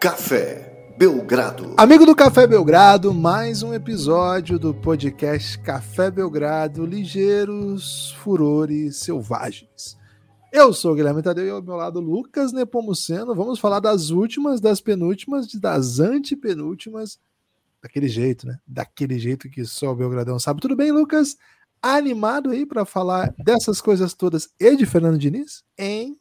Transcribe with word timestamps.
Café 0.00 0.94
Belgrado. 0.96 1.74
Amigo 1.76 2.06
do 2.06 2.16
Café 2.16 2.46
Belgrado, 2.46 3.12
mais 3.12 3.62
um 3.62 3.74
episódio 3.74 4.58
do 4.58 4.72
podcast 4.72 5.58
Café 5.58 6.10
Belgrado, 6.10 6.86
ligeiros 6.86 8.12
furores 8.12 8.96
selvagens. 8.96 9.98
Eu 10.50 10.72
sou 10.72 10.92
o 10.92 10.94
Guilherme 10.94 11.22
Tadeu 11.22 11.44
e 11.44 11.50
ao 11.50 11.62
meu 11.62 11.76
lado 11.76 12.00
Lucas 12.00 12.50
Nepomuceno. 12.50 13.34
Vamos 13.34 13.58
falar 13.58 13.78
das 13.78 14.08
últimas, 14.08 14.58
das 14.58 14.80
penúltimas, 14.80 15.48
das 15.52 16.00
antepenúltimas. 16.00 17.20
Daquele 17.82 18.08
jeito, 18.08 18.46
né? 18.46 18.58
Daquele 18.66 19.18
jeito 19.18 19.50
que 19.50 19.66
só 19.66 19.90
o 19.90 19.96
Belgradão 19.96 20.38
sabe. 20.38 20.62
Tudo 20.62 20.76
bem, 20.76 20.90
Lucas? 20.92 21.36
Animado 21.82 22.52
aí 22.52 22.64
para 22.64 22.86
falar 22.86 23.34
dessas 23.36 23.82
coisas 23.82 24.14
todas 24.14 24.48
e 24.58 24.76
de 24.76 24.86
Fernando 24.86 25.18
Diniz? 25.18 25.62
Hein? 25.76 26.18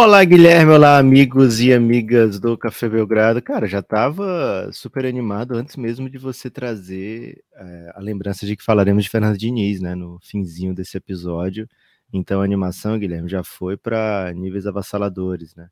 Olá, 0.00 0.22
Guilherme. 0.24 0.70
Olá, 0.70 0.96
amigos 0.96 1.60
e 1.60 1.72
amigas 1.72 2.38
do 2.38 2.56
Café 2.56 2.88
Belgrado. 2.88 3.42
Cara, 3.42 3.66
já 3.66 3.80
estava 3.80 4.70
super 4.72 5.04
animado 5.04 5.56
antes 5.56 5.74
mesmo 5.74 6.08
de 6.08 6.16
você 6.16 6.48
trazer 6.48 7.42
é, 7.52 7.92
a 7.96 8.00
lembrança 8.00 8.46
de 8.46 8.56
que 8.56 8.62
falaremos 8.62 9.02
de 9.02 9.10
Fernando 9.10 9.36
Diniz, 9.36 9.80
né? 9.80 9.96
No 9.96 10.20
finzinho 10.22 10.72
desse 10.72 10.96
episódio. 10.96 11.68
Então 12.12 12.40
a 12.40 12.44
animação, 12.44 12.96
Guilherme, 12.96 13.28
já 13.28 13.42
foi 13.42 13.76
para 13.76 14.32
níveis 14.36 14.68
avassaladores, 14.68 15.56
né? 15.56 15.68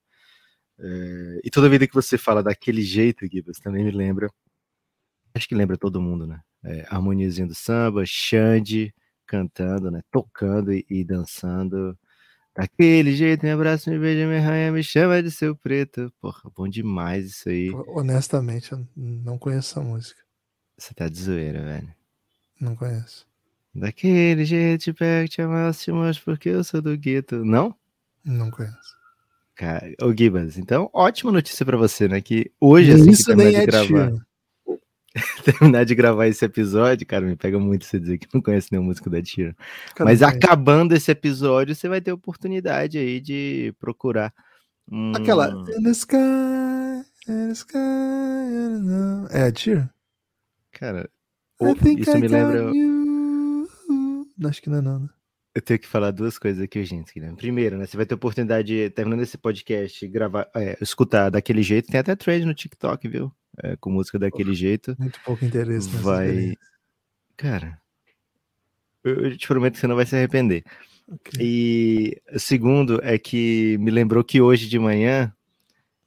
É, 0.80 1.40
e 1.44 1.48
toda 1.48 1.68
vida 1.68 1.86
que 1.86 1.94
você 1.94 2.18
fala 2.18 2.42
daquele 2.42 2.82
jeito, 2.82 3.28
Guilherme, 3.28 3.52
também 3.62 3.84
me 3.84 3.92
lembra. 3.92 4.28
Acho 5.34 5.48
que 5.48 5.54
lembra 5.54 5.78
todo 5.78 6.00
mundo, 6.02 6.26
né? 6.26 6.40
É, 6.64 6.84
harmoniazinha 6.90 7.46
do 7.46 7.54
samba, 7.54 8.04
Xande 8.04 8.92
cantando, 9.24 9.88
né? 9.88 10.02
Tocando 10.10 10.72
e, 10.72 10.84
e, 10.90 11.04
dançando. 11.04 11.96
Daquele 12.56 13.14
jeito, 13.14 13.44
me 13.44 13.50
abraça, 13.50 13.90
me 13.90 13.98
beija, 13.98 14.26
me 14.26 14.38
arranha, 14.38 14.72
me 14.72 14.82
chama 14.82 15.22
de 15.22 15.30
seu 15.30 15.54
preto. 15.54 16.12
Porra, 16.20 16.50
bom 16.56 16.66
demais 16.66 17.26
isso 17.26 17.48
aí. 17.50 17.70
Honestamente, 17.88 18.72
eu 18.72 18.86
não 18.96 19.36
conheço 19.38 19.78
essa 19.78 19.80
música. 19.80 20.22
Você 20.78 20.94
tá 20.94 21.08
de 21.08 21.18
zoeira, 21.20 21.62
velho. 21.62 21.94
Não 22.60 22.74
conheço. 22.74 23.26
Daquele 23.74 24.44
jeito, 24.46 24.84
te 24.84 24.92
pego, 24.92 25.28
te 25.28 25.42
amasso, 25.42 25.84
te 25.84 25.92
mostro 25.92 26.24
porque 26.24 26.48
eu 26.48 26.64
sou 26.64 26.80
do 26.80 26.96
gueto. 26.96 27.44
Não? 27.44 27.74
Não 28.24 28.50
conheço. 28.50 28.96
Cara, 29.54 29.94
ô 30.02 30.14
Gibas, 30.14 30.58
então, 30.58 30.90
ótima 30.92 31.32
notícia 31.32 31.64
para 31.64 31.76
você, 31.76 32.08
né? 32.08 32.20
Que 32.20 32.50
hoje, 32.60 32.92
assim, 32.92 33.10
Isso 33.10 33.26
que 33.26 33.34
nem 33.34 33.54
é 33.54 33.66
gravar, 33.66 34.12
terminar 35.44 35.84
de 35.84 35.94
gravar 35.94 36.26
esse 36.26 36.44
episódio, 36.44 37.06
cara, 37.06 37.24
me 37.24 37.36
pega 37.36 37.58
muito 37.58 37.84
você 37.84 37.98
dizer 37.98 38.18
que 38.18 38.28
não 38.32 38.40
conhece 38.40 38.68
nenhuma 38.70 38.88
música 38.88 39.08
da 39.08 39.22
Tira. 39.22 39.56
Mas 39.98 40.22
acabando 40.22 40.94
esse 40.94 41.10
episódio, 41.10 41.74
você 41.74 41.88
vai 41.88 42.00
ter 42.00 42.12
oportunidade 42.12 42.98
aí 42.98 43.20
de 43.20 43.74
procurar. 43.78 44.32
Hum... 44.90 45.12
Aquela. 45.14 45.48
In 45.76 45.82
the 45.82 45.90
sky, 45.90 46.16
in 47.28 47.48
the 47.48 47.52
sky, 47.52 47.78
é 49.30 49.42
a 49.42 49.52
Tira? 49.52 49.90
Cara, 50.72 51.08
isso 51.98 52.18
me 52.18 52.28
lembra. 52.28 52.70
Acho 54.44 54.62
que 54.62 54.68
não 54.68 54.78
é 54.78 54.82
não. 54.82 55.00
Né? 55.00 55.08
Eu 55.56 55.62
tenho 55.62 55.80
que 55.80 55.86
falar 55.86 56.10
duas 56.10 56.38
coisas 56.38 56.62
aqui, 56.62 56.84
gente. 56.84 57.14
Guilherme. 57.14 57.34
Primeiro, 57.34 57.78
né? 57.78 57.86
Você 57.86 57.96
vai 57.96 58.04
ter 58.04 58.14
oportunidade, 58.14 58.68
de, 58.68 58.90
terminando 58.90 59.22
esse 59.22 59.38
podcast, 59.38 60.06
gravar, 60.06 60.46
é, 60.54 60.76
escutar 60.82 61.30
daquele 61.30 61.62
jeito. 61.62 61.88
Tem 61.88 61.98
até 61.98 62.14
trade 62.14 62.44
no 62.44 62.52
TikTok, 62.52 63.08
viu? 63.08 63.32
É, 63.62 63.74
com 63.76 63.88
música 63.88 64.18
daquele 64.18 64.52
jeito. 64.52 64.94
Muito 64.98 65.18
pouco 65.24 65.42
interesse. 65.46 65.88
Vai. 65.88 66.52
Cara, 67.38 67.80
eu, 69.02 69.34
te 69.34 69.48
prometo 69.48 69.72
que 69.72 69.80
você 69.80 69.86
não 69.86 69.96
vai 69.96 70.04
se 70.04 70.14
arrepender. 70.14 70.62
Okay. 71.08 71.40
E 71.40 72.22
o 72.30 72.38
segundo 72.38 73.00
é 73.02 73.18
que 73.18 73.78
me 73.78 73.90
lembrou 73.90 74.22
que 74.22 74.42
hoje 74.42 74.68
de 74.68 74.78
manhã 74.78 75.34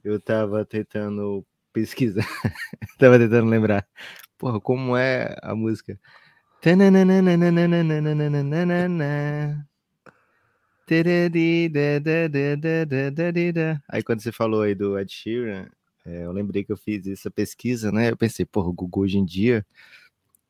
eu 0.04 0.20
tava 0.20 0.64
tentando 0.64 1.44
pesquisar, 1.72 2.24
tava 3.00 3.18
tentando 3.18 3.50
lembrar, 3.50 3.84
porra, 4.38 4.60
como 4.60 4.96
é 4.96 5.34
a 5.42 5.56
música. 5.56 5.98
Aí 13.88 14.02
quando 14.02 14.20
você 14.20 14.30
falou 14.30 14.60
aí 14.60 14.74
do 14.74 14.98
Ed 14.98 15.10
Sheeran, 15.10 15.68
é, 16.04 16.26
eu 16.26 16.32
lembrei 16.32 16.62
que 16.62 16.70
eu 16.70 16.76
fiz 16.76 17.06
essa 17.06 17.30
pesquisa, 17.30 17.90
né? 17.90 18.10
Eu 18.10 18.16
pensei, 18.16 18.44
porra, 18.44 18.68
o 18.68 18.74
Google 18.74 19.04
hoje 19.04 19.16
em 19.16 19.24
dia, 19.24 19.64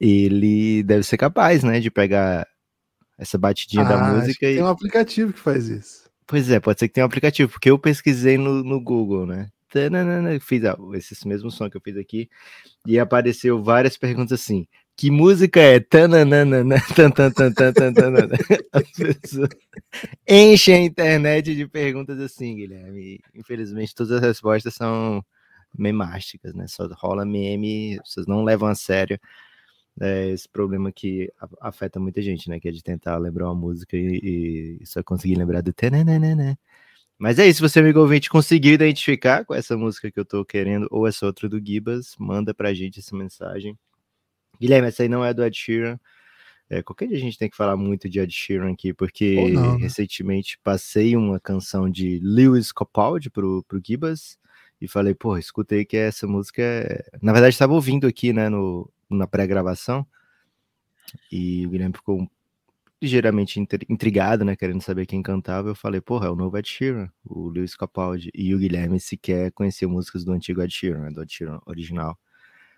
ele 0.00 0.82
deve 0.82 1.04
ser 1.04 1.16
capaz, 1.16 1.62
né, 1.62 1.78
de 1.78 1.92
pegar 1.92 2.44
essa 3.16 3.38
batidinha 3.38 3.84
ah, 3.84 3.88
da 3.88 4.12
música 4.12 4.50
e... 4.50 4.54
Tem 4.54 4.64
um 4.64 4.68
aplicativo 4.68 5.32
que 5.32 5.38
faz 5.38 5.68
isso. 5.68 6.10
Pois 6.26 6.50
é, 6.50 6.58
pode 6.58 6.80
ser 6.80 6.88
que 6.88 6.94
tenha 6.94 7.04
um 7.04 7.08
aplicativo, 7.08 7.52
porque 7.52 7.70
eu 7.70 7.78
pesquisei 7.78 8.36
no, 8.36 8.64
no 8.64 8.80
Google, 8.80 9.26
né? 9.26 9.48
Fiz 10.40 10.64
ah, 10.64 10.76
esse 10.94 11.28
mesmo 11.28 11.52
som 11.52 11.70
que 11.70 11.76
eu 11.76 11.80
fiz 11.80 11.96
aqui, 11.96 12.28
e 12.84 12.98
apareceu 12.98 13.62
várias 13.62 13.96
perguntas 13.96 14.40
assim 14.40 14.66
que 15.00 15.10
música 15.10 15.58
é? 15.58 15.80
Tananana, 15.80 16.62
tan, 16.94 17.10
tan, 17.10 17.30
tan, 17.32 17.72
tan, 17.72 17.72
As 18.70 18.90
pessoas 18.90 19.48
a 20.28 20.78
internet 20.78 21.56
de 21.56 21.66
perguntas 21.66 22.20
assim, 22.20 22.54
Guilherme. 22.54 23.18
Infelizmente, 23.34 23.94
todas 23.94 24.12
as 24.12 24.20
respostas 24.20 24.74
são 24.74 25.24
memásticas, 25.74 26.52
né? 26.54 26.66
Só 26.68 26.86
rola 26.88 27.24
meme, 27.24 27.98
vocês 28.04 28.26
não 28.26 28.44
levam 28.44 28.68
a 28.68 28.74
sério 28.74 29.18
é, 29.98 30.28
esse 30.32 30.46
problema 30.46 30.92
que 30.92 31.32
afeta 31.62 31.98
muita 31.98 32.20
gente, 32.20 32.50
né? 32.50 32.60
Que 32.60 32.68
é 32.68 32.70
de 32.70 32.82
tentar 32.82 33.16
lembrar 33.16 33.46
uma 33.46 33.54
música 33.54 33.96
e, 33.96 34.78
e 34.82 34.86
só 34.86 35.02
conseguir 35.02 35.36
lembrar 35.36 35.62
do 35.62 35.72
tananana. 35.72 36.58
Mas 37.18 37.38
é 37.38 37.48
isso, 37.48 37.66
você, 37.66 37.80
amigo 37.80 38.00
ouvinte, 38.00 38.28
conseguiu 38.28 38.74
identificar 38.74 39.46
com 39.46 39.54
essa 39.54 39.78
música 39.78 40.10
que 40.10 40.20
eu 40.20 40.26
tô 40.26 40.44
querendo 40.44 40.86
ou 40.90 41.06
essa 41.06 41.24
outra 41.24 41.48
do 41.48 41.58
Gibas, 41.58 42.14
manda 42.18 42.52
pra 42.52 42.74
gente 42.74 42.98
essa 43.00 43.16
mensagem 43.16 43.78
Guilherme, 44.60 44.88
essa 44.88 45.02
aí 45.02 45.08
não 45.08 45.24
é 45.24 45.32
do 45.32 45.44
Ed 45.44 45.56
Sheeran. 45.56 45.98
É, 46.68 46.82
qualquer 46.82 47.08
dia 47.08 47.16
a 47.16 47.20
gente 47.20 47.36
tem 47.36 47.50
que 47.50 47.56
falar 47.56 47.76
muito 47.76 48.08
de 48.08 48.20
Ed 48.20 48.32
Sheeran 48.32 48.72
aqui, 48.72 48.92
porque 48.94 49.50
não, 49.50 49.76
né? 49.76 49.82
recentemente 49.82 50.58
passei 50.62 51.16
uma 51.16 51.40
canção 51.40 51.90
de 51.90 52.20
Lewis 52.22 52.70
Capaldi 52.70 53.28
pro, 53.28 53.64
pro 53.64 53.80
Gibas 53.84 54.38
e 54.80 54.86
falei, 54.86 55.14
pô, 55.14 55.36
escutei 55.36 55.84
que 55.84 55.96
essa 55.96 56.26
música 56.26 56.62
é... 56.62 57.04
Na 57.20 57.32
verdade, 57.32 57.54
estava 57.54 57.72
ouvindo 57.72 58.06
aqui, 58.06 58.32
né, 58.32 58.48
no, 58.48 58.90
na 59.10 59.26
pré-gravação, 59.26 60.06
e 61.30 61.66
o 61.66 61.70
Guilherme 61.70 61.94
ficou 61.94 62.30
ligeiramente 63.02 63.58
intrigado, 63.88 64.44
né, 64.44 64.54
querendo 64.54 64.82
saber 64.82 65.06
quem 65.06 65.22
cantava, 65.22 65.68
eu 65.68 65.74
falei, 65.74 66.00
porra, 66.00 66.26
é 66.28 66.30
o 66.30 66.36
novo 66.36 66.56
Ed 66.56 66.68
Sheeran, 66.68 67.10
o 67.24 67.48
Lewis 67.48 67.74
Capaldi, 67.74 68.30
e 68.34 68.54
o 68.54 68.58
Guilherme 68.58 69.00
sequer 69.00 69.50
conhecia 69.52 69.88
músicas 69.88 70.24
do 70.24 70.32
antigo 70.32 70.62
Ed 70.62 70.72
Sheeran, 70.72 71.00
né, 71.00 71.10
do 71.10 71.22
Ed 71.22 71.32
Sheeran 71.32 71.60
original. 71.66 72.18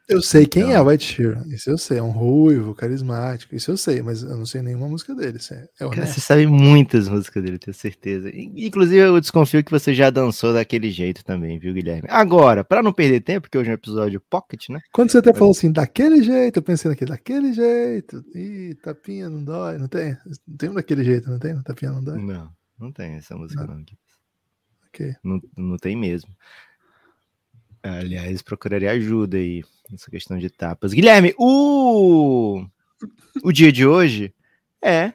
Eu 0.09 0.21
sei 0.21 0.47
quem 0.47 0.63
então... 0.63 0.75
é 0.75 0.83
o 0.83 0.91
Ed 0.91 1.03
Sheeran, 1.03 1.45
isso 1.47 1.71
eu 1.71 1.79
sei, 1.79 1.99
é 1.99 2.03
um 2.03 2.11
ruivo, 2.11 2.75
carismático, 2.75 3.55
isso 3.55 3.71
eu 3.71 3.77
sei, 3.77 4.03
mas 4.03 4.23
eu 4.23 4.37
não 4.37 4.45
sei 4.45 4.61
nenhuma 4.61 4.89
música 4.89 5.15
dele. 5.15 5.39
É, 5.51 5.85
é 5.85 5.89
Cara, 5.89 6.07
você 6.07 6.21
sabe 6.21 6.47
muitas 6.47 7.09
músicas 7.09 7.43
dele, 7.43 7.59
tenho 7.59 7.75
certeza. 7.75 8.31
Inclusive, 8.35 8.99
eu 8.99 9.21
desconfio 9.21 9.63
que 9.65 9.71
você 9.71 9.95
já 9.95 10.11
dançou 10.11 10.53
daquele 10.53 10.91
jeito 10.91 11.25
também, 11.25 11.59
viu, 11.59 11.73
Guilherme? 11.73 12.09
Agora, 12.11 12.65
para 12.65 12.83
não 12.83 12.93
perder 12.93 13.21
tempo, 13.21 13.43
porque 13.43 13.57
hoje 13.57 13.71
é 13.71 13.73
um 13.73 13.75
episódio 13.75 14.21
pocket, 14.21 14.69
né? 14.69 14.81
Quando 14.93 15.11
você 15.11 15.19
até 15.19 15.33
falou 15.33 15.53
assim, 15.53 15.71
daquele 15.71 16.23
jeito, 16.23 16.59
eu 16.59 16.63
pensei 16.63 16.91
naquele, 16.91 17.11
daquele 17.11 17.53
jeito. 17.53 18.25
Ih, 18.35 18.75
tapinha 18.83 19.31
não 19.31 19.43
dói, 19.43 19.79
não 19.79 19.89
tem? 19.89 20.17
Não 20.47 20.57
tem 20.57 20.71
um 20.71 20.75
daquele 20.75 21.05
jeito, 21.05 21.31
não 21.31 21.39
tem? 21.39 21.61
Tapinha 21.63 21.93
não 21.93 22.03
dói? 22.03 22.19
Não, 22.19 22.51
não 22.79 22.93
tem 22.93 23.15
essa 23.15 23.37
música 23.37 23.65
não. 23.65 23.77
não 23.77 23.85
ok. 24.89 25.15
Não, 25.25 25.41
não 25.57 25.77
tem 25.77 25.97
mesmo. 25.97 26.31
Aliás, 27.83 28.43
procuraria 28.43 28.91
ajuda 28.93 29.37
aí 29.37 29.65
nessa 29.91 30.11
questão 30.11 30.39
de 30.39 30.47
etapas. 30.47 30.93
Guilherme, 30.93 31.35
o, 31.37 32.65
o 33.43 33.53
dia 33.53 33.73
de 33.73 33.87
hoje 33.87 34.33
é 34.81 35.13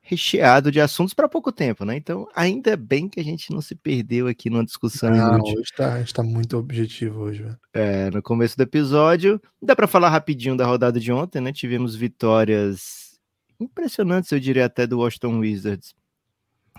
recheado 0.00 0.72
de 0.72 0.80
assuntos 0.80 1.12
para 1.12 1.28
pouco 1.28 1.52
tempo, 1.52 1.84
né? 1.84 1.94
Então, 1.94 2.26
ainda 2.34 2.76
bem 2.76 3.08
que 3.08 3.20
a 3.20 3.22
gente 3.22 3.52
não 3.52 3.60
se 3.60 3.74
perdeu 3.74 4.26
aqui 4.26 4.48
numa 4.48 4.64
discussão. 4.64 5.10
Não, 5.10 5.40
hoje 5.42 5.70
tá, 5.76 5.94
a 5.94 5.98
gente 5.98 6.14
tá 6.14 6.22
muito 6.22 6.56
objetivo 6.56 7.20
hoje, 7.20 7.42
velho. 7.42 7.58
É, 7.74 8.10
no 8.10 8.22
começo 8.22 8.56
do 8.56 8.62
episódio, 8.62 9.40
dá 9.62 9.76
para 9.76 9.86
falar 9.86 10.08
rapidinho 10.08 10.56
da 10.56 10.64
rodada 10.64 10.98
de 10.98 11.12
ontem, 11.12 11.42
né? 11.42 11.52
Tivemos 11.52 11.94
vitórias 11.94 13.18
impressionantes, 13.60 14.32
eu 14.32 14.40
diria 14.40 14.64
até 14.64 14.86
do 14.86 14.98
Washington 14.98 15.40
Wizards 15.40 15.94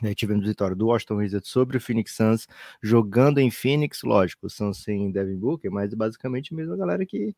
né, 0.01 0.13
tivemos 0.13 0.45
vitória 0.45 0.75
do 0.75 0.87
Washington 0.87 1.15
Wizards 1.17 1.49
sobre 1.49 1.77
o 1.77 1.81
Phoenix 1.81 2.15
Suns, 2.15 2.47
jogando 2.81 3.39
em 3.39 3.49
Phoenix, 3.51 4.01
lógico, 4.03 4.47
o 4.47 4.49
Suns 4.49 4.83
sem 4.83 5.11
Devin 5.11 5.37
Booker, 5.37 5.71
mas 5.71 5.93
basicamente 5.93 6.53
a 6.53 6.57
mesma 6.57 6.75
galera 6.75 7.05
que, 7.05 7.35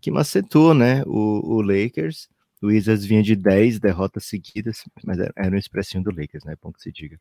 que 0.00 0.10
macetou, 0.10 0.74
né, 0.74 1.02
o, 1.06 1.56
o 1.56 1.62
Lakers. 1.62 2.28
O 2.62 2.68
Wizards 2.68 3.04
vinha 3.04 3.22
de 3.22 3.36
10 3.36 3.78
derrotas 3.78 4.24
seguidas, 4.24 4.84
mas 5.04 5.18
era, 5.18 5.32
era 5.36 5.54
um 5.54 5.58
expressinho 5.58 6.02
do 6.02 6.10
Lakers, 6.10 6.44
né, 6.44 6.54
bom 6.62 6.72
que 6.72 6.80
se 6.80 6.90
diga. 6.90 7.20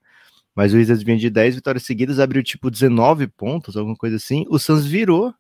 Mas 0.56 0.74
o 0.74 0.77
Wizards 0.77 1.03
vinha 1.03 1.18
de 1.18 1.29
10 1.29 1.56
vitórias 1.56 1.83
seguidas, 1.83 2.19
abriu 2.19 2.44
tipo 2.44 2.69
19 2.69 3.27
pontos, 3.27 3.75
alguma 3.75 3.95
coisa 3.95 4.15
assim. 4.15 4.45
O 4.50 4.59
Suns 4.59 4.86
virou 4.86 5.33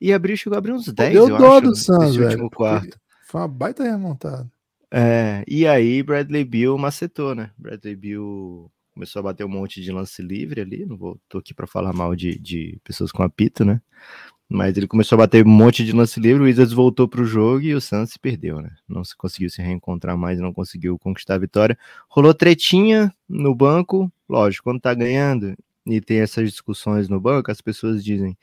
e 0.00 0.12
abriu, 0.12 0.36
chegou 0.36 0.56
a 0.56 0.58
abrir 0.58 0.72
uns 0.72 0.86
10, 0.86 1.12
Deu 1.12 1.28
eu 1.28 1.38
dó 1.38 1.58
acho, 1.58 1.62
do 1.62 1.76
Suns, 1.76 2.16
velho, 2.16 2.30
último 2.30 2.50
quarto. 2.50 2.98
Foi 3.26 3.40
uma 3.40 3.48
baita 3.48 3.82
remontada. 3.82 4.50
É, 4.90 5.42
e 5.48 5.66
aí 5.66 6.02
Bradley 6.02 6.44
Bill 6.44 6.76
macetou, 6.76 7.34
né? 7.34 7.50
Bradley 7.56 7.96
Bill 7.96 8.70
começou 8.94 9.20
a 9.20 9.22
bater 9.22 9.44
um 9.44 9.48
monte 9.48 9.80
de 9.80 9.90
lance 9.92 10.22
livre 10.22 10.60
ali. 10.60 10.86
Não 10.86 10.96
vou, 10.96 11.20
tô 11.28 11.38
aqui 11.38 11.54
para 11.54 11.66
falar 11.66 11.92
mal 11.92 12.14
de, 12.14 12.38
de 12.38 12.78
pessoas 12.84 13.10
com 13.12 13.22
apito, 13.22 13.64
né? 13.64 13.80
Mas 14.48 14.76
ele 14.76 14.86
começou 14.86 15.16
a 15.16 15.20
bater 15.20 15.46
um 15.46 15.48
monte 15.48 15.84
de 15.84 15.92
lance 15.92 16.20
livre, 16.20 16.42
o 16.42 16.44
Wizards 16.44 16.74
voltou 16.74 17.08
para 17.08 17.22
o 17.22 17.24
jogo 17.24 17.62
e 17.62 17.74
o 17.74 17.80
se 17.80 18.18
perdeu, 18.20 18.60
né? 18.60 18.70
Não 18.86 19.02
se 19.02 19.16
conseguiu 19.16 19.48
se 19.48 19.62
reencontrar 19.62 20.16
mais, 20.16 20.38
não 20.38 20.52
conseguiu 20.52 20.98
conquistar 20.98 21.36
a 21.36 21.38
vitória. 21.38 21.78
Rolou 22.08 22.34
tretinha 22.34 23.14
no 23.26 23.54
banco, 23.54 24.12
lógico, 24.28 24.64
quando 24.64 24.80
tá 24.80 24.92
ganhando 24.92 25.56
e 25.86 26.00
tem 26.00 26.20
essas 26.20 26.50
discussões 26.50 27.08
no 27.08 27.18
banco, 27.20 27.50
as 27.50 27.62
pessoas 27.62 28.04
dizem 28.04 28.36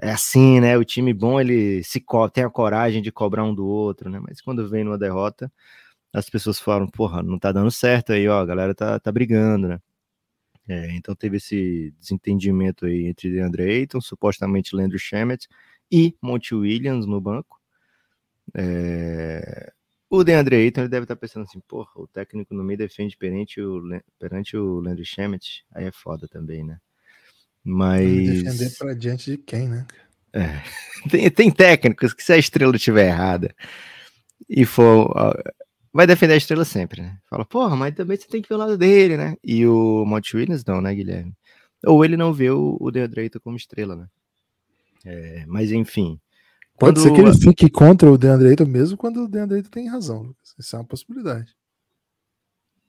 é 0.00 0.10
assim, 0.10 0.60
né? 0.60 0.76
O 0.76 0.84
time 0.84 1.14
bom 1.14 1.40
ele 1.40 1.82
se 1.84 2.04
tem 2.32 2.44
a 2.44 2.50
coragem 2.50 3.00
de 3.00 3.12
cobrar 3.12 3.44
um 3.44 3.54
do 3.54 3.66
outro, 3.66 4.10
né? 4.10 4.20
Mas 4.20 4.40
quando 4.40 4.68
vem 4.68 4.82
numa 4.84 4.98
derrota, 4.98 5.52
as 6.14 6.30
pessoas 6.30 6.60
falam, 6.60 6.86
porra, 6.86 7.22
não 7.24 7.38
tá 7.40 7.50
dando 7.50 7.72
certo 7.72 8.12
aí, 8.12 8.28
ó, 8.28 8.38
a 8.38 8.46
galera 8.46 8.72
tá, 8.72 9.00
tá 9.00 9.10
brigando, 9.10 9.66
né? 9.66 9.80
É, 10.66 10.92
então 10.92 11.14
teve 11.14 11.38
esse 11.38 11.92
desentendimento 11.98 12.86
aí 12.86 13.06
entre 13.06 13.30
DeAndre 13.30 13.64
Ayton, 13.64 14.00
supostamente 14.00 14.76
Landry 14.76 14.98
Shamet 14.98 15.46
e 15.90 16.16
Monty 16.22 16.54
Williams 16.54 17.04
no 17.04 17.20
banco. 17.20 17.60
É... 18.54 19.72
O 20.08 20.22
DeAndre 20.22 20.56
Ayton 20.56 20.82
ele 20.82 20.88
deve 20.88 21.04
estar 21.04 21.16
tá 21.16 21.20
pensando 21.20 21.42
assim, 21.42 21.60
porra, 21.66 21.90
o 21.96 22.06
técnico 22.06 22.54
não 22.54 22.62
me 22.62 22.76
defende 22.76 23.16
perante 23.16 23.60
o, 23.60 23.82
perante 24.16 24.56
o 24.56 24.78
Landry 24.80 25.04
Shamet, 25.04 25.64
aí 25.74 25.86
é 25.86 25.92
foda 25.92 26.28
também, 26.28 26.62
né? 26.62 26.78
Mas... 27.64 28.44
Defender 28.44 28.78
pra 28.78 28.94
diante 28.94 29.32
de 29.32 29.38
quem, 29.38 29.68
né? 29.68 29.86
É. 30.32 30.62
Tem, 31.10 31.30
tem 31.30 31.50
técnicos 31.50 32.14
que 32.14 32.22
se 32.24 32.32
a 32.32 32.38
estrela 32.38 32.74
estiver 32.74 33.08
errada 33.08 33.54
e 34.48 34.64
for 34.64 35.14
vai 35.94 36.08
defender 36.08 36.34
a 36.34 36.36
estrela 36.36 36.64
sempre, 36.64 37.00
né? 37.00 37.18
Fala, 37.30 37.44
porra, 37.44 37.76
mas 37.76 37.94
também 37.94 38.16
você 38.16 38.26
tem 38.26 38.42
que 38.42 38.48
ver 38.48 38.56
o 38.56 38.58
lado 38.58 38.76
dele, 38.76 39.16
né? 39.16 39.36
E 39.44 39.64
o 39.64 40.04
Monte 40.04 40.36
Williams 40.36 40.64
não, 40.64 40.80
né, 40.80 40.92
Guilherme? 40.92 41.32
Ou 41.86 42.04
ele 42.04 42.16
não 42.16 42.32
vê 42.32 42.50
o, 42.50 42.76
o 42.80 42.90
DeAndre 42.90 43.30
como 43.40 43.56
estrela, 43.56 43.94
né? 43.94 44.08
É, 45.04 45.44
mas 45.46 45.70
enfim. 45.70 46.18
Pode 46.76 47.00
ser 47.00 47.12
que 47.12 47.20
ele 47.20 47.32
fique 47.38 47.70
contra 47.70 48.10
o 48.10 48.18
DeAndre 48.18 48.48
Ayton 48.48 48.66
mesmo 48.66 48.96
quando 48.96 49.22
o 49.22 49.28
DeAndre 49.28 49.58
Ayton 49.58 49.70
tem 49.70 49.88
razão, 49.88 50.22
Lucas. 50.22 50.54
Isso 50.58 50.74
é 50.74 50.78
uma 50.80 50.84
possibilidade. 50.84 51.54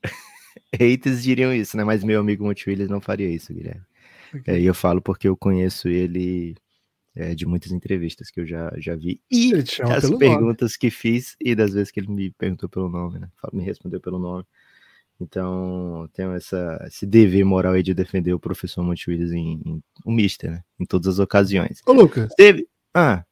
Haters 0.73 1.21
diriam 1.21 1.53
isso, 1.53 1.77
né? 1.77 1.83
Mas 1.83 2.03
meu 2.03 2.19
amigo 2.19 2.43
Monte 2.43 2.67
Williams 2.67 2.89
não 2.89 2.99
faria 2.99 3.29
isso, 3.29 3.53
Guilherme. 3.53 3.83
Okay. 4.33 4.55
É, 4.55 4.59
e 4.59 4.65
eu 4.65 4.73
falo 4.73 4.99
porque 4.99 5.27
eu 5.27 5.37
conheço 5.37 5.87
ele 5.87 6.55
é, 7.15 7.33
de 7.33 7.45
muitas 7.45 7.71
entrevistas 7.71 8.29
que 8.29 8.41
eu 8.41 8.45
já, 8.45 8.71
já 8.77 8.95
vi. 8.95 9.21
E 9.31 9.53
as 9.55 10.09
perguntas 10.17 10.71
nome. 10.71 10.79
que 10.79 10.89
fiz 10.89 11.35
e 11.39 11.55
das 11.55 11.73
vezes 11.73 11.91
que 11.91 11.99
ele 11.99 12.11
me 12.11 12.31
perguntou 12.31 12.67
pelo 12.67 12.89
nome, 12.89 13.19
né? 13.19 13.29
Me 13.53 13.63
respondeu 13.63 14.01
pelo 14.01 14.19
nome. 14.19 14.43
Então, 15.19 16.09
tenho 16.13 16.33
essa, 16.33 16.83
esse 16.85 17.05
dever 17.05 17.45
moral 17.45 17.73
aí 17.73 17.81
de 17.81 17.93
defender 17.93 18.33
o 18.33 18.39
professor 18.39 18.83
Monte 18.83 19.09
Williams 19.09 19.31
em, 19.31 19.61
em 19.65 19.83
o 20.03 20.11
Mister, 20.11 20.51
né? 20.51 20.63
Em 20.77 20.85
todas 20.85 21.07
as 21.07 21.19
ocasiões. 21.19 21.81
Ô, 21.85 21.93
Lucas. 21.93 22.33
Teve. 22.35 22.67
Ah. 22.93 23.23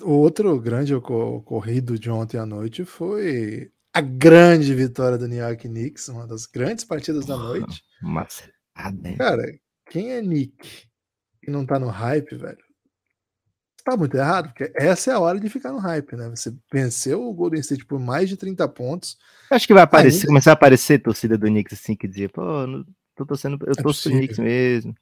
O 0.00 0.12
outro 0.12 0.60
grande 0.60 0.94
ocorrido 0.94 1.98
de 1.98 2.10
ontem 2.10 2.38
à 2.38 2.46
noite 2.46 2.84
foi 2.84 3.72
a 3.92 4.00
grande 4.00 4.72
vitória 4.74 5.18
do 5.18 5.26
New 5.26 5.38
York 5.38 5.66
Knicks, 5.66 6.08
uma 6.08 6.26
das 6.26 6.46
grandes 6.46 6.84
partidas 6.84 7.26
da 7.26 7.36
noite. 7.36 7.82
Massa. 8.00 8.44
Cara, 9.16 9.42
quem 9.90 10.12
é 10.12 10.20
Nick? 10.20 10.86
E 11.46 11.50
não 11.50 11.64
tá 11.64 11.78
no 11.78 11.88
hype, 11.88 12.34
velho, 12.36 12.58
tá 13.84 13.96
muito 13.96 14.16
errado, 14.16 14.48
porque 14.48 14.72
essa 14.74 15.12
é 15.12 15.14
a 15.14 15.20
hora 15.20 15.38
de 15.38 15.48
ficar 15.48 15.72
no 15.72 15.78
hype, 15.78 16.16
né? 16.16 16.28
Você 16.30 16.52
venceu 16.72 17.22
o 17.22 17.32
Golden 17.32 17.60
State 17.60 17.84
por 17.84 18.00
mais 18.00 18.28
de 18.28 18.36
30 18.36 18.66
pontos. 18.68 19.16
Acho 19.50 19.66
que 19.66 19.74
vai 19.74 19.84
aparecer, 19.84 20.16
ainda... 20.16 20.26
começar 20.26 20.50
a 20.50 20.54
aparecer 20.54 20.98
torcida 20.98 21.38
do 21.38 21.46
Knicks 21.46 21.78
assim 21.78 21.94
que 21.94 22.08
dizia, 22.08 22.28
pô, 22.28 22.66
não, 22.66 22.84
tô 23.14 23.24
torcendo, 23.24 23.56
eu 23.64 23.74
é 23.78 23.82
torço 23.82 24.08
pro 24.08 24.18
Knicks 24.18 24.38
mesmo. 24.38 24.94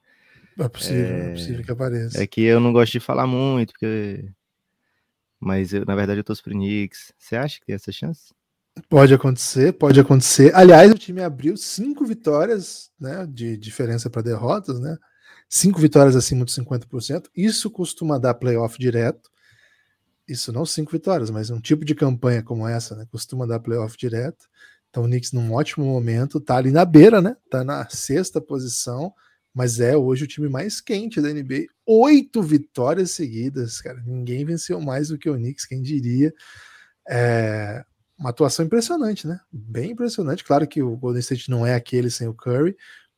É 0.57 0.69
possível, 0.69 1.05
é... 1.05 1.29
é 1.29 1.31
possível 1.31 1.65
que 1.65 1.71
apareça. 1.71 2.23
É 2.23 2.27
que 2.27 2.41
eu 2.41 2.59
não 2.59 2.71
gosto 2.71 2.91
de 2.91 2.99
falar 2.99 3.25
muito, 3.25 3.73
porque 3.73 4.31
mas 5.39 5.73
eu, 5.73 5.85
na 5.85 5.95
verdade 5.95 6.19
eu 6.19 6.23
torço 6.23 6.43
pro 6.43 6.53
Knicks. 6.53 7.11
Você 7.17 7.35
acha 7.35 7.59
que 7.59 7.65
tem 7.65 7.75
essa 7.75 7.91
chance? 7.91 8.33
Pode 8.89 9.13
acontecer, 9.13 9.73
pode 9.73 9.99
acontecer. 9.99 10.53
Aliás, 10.53 10.91
o 10.91 10.97
time 10.97 11.21
abriu 11.21 11.55
cinco 11.55 12.05
vitórias, 12.05 12.91
né, 12.99 13.25
de 13.27 13.55
diferença 13.57 14.09
para 14.09 14.21
derrotas, 14.21 14.79
né? 14.79 14.97
Cinco 15.55 15.79
vitórias 15.79 16.17
acima 16.17 16.43
de 16.43 16.51
50%. 16.51 17.29
Isso 17.33 17.71
costuma 17.71 18.17
dar 18.17 18.33
playoff 18.33 18.77
direto. 18.77 19.31
Isso 20.27 20.51
não 20.51 20.65
cinco 20.65 20.91
vitórias, 20.91 21.29
mas 21.29 21.49
um 21.49 21.61
tipo 21.61 21.85
de 21.85 21.95
campanha 21.95 22.43
como 22.43 22.67
essa, 22.67 22.93
né? 22.95 23.07
Costuma 23.09 23.45
dar 23.45 23.59
playoff 23.59 23.95
direto. 23.97 24.47
Então 24.89 25.03
o 25.03 25.07
Knicks 25.07 25.31
num 25.31 25.53
ótimo 25.53 25.85
momento, 25.85 26.41
tá 26.41 26.57
ali 26.57 26.71
na 26.71 26.83
beira, 26.83 27.21
né? 27.21 27.37
Tá 27.49 27.63
na 27.63 27.87
sexta 27.89 28.41
posição, 28.41 29.13
mas 29.53 29.79
é 29.79 29.95
hoje 29.95 30.25
o 30.25 30.27
time 30.27 30.49
mais 30.49 30.81
quente 30.81 31.21
da 31.21 31.29
NBA. 31.29 31.67
Oito 31.85 32.43
vitórias 32.43 33.11
seguidas, 33.11 33.79
cara. 33.79 34.01
Ninguém 34.05 34.43
venceu 34.43 34.81
mais 34.81 35.07
do 35.07 35.17
que 35.17 35.29
o 35.29 35.35
Knicks, 35.35 35.65
quem 35.65 35.81
diria. 35.81 36.33
É 37.07 37.85
uma 38.17 38.29
atuação 38.29 38.65
impressionante, 38.65 39.27
né? 39.27 39.39
Bem 39.51 39.91
impressionante. 39.91 40.43
Claro 40.43 40.67
que 40.67 40.81
o 40.81 40.97
Golden 40.97 41.19
State 41.19 41.49
não 41.49 41.65
é 41.65 41.75
aquele 41.75 42.09
sem 42.09 42.27
o 42.27 42.33
Curry, 42.33 42.75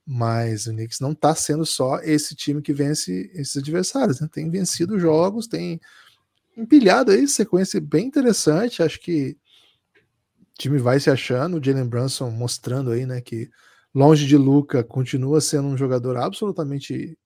mas 0.10 0.68
o 0.68 0.72
Knicks 0.72 1.02
não 1.02 1.12
está 1.12 1.36
sendo 1.36 1.66
só 1.66 2.00
esse 2.00 2.34
time 2.34 2.62
que 2.62 2.72
vence 2.72 3.30
esses 3.34 3.58
adversários, 3.58 4.22
né? 4.22 4.30
Tem 4.32 4.50
vencido 4.50 4.98
jogos, 4.98 5.48
tem 5.48 5.82
empilhado 6.56 7.12
aí 7.12 7.28
sequência 7.28 7.82
bem 7.82 8.08
interessante. 8.08 8.82
Acho 8.82 9.02
que 9.02 9.38
o 10.40 10.58
time 10.58 10.78
vai 10.78 10.98
se 11.02 11.10
achando. 11.10 11.58
O 11.58 11.64
Jalen 11.64 11.90
Brunson 11.90 12.32
mostrando 12.32 12.92
aí, 12.92 13.06
né, 13.06 13.20
que 13.20 13.50
longe 13.94 14.26
de 14.26 14.38
Luca 14.38 14.82
continua 14.82 15.42
sendo 15.42 15.68
um 15.68 15.78
jogador 15.78 16.16
absolutamente 16.16 17.18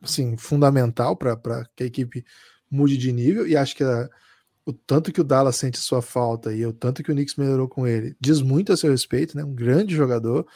assim, 0.00 0.38
fundamental 0.38 1.14
para 1.16 1.66
que 1.76 1.84
a 1.84 1.86
equipe 1.86 2.24
mude 2.70 2.96
de 2.96 3.12
nível. 3.12 3.46
E 3.46 3.58
acho 3.58 3.76
que 3.76 3.84
a, 3.84 4.08
o 4.64 4.72
tanto 4.72 5.12
que 5.12 5.20
o 5.20 5.24
Dallas 5.24 5.56
sente 5.56 5.76
sua 5.78 6.00
falta 6.00 6.50
e 6.50 6.64
o 6.64 6.72
tanto 6.72 7.02
que 7.02 7.12
o 7.12 7.14
Knicks 7.14 7.36
melhorou 7.36 7.68
com 7.68 7.86
ele 7.86 8.16
diz 8.18 8.40
muito 8.40 8.72
a 8.72 8.76
seu 8.76 8.90
respeito, 8.90 9.36
né? 9.36 9.44
Um 9.44 9.54
grande 9.54 9.94
jogador. 9.94 10.46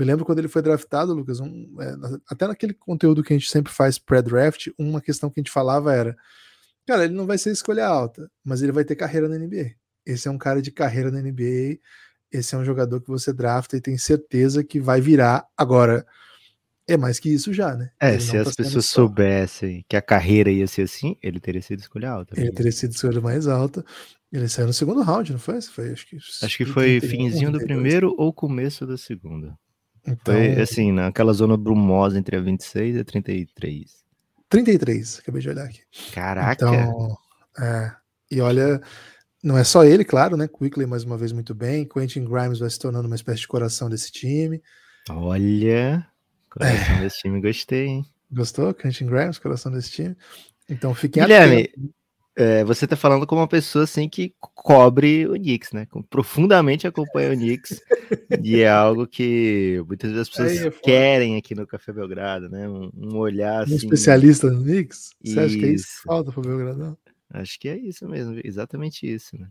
Me 0.00 0.06
lembro 0.06 0.24
quando 0.24 0.38
ele 0.38 0.48
foi 0.48 0.62
draftado, 0.62 1.12
Lucas, 1.12 1.40
um, 1.40 1.76
é, 1.78 1.94
até 2.26 2.48
naquele 2.48 2.72
conteúdo 2.72 3.22
que 3.22 3.34
a 3.34 3.36
gente 3.36 3.50
sempre 3.50 3.70
faz 3.70 3.98
pré-draft, 3.98 4.68
uma 4.78 4.98
questão 4.98 5.28
que 5.28 5.38
a 5.38 5.42
gente 5.42 5.50
falava 5.50 5.94
era: 5.94 6.16
cara, 6.86 7.04
ele 7.04 7.12
não 7.12 7.26
vai 7.26 7.36
ser 7.36 7.50
escolha 7.50 7.86
alta, 7.86 8.30
mas 8.42 8.62
ele 8.62 8.72
vai 8.72 8.82
ter 8.82 8.96
carreira 8.96 9.28
na 9.28 9.36
NBA. 9.36 9.72
Esse 10.06 10.26
é 10.26 10.30
um 10.30 10.38
cara 10.38 10.62
de 10.62 10.70
carreira 10.70 11.10
na 11.10 11.20
NBA, 11.20 11.80
esse 12.32 12.54
é 12.54 12.58
um 12.58 12.64
jogador 12.64 13.02
que 13.02 13.10
você 13.10 13.30
drafta 13.30 13.76
e 13.76 13.80
tem 13.80 13.98
certeza 13.98 14.64
que 14.64 14.80
vai 14.80 15.02
virar. 15.02 15.46
Agora, 15.54 16.06
é 16.88 16.96
mais 16.96 17.20
que 17.20 17.28
isso 17.28 17.52
já, 17.52 17.76
né? 17.76 17.90
É, 18.00 18.12
ele 18.12 18.20
se 18.22 18.38
as 18.38 18.48
tá 18.48 18.54
pessoas 18.64 18.86
só. 18.86 19.02
soubessem 19.02 19.84
que 19.86 19.96
a 19.96 20.02
carreira 20.02 20.50
ia 20.50 20.66
ser 20.66 20.82
assim, 20.84 21.14
ele 21.22 21.40
teria 21.40 21.60
sido 21.60 21.80
escolha 21.80 22.08
alta. 22.08 22.40
Ele 22.40 22.52
teria 22.52 22.72
sido 22.72 22.92
escolha 22.92 23.20
mais 23.20 23.46
alta. 23.46 23.84
Ele 24.32 24.48
saiu 24.48 24.68
no 24.68 24.72
segundo 24.72 25.02
round, 25.02 25.30
não 25.30 25.38
foi? 25.38 25.60
foi 25.60 25.90
acho 25.90 26.06
que, 26.06 26.16
acho 26.16 26.56
que 26.56 26.64
foi 26.64 27.02
finzinho 27.02 27.52
do 27.52 27.58
primeiro 27.58 28.14
ou 28.16 28.32
começo 28.32 28.86
do 28.86 28.96
segundo. 28.96 29.54
Então, 30.06 30.34
Foi 30.34 30.60
assim, 30.60 30.92
naquela 30.92 31.32
zona 31.32 31.56
brumosa 31.56 32.18
entre 32.18 32.36
a 32.36 32.40
26 32.40 32.96
e 32.96 33.00
a 33.00 33.04
33. 33.04 34.00
33, 34.48 35.18
acabei 35.20 35.40
de 35.40 35.48
olhar 35.48 35.64
aqui. 35.64 35.80
Caraca! 36.12 36.66
Então, 36.66 37.16
é, 37.58 37.92
e 38.30 38.40
olha, 38.40 38.80
não 39.42 39.56
é 39.56 39.64
só 39.64 39.84
ele, 39.84 40.04
claro, 40.04 40.36
né? 40.36 40.48
Quickly 40.48 40.86
mais 40.86 41.04
uma 41.04 41.16
vez 41.16 41.32
muito 41.32 41.54
bem. 41.54 41.86
Quentin 41.86 42.24
Grimes 42.24 42.58
vai 42.58 42.70
se 42.70 42.78
tornando 42.78 43.06
uma 43.06 43.16
espécie 43.16 43.40
de 43.40 43.48
coração 43.48 43.88
desse 43.88 44.10
time. 44.10 44.62
Olha, 45.08 46.06
coração 46.50 46.96
é. 46.96 47.00
desse 47.00 47.18
time, 47.20 47.40
gostei, 47.40 47.86
hein? 47.86 48.06
Gostou? 48.30 48.74
Quentin 48.74 49.06
Grimes, 49.06 49.38
coração 49.38 49.70
desse 49.70 49.90
time. 49.90 50.16
Então 50.68 50.94
fiquem 50.94 51.22
Guilherme, 51.22 51.62
atentos 51.62 51.99
é, 52.36 52.64
você 52.64 52.86
tá 52.86 52.96
falando 52.96 53.26
como 53.26 53.40
uma 53.40 53.48
pessoa 53.48 53.84
assim 53.84 54.08
que 54.08 54.34
cobre 54.40 55.26
o 55.26 55.34
Knicks, 55.34 55.72
né? 55.72 55.86
Profundamente 56.08 56.86
acompanha 56.86 57.32
o 57.32 57.36
Knicks. 57.36 57.80
e 58.42 58.60
é 58.60 58.68
algo 58.68 59.06
que 59.06 59.82
muitas 59.86 60.10
vezes 60.10 60.28
as 60.28 60.30
pessoas 60.30 60.66
é 60.66 60.70
querem 60.70 61.36
aqui 61.36 61.54
no 61.54 61.66
Café 61.66 61.92
Belgrado, 61.92 62.48
né? 62.48 62.68
Um, 62.68 62.90
um 62.94 63.16
olhar 63.16 63.64
assim. 63.64 63.74
Um 63.74 63.76
especialista 63.76 64.50
no 64.50 64.62
Knicks? 64.62 65.10
Você 65.22 65.30
isso. 65.30 65.40
acha 65.40 65.58
que 65.58 65.64
é 65.64 65.68
isso 65.68 65.86
que 65.86 66.02
falta 66.02 66.32
pro 66.32 66.42
Belgrado? 66.42 66.98
Acho 67.32 67.60
que 67.60 67.68
é 67.68 67.76
isso 67.76 68.08
mesmo, 68.08 68.40
exatamente 68.44 69.06
isso, 69.06 69.38
né? 69.38 69.48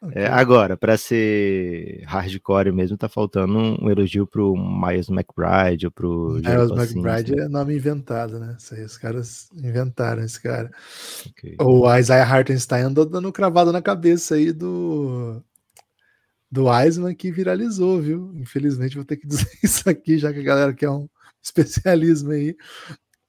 Okay. 0.00 0.22
É, 0.22 0.26
agora, 0.28 0.76
para 0.76 0.96
ser 0.96 2.04
hardcore 2.06 2.72
mesmo, 2.72 2.96
tá 2.96 3.08
faltando 3.08 3.58
um, 3.58 3.84
um 3.84 3.90
elogio 3.90 4.26
pro 4.26 4.54
Miles 4.56 5.08
McBride 5.08 5.86
ou 5.86 5.90
pro 5.90 6.34
Miles 6.34 6.70
McBride 6.70 7.34
né? 7.34 7.44
é 7.44 7.48
nome 7.48 7.74
inventado, 7.74 8.38
né? 8.38 8.56
Isso 8.58 8.74
aí, 8.74 8.84
os 8.84 8.96
caras 8.96 9.50
inventaram 9.56 10.22
esse 10.22 10.40
cara. 10.40 10.70
Okay. 11.30 11.56
O 11.60 11.92
Isaiah 11.96 12.24
Hartenstein 12.24 12.82
andou 12.82 13.04
dando 13.04 13.32
cravado 13.32 13.72
na 13.72 13.82
cabeça 13.82 14.36
aí 14.36 14.52
do 14.52 15.42
do 16.50 16.66
Wiseman 16.66 17.14
que 17.14 17.30
viralizou, 17.30 18.00
viu? 18.00 18.32
Infelizmente 18.34 18.96
vou 18.96 19.04
ter 19.04 19.16
que 19.16 19.26
dizer 19.28 19.50
isso 19.62 19.88
aqui, 19.88 20.16
já 20.16 20.32
que 20.32 20.40
a 20.40 20.44
galera 20.44 20.72
quer 20.72 20.90
um 20.90 21.08
especialismo 21.42 22.30
aí. 22.32 22.56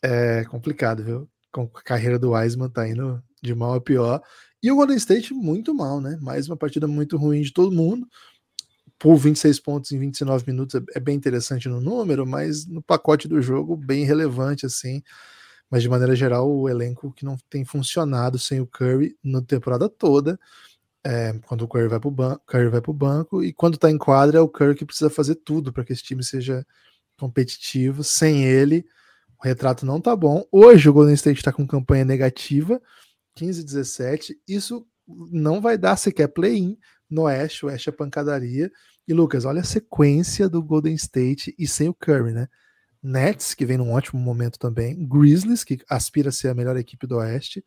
É 0.03 0.45
complicado, 0.45 1.03
viu? 1.03 1.29
Com 1.51 1.69
a 1.73 1.81
carreira 1.81 2.19
do 2.19 2.31
Wiseman 2.31 2.69
tá 2.69 2.87
indo 2.87 3.21
de 3.41 3.55
mal 3.55 3.73
a 3.73 3.81
pior. 3.81 4.21
E 4.61 4.71
o 4.71 4.75
Golden 4.75 4.97
State 4.97 5.33
muito 5.33 5.73
mal, 5.73 6.01
né? 6.01 6.17
Mais 6.21 6.47
uma 6.47 6.57
partida 6.57 6.87
muito 6.87 7.17
ruim 7.17 7.41
de 7.41 7.53
todo 7.53 7.71
mundo. 7.71 8.07
por 8.99 9.15
26 9.17 9.59
pontos 9.61 9.91
em 9.91 9.99
29 9.99 10.43
minutos 10.47 10.75
é, 10.75 10.97
é 10.97 10.99
bem 10.99 11.15
interessante 11.15 11.69
no 11.69 11.79
número, 11.81 12.27
mas 12.27 12.65
no 12.67 12.81
pacote 12.81 13.27
do 13.27 13.41
jogo, 13.41 13.77
bem 13.77 14.05
relevante, 14.05 14.65
assim. 14.65 15.01
Mas 15.69 15.83
de 15.83 15.89
maneira 15.89 16.15
geral, 16.15 16.49
o 16.51 16.67
elenco 16.69 17.13
que 17.13 17.25
não 17.25 17.37
tem 17.49 17.63
funcionado 17.65 18.39
sem 18.39 18.59
o 18.59 18.67
Curry 18.67 19.15
na 19.23 19.41
temporada 19.41 19.87
toda. 19.89 20.39
É, 21.03 21.33
quando 21.45 21.63
o 21.63 21.67
Curry 21.67 21.87
vai 21.87 21.99
para 21.99 22.09
o 22.09 22.11
banco, 22.11 22.43
Curry 22.45 22.69
vai 22.69 22.81
pro 22.81 22.93
banco, 22.93 23.43
e 23.43 23.53
quando 23.53 23.75
está 23.75 23.89
em 23.89 23.97
quadra, 23.97 24.39
é 24.39 24.41
o 24.41 24.49
Curry 24.49 24.75
que 24.75 24.85
precisa 24.85 25.09
fazer 25.09 25.35
tudo 25.35 25.71
para 25.71 25.85
que 25.85 25.93
esse 25.93 26.03
time 26.03 26.23
seja 26.23 26.65
competitivo. 27.17 28.03
Sem 28.03 28.43
ele, 28.45 28.85
o 29.39 29.45
retrato 29.45 29.85
não 29.85 30.01
tá 30.01 30.15
bom. 30.15 30.45
Hoje 30.51 30.89
o 30.89 30.93
Golden 30.93 31.15
State 31.15 31.39
está 31.39 31.53
com 31.53 31.65
campanha 31.67 32.03
negativa, 32.05 32.81
15-17. 33.37 34.35
Isso 34.47 34.87
não 35.31 35.59
vai 35.61 35.77
dar 35.77 35.97
sequer 35.97 36.27
play-in 36.27 36.77
no 37.09 37.23
Oeste. 37.23 37.65
O 37.65 37.69
Oeste 37.69 37.89
é 37.89 37.91
pancadaria. 37.91 38.71
E 39.07 39.13
Lucas, 39.13 39.45
olha 39.45 39.61
a 39.61 39.65
sequência 39.65 40.47
do 40.47 40.61
Golden 40.61 40.93
State 40.93 41.55
e 41.57 41.67
sem 41.67 41.89
o 41.89 41.93
Curry, 41.93 42.33
né? 42.33 42.47
Nets, 43.01 43.53
que 43.53 43.65
vem 43.65 43.77
num 43.77 43.91
ótimo 43.91 44.19
momento 44.19 44.59
também. 44.59 45.07
Grizzlies, 45.07 45.63
que 45.63 45.79
aspira 45.89 46.29
a 46.29 46.31
ser 46.31 46.49
a 46.49 46.53
melhor 46.53 46.77
equipe 46.77 47.07
do 47.07 47.17
Oeste. 47.17 47.65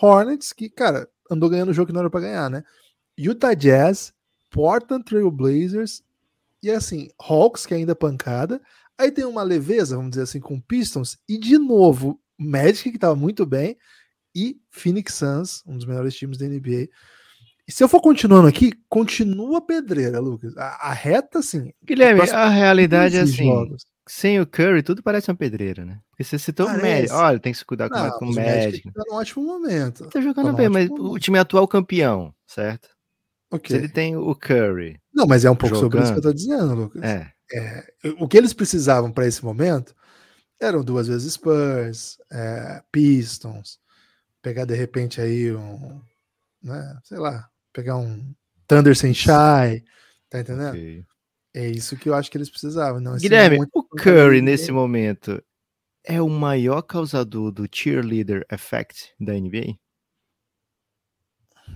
Hornets, 0.00 0.52
que, 0.52 0.68
cara, 0.68 1.08
andou 1.30 1.48
ganhando 1.48 1.70
o 1.70 1.72
jogo 1.72 1.88
que 1.88 1.92
não 1.92 2.00
era 2.00 2.10
para 2.10 2.20
ganhar, 2.20 2.50
né? 2.50 2.62
Utah 3.18 3.54
Jazz, 3.54 4.12
Portland 4.50 5.04
Trail 5.04 5.30
Blazers 5.30 6.02
e 6.62 6.70
assim, 6.70 7.08
Hawks, 7.18 7.64
que 7.66 7.74
é 7.74 7.78
ainda 7.78 7.94
pancada. 7.94 8.60
Aí 8.98 9.10
tem 9.10 9.24
uma 9.24 9.42
leveza, 9.42 9.96
vamos 9.96 10.10
dizer 10.10 10.22
assim, 10.22 10.40
com 10.40 10.60
Pistons, 10.60 11.18
e 11.28 11.38
de 11.38 11.58
novo, 11.58 12.20
Magic, 12.38 12.90
que 12.90 12.96
estava 12.96 13.14
muito 13.14 13.44
bem, 13.44 13.76
e 14.36 14.60
Phoenix 14.70 15.14
Suns, 15.14 15.62
um 15.66 15.78
dos 15.78 15.86
melhores 15.86 16.14
times 16.14 16.36
da 16.36 16.46
NBA. 16.46 16.88
E 17.66 17.72
se 17.72 17.82
eu 17.82 17.88
for 17.88 18.02
continuando 18.02 18.46
aqui, 18.46 18.70
continua 18.86 19.64
pedreira, 19.64 20.20
Lucas. 20.20 20.54
A, 20.58 20.90
a 20.90 20.92
reta, 20.92 21.38
assim. 21.38 21.72
Guilherme, 21.82 22.20
a 22.30 22.48
realidade 22.50 23.16
é 23.16 23.22
assim. 23.22 23.46
Jogos. 23.46 23.86
Sem 24.06 24.38
o 24.38 24.46
Curry, 24.46 24.84
tudo 24.84 25.02
parece 25.02 25.30
uma 25.30 25.36
pedreira, 25.36 25.84
né? 25.84 25.98
Porque 26.10 26.22
você 26.22 26.38
citou 26.38 26.66
o 26.66 26.80
Magic. 26.80 27.10
Olha, 27.10 27.40
tem 27.40 27.50
que 27.50 27.58
se 27.58 27.64
cuidar 27.64 27.88
com, 27.88 28.10
com 28.18 28.26
o 28.26 28.34
Magic. 28.34 28.92
Tá 28.92 29.02
num 29.08 29.16
ótimo 29.16 29.44
momento. 29.44 30.06
Tá 30.08 30.20
jogando 30.20 30.46
tá 30.46 30.52
bem, 30.52 30.68
mas 30.68 30.88
momento. 30.88 31.12
o 31.12 31.18
time 31.18 31.38
atual 31.38 31.66
campeão, 31.66 32.32
certo? 32.46 32.88
Okay. 33.50 33.74
Se 33.76 33.82
ele 33.82 33.88
tem 33.88 34.16
o 34.16 34.34
Curry. 34.34 35.00
Não, 35.12 35.26
mas 35.26 35.44
é 35.44 35.50
um 35.50 35.56
pouco 35.56 35.74
jogando, 35.74 35.92
sobre 35.92 36.04
isso 36.04 36.12
que 36.12 36.18
eu 36.18 36.22
tô 36.22 36.32
dizendo, 36.32 36.74
Lucas. 36.74 37.02
É. 37.02 37.32
É, 37.52 37.84
o 38.18 38.28
que 38.28 38.36
eles 38.36 38.52
precisavam 38.52 39.10
para 39.10 39.26
esse 39.26 39.44
momento 39.44 39.94
eram 40.60 40.84
duas 40.84 41.06
vezes 41.08 41.32
Spurs, 41.32 42.18
é, 42.30 42.82
Pistons, 42.90 43.78
pegar 44.46 44.64
de 44.64 44.76
repente 44.76 45.20
aí 45.20 45.52
um, 45.52 46.00
né, 46.62 46.96
sei 47.02 47.18
lá, 47.18 47.50
pegar 47.72 47.96
um 47.96 48.32
Thunder 48.68 48.96
sem 48.96 49.12
Shy, 49.12 49.82
tá 50.30 50.38
entendendo? 50.38 50.70
Okay. 50.70 51.04
É 51.52 51.68
isso 51.68 51.96
que 51.96 52.08
eu 52.08 52.14
acho 52.14 52.30
que 52.30 52.38
eles 52.38 52.48
precisavam. 52.48 53.00
Não, 53.00 53.16
Guilherme, 53.16 53.58
o 53.74 53.82
Curry 53.82 54.40
nesse 54.40 54.70
momento 54.70 55.42
é 56.04 56.22
o 56.22 56.28
maior 56.28 56.82
causador 56.82 57.50
do 57.50 57.66
cheerleader 57.68 58.46
effect 58.48 59.12
da 59.18 59.32
NBA? 59.32 59.76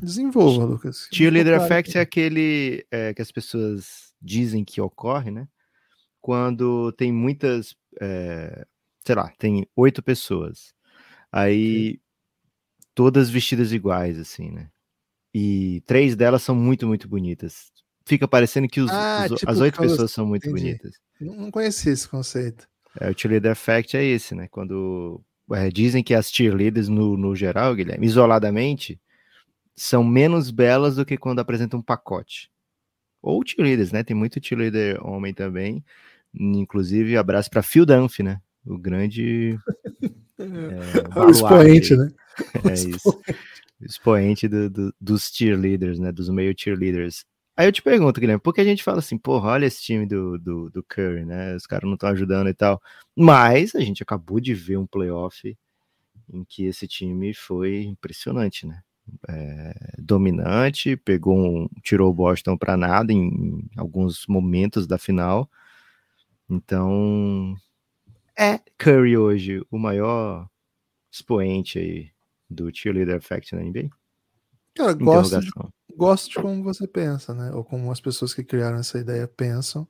Desenvolva, 0.01 0.65
Lucas. 0.65 1.09
Cheerleader 1.13 1.61
effect 1.61 1.99
é 1.99 2.01
aquele 2.01 2.87
é, 2.89 3.13
que 3.13 3.21
as 3.21 3.33
pessoas 3.33 4.15
dizem 4.23 4.65
que 4.65 4.81
ocorre, 4.81 5.33
né? 5.33 5.49
quando 6.21 6.93
tem 6.93 7.11
muitas, 7.11 7.75
é, 8.01 8.65
sei 9.05 9.15
lá, 9.17 9.33
tem 9.39 9.67
oito 9.75 10.03
pessoas, 10.03 10.73
aí 11.33 11.95
Sim. 11.95 12.01
Todas 12.95 13.31
vestidas 13.31 13.73
iguais, 13.73 14.19
assim, 14.19 14.51
né? 14.51 14.69
E 15.33 15.83
três 15.87 16.17
delas 16.17 16.43
são 16.43 16.55
muito, 16.55 16.87
muito 16.87 17.09
bonitas. 17.09 17.71
Fica 18.05 18.27
parecendo 18.27 18.69
que 18.69 18.81
os, 18.81 18.91
ah, 18.91 19.27
os, 19.31 19.39
tipo 19.39 19.51
as 19.51 19.61
oito 19.61 19.79
pessoas 19.79 20.11
são 20.11 20.27
muito 20.27 20.49
entendi. 20.49 20.65
bonitas. 20.65 20.93
Não 21.21 21.51
conhecia 21.51 21.93
esse 21.93 22.09
conceito. 22.09 22.69
É, 22.99 23.09
o 23.09 23.17
cheerleader 23.17 23.53
effect 23.53 23.97
é 23.97 24.05
esse, 24.05 24.35
né? 24.35 24.49
Quando 24.49 25.23
é, 25.53 25.69
dizem 25.71 26.03
que 26.03 26.15
as 26.15 26.31
cheerleaders, 26.31 26.89
no, 26.89 27.17
no 27.17 27.37
geral, 27.37 27.75
Guilherme, 27.75 28.07
isoladamente, 28.07 29.01
são 29.77 30.03
menos 30.03 30.51
belas 30.51 30.97
do 30.97 31.05
que 31.05 31.17
quando 31.17 31.39
apresentam 31.39 31.79
um 31.79 31.83
pacote. 31.83 32.51
Ou 33.23 33.43
cheerleaders, 33.47 33.93
né? 33.93 34.03
Tem 34.03 34.17
muito 34.17 34.45
cheerleader 34.45 35.07
homem 35.07 35.33
também, 35.33 35.85
Inclusive, 36.35 37.17
abraço 37.17 37.51
para 37.51 37.63
Phil 37.63 37.85
Dunphy, 37.85 38.23
né? 38.23 38.41
O 38.65 38.79
grande. 38.79 39.59
É, 40.43 41.21
o 41.21 41.31
expoente, 41.31 41.97
né? 41.97 42.11
É 42.65 42.73
isso. 42.75 43.21
Expoente 43.81 44.49
do, 44.49 44.69
do, 44.71 44.95
dos 45.01 45.31
cheerleaders, 45.33 45.99
né? 45.99 46.13
Dos 46.13 46.29
meio 46.29 46.55
cheerleaders. 46.57 47.25
Aí 47.57 47.67
eu 47.67 47.73
te 47.73 47.83
pergunto, 47.83 48.21
Guilherme, 48.21 48.41
por 48.41 48.55
que 48.55 48.61
a 48.61 48.65
gente 48.65 48.83
fala 48.83 49.01
assim, 49.01 49.19
porra, 49.19 49.51
olha 49.51 49.67
esse 49.67 49.83
time 49.83 50.07
do, 50.07 50.39
do, 50.39 50.71
do 50.71 50.83
Curry, 50.83 51.25
né? 51.25 51.55
Os 51.55 51.67
caras 51.67 51.85
não 51.85 51.95
estão 51.95 52.09
ajudando 52.11 52.49
e 52.49 52.55
tal. 52.55 52.81
Mas 53.17 53.75
a 53.75 53.81
gente 53.81 54.03
acabou 54.03 54.41
de 54.41 54.55
ver 54.55 54.79
um 54.79 54.87
playoff 54.87 55.57
em 56.33 56.45
que 56.45 56.65
esse 56.65 56.87
time 56.87 57.35
foi 57.35 57.83
impressionante, 57.83 58.67
né? 58.67 58.81
É, 59.29 59.75
dominante, 59.99 60.97
pegou 60.97 61.37
um, 61.37 61.69
tirou 61.83 62.11
o 62.11 62.15
Boston 62.15 62.57
para 62.57 62.77
nada 62.77 63.13
em, 63.13 63.27
em, 63.27 63.71
alguns 63.77 64.25
momentos 64.29 64.87
da 64.87 64.99
final 64.99 65.51
então, 66.51 67.55
é 68.41 68.61
Curry 68.79 69.17
hoje 69.17 69.63
o 69.71 69.79
maior 69.79 70.49
expoente 71.13 71.79
aí 71.79 72.11
do 72.49 72.75
cheerleader 72.75 73.17
effect 73.17 73.55
na 73.55 73.63
NBA? 73.63 73.91
Cara, 74.75 74.95
gosto 74.95 75.41
de, 75.41 75.51
gosto 75.95 76.31
de 76.31 76.35
como 76.37 76.63
você 76.63 76.87
pensa, 76.87 77.35
né? 77.35 77.51
Ou 77.53 77.63
como 77.63 77.91
as 77.93 78.01
pessoas 78.01 78.33
que 78.33 78.43
criaram 78.43 78.79
essa 78.79 78.99
ideia 78.99 79.29
pensam. 79.29 79.87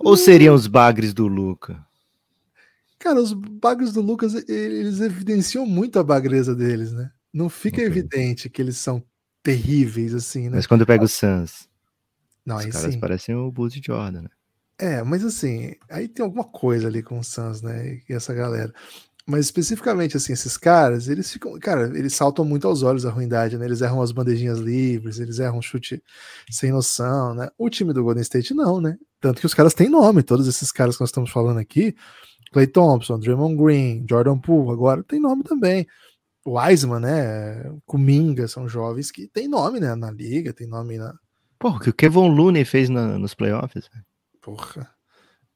Ou 0.00 0.16
seriam 0.16 0.54
os 0.54 0.66
bagres 0.66 1.12
do 1.12 1.26
Luca? 1.26 1.84
Cara, 2.98 3.20
os 3.20 3.32
bagres 3.32 3.92
do 3.92 4.00
Lucas, 4.00 4.34
eles 4.48 5.00
evidenciam 5.00 5.66
muito 5.66 5.98
a 5.98 6.04
bagreza 6.04 6.54
deles, 6.54 6.92
né? 6.92 7.12
Não 7.32 7.48
fica 7.48 7.76
okay. 7.76 7.86
evidente 7.86 8.48
que 8.48 8.62
eles 8.62 8.76
são 8.78 9.04
terríveis, 9.42 10.14
assim, 10.14 10.48
né? 10.48 10.56
Mas 10.56 10.66
quando 10.66 10.86
pega 10.86 11.04
o 11.04 11.08
Suns, 11.08 11.68
não, 12.44 12.56
os 12.56 12.66
caras 12.66 12.94
sim. 12.94 13.00
parecem 13.00 13.34
o 13.34 13.52
Bulls 13.52 13.72
de 13.72 13.82
Jordan, 13.84 14.22
né? 14.22 14.30
É, 14.80 15.02
mas 15.02 15.24
assim, 15.24 15.74
aí 15.90 16.06
tem 16.06 16.24
alguma 16.24 16.44
coisa 16.44 16.86
ali 16.86 17.02
com 17.02 17.18
o 17.18 17.24
Suns, 17.24 17.62
né? 17.62 18.00
E 18.08 18.12
essa 18.12 18.32
galera. 18.32 18.72
Mas 19.26 19.46
especificamente, 19.46 20.16
assim, 20.16 20.32
esses 20.32 20.56
caras, 20.56 21.08
eles 21.08 21.30
ficam. 21.30 21.58
Cara, 21.58 21.86
eles 21.98 22.14
saltam 22.14 22.44
muito 22.44 22.66
aos 22.66 22.82
olhos 22.82 23.04
a 23.04 23.10
ruindade, 23.10 23.58
né? 23.58 23.66
Eles 23.66 23.82
erram 23.82 24.00
as 24.00 24.12
bandejinhas 24.12 24.58
livres, 24.58 25.18
eles 25.18 25.38
erram 25.38 25.60
chute 25.60 26.02
sem 26.50 26.70
noção, 26.72 27.34
né? 27.34 27.48
O 27.58 27.68
time 27.68 27.92
do 27.92 28.02
Golden 28.04 28.22
State 28.22 28.54
não, 28.54 28.80
né? 28.80 28.96
Tanto 29.20 29.40
que 29.40 29.46
os 29.46 29.54
caras 29.54 29.74
têm 29.74 29.88
nome, 29.88 30.22
todos 30.22 30.48
esses 30.48 30.72
caras 30.72 30.96
que 30.96 31.02
nós 31.02 31.10
estamos 31.10 31.30
falando 31.30 31.58
aqui. 31.58 31.94
Clay 32.52 32.66
Thompson, 32.66 33.18
Draymond 33.18 33.56
Green, 33.56 34.06
Jordan 34.08 34.38
Poole, 34.38 34.72
agora 34.72 35.02
tem 35.02 35.20
nome 35.20 35.42
também. 35.42 35.86
Wiseman, 36.46 37.00
né? 37.00 37.70
Kuminga, 37.84 38.48
são 38.48 38.68
jovens 38.68 39.10
que 39.10 39.28
têm 39.28 39.48
nome, 39.48 39.80
né? 39.80 39.94
Na 39.94 40.10
liga, 40.10 40.52
tem 40.52 40.66
nome 40.66 40.96
na. 40.98 41.14
Pô, 41.58 41.70
o 41.70 41.80
que 41.80 41.90
o 41.90 41.94
Kevin 41.94 42.30
Looney 42.30 42.64
fez 42.64 42.88
na, 42.88 43.18
nos 43.18 43.34
playoffs. 43.34 43.90
Porra. 44.48 44.90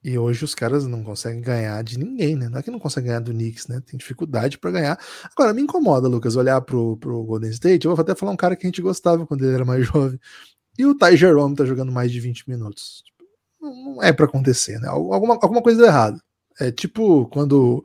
E 0.04 0.18
hoje 0.18 0.44
os 0.44 0.54
caras 0.54 0.86
não 0.86 1.04
conseguem 1.04 1.40
ganhar 1.40 1.82
de 1.84 1.96
ninguém, 1.96 2.34
né? 2.34 2.48
Não 2.48 2.58
é 2.58 2.62
que 2.62 2.70
não 2.70 2.78
conseguem 2.78 3.08
ganhar 3.08 3.20
do 3.20 3.30
Knicks, 3.30 3.68
né? 3.68 3.80
Tem 3.80 3.96
dificuldade 3.96 4.58
para 4.58 4.72
ganhar. 4.72 4.98
Agora, 5.30 5.54
me 5.54 5.62
incomoda, 5.62 6.08
Lucas, 6.08 6.34
olhar 6.34 6.60
pro, 6.60 6.96
pro 6.96 7.22
Golden 7.22 7.50
State. 7.50 7.86
Eu 7.86 7.94
vou 7.94 8.02
até 8.02 8.14
falar 8.14 8.32
um 8.32 8.36
cara 8.36 8.56
que 8.56 8.66
a 8.66 8.68
gente 8.68 8.82
gostava 8.82 9.24
quando 9.26 9.44
ele 9.44 9.54
era 9.54 9.64
mais 9.64 9.86
jovem. 9.86 10.18
E 10.76 10.84
o 10.84 10.94
Ty 10.94 11.16
Jerome 11.16 11.54
tá 11.54 11.64
jogando 11.64 11.92
mais 11.92 12.10
de 12.10 12.18
20 12.18 12.48
minutos. 12.48 13.04
Tipo, 13.04 13.24
não 13.60 14.02
é 14.02 14.12
para 14.12 14.26
acontecer, 14.26 14.78
né? 14.80 14.88
Alguma, 14.88 15.34
alguma 15.34 15.62
coisa 15.62 15.78
deu 15.78 15.86
errado. 15.86 16.20
É 16.60 16.70
tipo 16.72 17.26
quando 17.28 17.84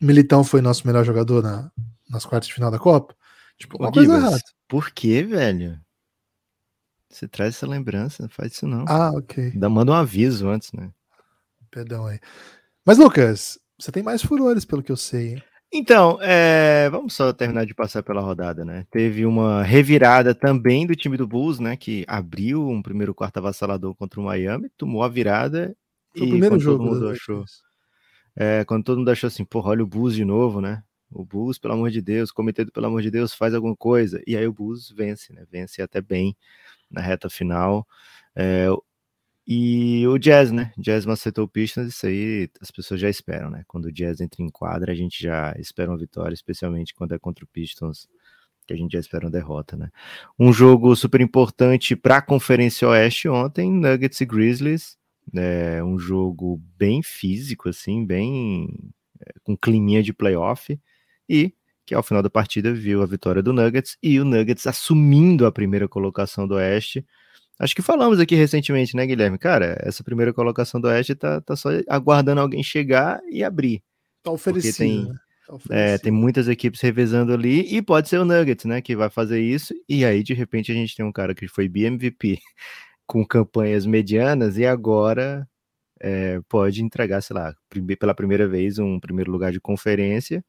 o 0.00 0.04
Militão 0.04 0.42
foi 0.42 0.60
nosso 0.60 0.86
melhor 0.86 1.04
jogador 1.04 1.42
na, 1.42 1.70
nas 2.08 2.24
quartas 2.24 2.48
de 2.48 2.54
final 2.54 2.70
da 2.70 2.78
Copa. 2.78 3.14
Tipo, 3.58 3.74
alguma 3.74 3.92
coisa 3.92 4.16
errada. 4.16 4.42
Por 4.66 4.90
que, 4.90 5.22
velho? 5.22 5.78
Você 7.10 7.26
traz 7.26 7.54
essa 7.54 7.66
lembrança, 7.66 8.22
não 8.22 8.28
faz 8.28 8.52
isso 8.52 8.66
não. 8.66 8.84
Ah, 8.86 9.10
ok. 9.10 9.44
Ainda 9.44 9.68
manda 9.68 9.92
um 9.92 9.94
aviso 9.94 10.48
antes, 10.48 10.72
né? 10.72 10.90
Perdão 11.70 12.06
aí. 12.06 12.18
Mas, 12.84 12.98
Lucas, 12.98 13.58
você 13.78 13.90
tem 13.90 14.02
mais 14.02 14.22
furores, 14.22 14.64
pelo 14.64 14.82
que 14.82 14.92
eu 14.92 14.96
sei. 14.96 15.34
Hein? 15.34 15.42
Então, 15.72 16.18
é, 16.22 16.88
vamos 16.90 17.14
só 17.14 17.30
terminar 17.32 17.66
de 17.66 17.74
passar 17.74 18.02
pela 18.02 18.22
rodada, 18.22 18.64
né? 18.64 18.86
Teve 18.90 19.26
uma 19.26 19.62
revirada 19.62 20.34
também 20.34 20.86
do 20.86 20.96
time 20.96 21.16
do 21.16 21.26
Bulls, 21.26 21.60
né? 21.60 21.76
Que 21.76 22.04
abriu 22.08 22.66
um 22.66 22.80
primeiro 22.80 23.14
quarto 23.14 23.36
avassalador 23.36 23.94
contra 23.94 24.18
o 24.18 24.24
Miami, 24.24 24.70
tomou 24.78 25.02
a 25.02 25.08
virada. 25.08 25.76
Foi 26.16 26.26
o 26.26 26.30
primeiro 26.30 26.58
jogo. 26.58 26.84
Todo 26.84 26.94
mundo 26.94 27.08
achou, 27.10 27.44
é, 28.34 28.64
quando 28.64 28.84
todo 28.84 28.98
mundo 28.98 29.10
achou 29.10 29.28
assim, 29.28 29.44
porra, 29.44 29.70
olha 29.70 29.82
o 29.82 29.86
Bulls 29.86 30.14
de 30.14 30.24
novo, 30.24 30.60
né? 30.60 30.82
O 31.10 31.22
Bulls, 31.24 31.58
pelo 31.58 31.74
amor 31.74 31.90
de 31.90 32.00
Deus, 32.00 32.30
o 32.30 32.34
comitê 32.34 32.64
do 32.64 32.72
pelo 32.72 32.86
amor 32.86 33.02
de 33.02 33.10
Deus, 33.10 33.34
faz 33.34 33.54
alguma 33.54 33.76
coisa. 33.76 34.22
E 34.26 34.36
aí 34.36 34.46
o 34.46 34.52
Bulls 34.52 34.90
vence, 34.90 35.34
né? 35.34 35.44
Vence 35.50 35.82
até 35.82 36.00
bem 36.00 36.34
na 36.90 37.00
reta 37.00 37.28
final. 37.30 37.86
É, 38.36 38.68
e 39.46 40.06
o 40.06 40.18
Jazz, 40.18 40.52
né? 40.52 40.72
Jazz 40.76 41.06
macetou 41.06 41.44
o 41.44 41.48
Pistons, 41.48 41.88
isso 41.88 42.06
aí 42.06 42.50
as 42.60 42.70
pessoas 42.70 43.00
já 43.00 43.08
esperam, 43.08 43.50
né? 43.50 43.64
Quando 43.66 43.86
o 43.86 43.92
Jazz 43.92 44.20
entra 44.20 44.42
em 44.42 44.50
quadra, 44.50 44.92
a 44.92 44.94
gente 44.94 45.22
já 45.22 45.54
espera 45.58 45.90
uma 45.90 45.98
vitória, 45.98 46.34
especialmente 46.34 46.94
quando 46.94 47.14
é 47.14 47.18
contra 47.18 47.44
o 47.44 47.48
Pistons 47.48 48.08
que 48.68 48.74
a 48.74 48.76
gente 48.76 48.92
já 48.92 48.98
espera 49.00 49.24
uma 49.24 49.30
derrota, 49.30 49.76
né? 49.76 49.88
Um 50.38 50.52
jogo 50.52 50.94
super 50.94 51.22
importante 51.22 51.96
para 51.96 52.18
a 52.18 52.22
Conferência 52.22 52.86
Oeste 52.86 53.26
ontem, 53.26 53.72
Nuggets 53.72 54.20
e 54.20 54.26
Grizzlies, 54.26 54.98
é 55.34 55.82
um 55.82 55.98
jogo 55.98 56.60
bem 56.76 57.02
físico, 57.02 57.70
assim, 57.70 58.04
bem 58.04 58.68
é, 59.20 59.32
com 59.42 59.56
climinha 59.56 60.02
de 60.02 60.12
playoff, 60.12 60.78
e 61.26 61.54
que 61.88 61.94
ao 61.94 62.02
final 62.02 62.22
da 62.22 62.28
partida 62.28 62.70
viu 62.70 63.02
a 63.02 63.06
vitória 63.06 63.42
do 63.42 63.50
Nuggets 63.50 63.96
e 64.02 64.20
o 64.20 64.24
Nuggets 64.24 64.66
assumindo 64.66 65.46
a 65.46 65.50
primeira 65.50 65.88
colocação 65.88 66.46
do 66.46 66.56
Oeste. 66.56 67.02
Acho 67.58 67.74
que 67.74 67.80
falamos 67.80 68.20
aqui 68.20 68.34
recentemente, 68.34 68.94
né, 68.94 69.06
Guilherme? 69.06 69.38
Cara, 69.38 69.74
essa 69.80 70.04
primeira 70.04 70.30
colocação 70.30 70.78
do 70.78 70.86
Oeste 70.86 71.14
tá, 71.14 71.40
tá 71.40 71.56
só 71.56 71.70
aguardando 71.88 72.42
alguém 72.42 72.62
chegar 72.62 73.22
e 73.30 73.42
abrir. 73.42 73.82
Tá 74.22 74.30
oferecido, 74.30 74.76
tem, 74.76 75.06
né? 75.06 75.14
É, 75.70 75.96
tem 75.96 76.12
muitas 76.12 76.46
equipes 76.46 76.78
revezando 76.82 77.32
ali 77.32 77.74
e 77.74 77.80
pode 77.80 78.10
ser 78.10 78.18
o 78.18 78.24
Nuggets, 78.26 78.66
né, 78.66 78.82
que 78.82 78.94
vai 78.94 79.08
fazer 79.08 79.40
isso. 79.40 79.72
E 79.88 80.04
aí, 80.04 80.22
de 80.22 80.34
repente, 80.34 80.70
a 80.70 80.74
gente 80.74 80.94
tem 80.94 81.06
um 81.06 81.12
cara 81.12 81.34
que 81.34 81.48
foi 81.48 81.70
BMVP 81.70 82.38
com 83.08 83.24
campanhas 83.24 83.86
medianas 83.86 84.58
e 84.58 84.66
agora 84.66 85.48
é, 85.98 86.38
pode 86.50 86.84
entregar, 86.84 87.22
sei 87.22 87.34
lá, 87.34 87.54
pela 87.98 88.14
primeira 88.14 88.46
vez 88.46 88.78
um 88.78 89.00
primeiro 89.00 89.32
lugar 89.32 89.52
de 89.52 89.58
conferência 89.58 90.44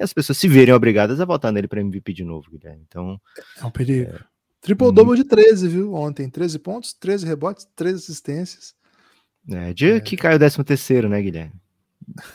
e 0.00 0.02
as 0.02 0.14
pessoas 0.14 0.38
se 0.38 0.48
verem 0.48 0.72
obrigadas 0.72 1.20
a 1.20 1.26
votar 1.26 1.52
nele 1.52 1.68
para 1.68 1.82
MVP 1.82 2.14
de 2.14 2.24
novo, 2.24 2.50
Guilherme. 2.50 2.82
Então. 2.88 3.20
É 3.60 3.64
um 3.66 3.70
perigo. 3.70 4.10
É, 4.10 4.20
Triple-double 4.62 5.14
de 5.14 5.24
13, 5.24 5.68
viu? 5.68 5.92
Ontem, 5.92 6.28
13 6.30 6.58
pontos, 6.58 6.94
13 6.94 7.26
rebotes, 7.26 7.68
13 7.76 7.96
assistências. 7.96 8.74
É, 9.50 9.74
dia 9.74 9.96
é. 9.96 10.00
que 10.00 10.16
caiu 10.16 10.36
o 10.36 10.38
13 10.38 10.64
terceiro, 10.64 11.06
né, 11.06 11.20
Guilherme? 11.20 11.52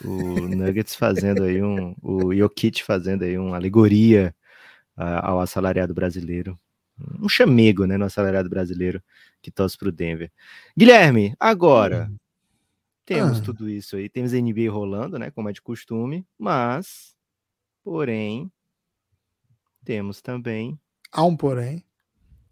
O 0.04 0.12
Nuggets 0.46 0.94
fazendo 0.94 1.42
aí 1.42 1.60
um. 1.60 1.96
O 2.00 2.32
Jokic 2.32 2.84
fazendo 2.84 3.24
aí 3.24 3.36
uma 3.36 3.56
alegoria 3.56 4.32
uh, 4.96 5.20
ao 5.22 5.40
assalariado 5.40 5.92
brasileiro. 5.92 6.56
Um 7.20 7.28
chamego, 7.28 7.84
né, 7.84 7.98
no 7.98 8.04
assalariado 8.04 8.48
brasileiro 8.48 9.02
que 9.42 9.50
torce 9.50 9.76
para 9.76 9.88
o 9.88 9.92
Denver. 9.92 10.30
Guilherme, 10.76 11.34
agora. 11.38 12.08
Hum. 12.08 12.16
Temos 13.04 13.38
ah. 13.38 13.42
tudo 13.42 13.68
isso 13.68 13.96
aí. 13.96 14.08
Temos 14.08 14.32
a 14.32 14.40
NBA 14.40 14.70
rolando, 14.70 15.18
né? 15.18 15.32
Como 15.32 15.48
é 15.48 15.52
de 15.52 15.62
costume. 15.62 16.24
Mas, 16.38 17.15
porém, 17.86 18.50
temos 19.84 20.20
também. 20.20 20.76
Há 21.12 21.22
um 21.24 21.36
porém. 21.36 21.84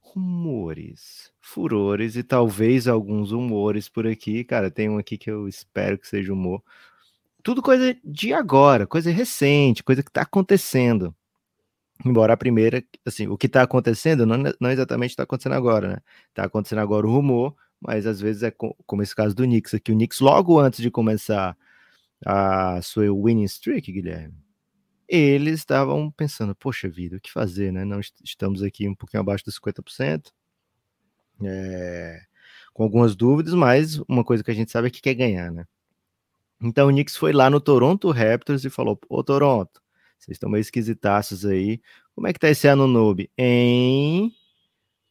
Rumores, 0.00 1.32
furores 1.40 2.14
e 2.14 2.22
talvez 2.22 2.86
alguns 2.86 3.32
humores 3.32 3.88
por 3.88 4.06
aqui. 4.06 4.44
Cara, 4.44 4.70
tem 4.70 4.88
um 4.88 4.96
aqui 4.96 5.18
que 5.18 5.28
eu 5.28 5.48
espero 5.48 5.98
que 5.98 6.06
seja 6.06 6.32
humor 6.32 6.62
tudo 7.42 7.60
coisa 7.60 7.96
de 8.04 8.32
agora, 8.32 8.86
coisa 8.86 9.10
recente, 9.10 9.82
coisa 9.82 10.02
que 10.04 10.08
está 10.08 10.22
acontecendo. 10.22 11.14
Embora 12.04 12.32
a 12.32 12.36
primeira, 12.36 12.82
assim, 13.04 13.26
o 13.26 13.36
que 13.36 13.46
está 13.46 13.62
acontecendo 13.62 14.24
não, 14.24 14.38
não 14.60 14.70
exatamente 14.70 15.10
está 15.10 15.24
acontecendo 15.24 15.54
agora, 15.54 15.88
né? 15.88 15.98
Está 16.28 16.44
acontecendo 16.44 16.78
agora 16.78 17.06
o 17.06 17.12
rumor, 17.12 17.56
mas 17.80 18.06
às 18.06 18.20
vezes 18.20 18.44
é 18.44 18.50
com, 18.52 18.74
como 18.86 19.02
esse 19.02 19.14
caso 19.16 19.34
do 19.34 19.44
Knicks 19.44 19.74
aqui. 19.74 19.92
O 19.92 19.94
Knicks, 19.96 20.20
logo 20.20 20.60
antes 20.60 20.80
de 20.80 20.90
começar 20.90 21.56
a 22.24 22.80
sua 22.82 23.04
winning 23.12 23.44
streak, 23.44 23.92
Guilherme, 23.92 24.43
eles 25.08 25.60
estavam 25.60 26.10
pensando, 26.10 26.54
poxa 26.54 26.88
vida, 26.88 27.16
o 27.16 27.20
que 27.20 27.30
fazer, 27.30 27.72
né? 27.72 27.84
Não 27.84 28.00
estamos 28.22 28.62
aqui 28.62 28.88
um 28.88 28.94
pouquinho 28.94 29.20
abaixo 29.20 29.44
dos 29.44 29.58
50%, 29.58 30.32
é, 31.42 32.20
com 32.72 32.82
algumas 32.82 33.16
dúvidas, 33.16 33.54
mas 33.54 33.98
uma 34.08 34.24
coisa 34.24 34.42
que 34.42 34.50
a 34.50 34.54
gente 34.54 34.70
sabe 34.70 34.88
é 34.88 34.90
que 34.90 35.02
quer 35.02 35.14
ganhar, 35.14 35.50
né? 35.50 35.64
Então 36.60 36.88
o 36.88 36.90
Knicks 36.90 37.16
foi 37.16 37.32
lá 37.32 37.50
no 37.50 37.60
Toronto 37.60 38.10
Raptors 38.10 38.64
e 38.64 38.70
falou: 38.70 38.98
Ô 39.08 39.22
Toronto, 39.22 39.82
vocês 40.18 40.36
estão 40.36 40.48
meio 40.50 40.62
esquisitaços 40.62 41.44
aí. 41.44 41.80
Como 42.14 42.26
é 42.26 42.32
que 42.32 42.38
tá 42.38 42.48
esse 42.48 42.72
noob? 42.74 43.30
Em. 43.36 44.32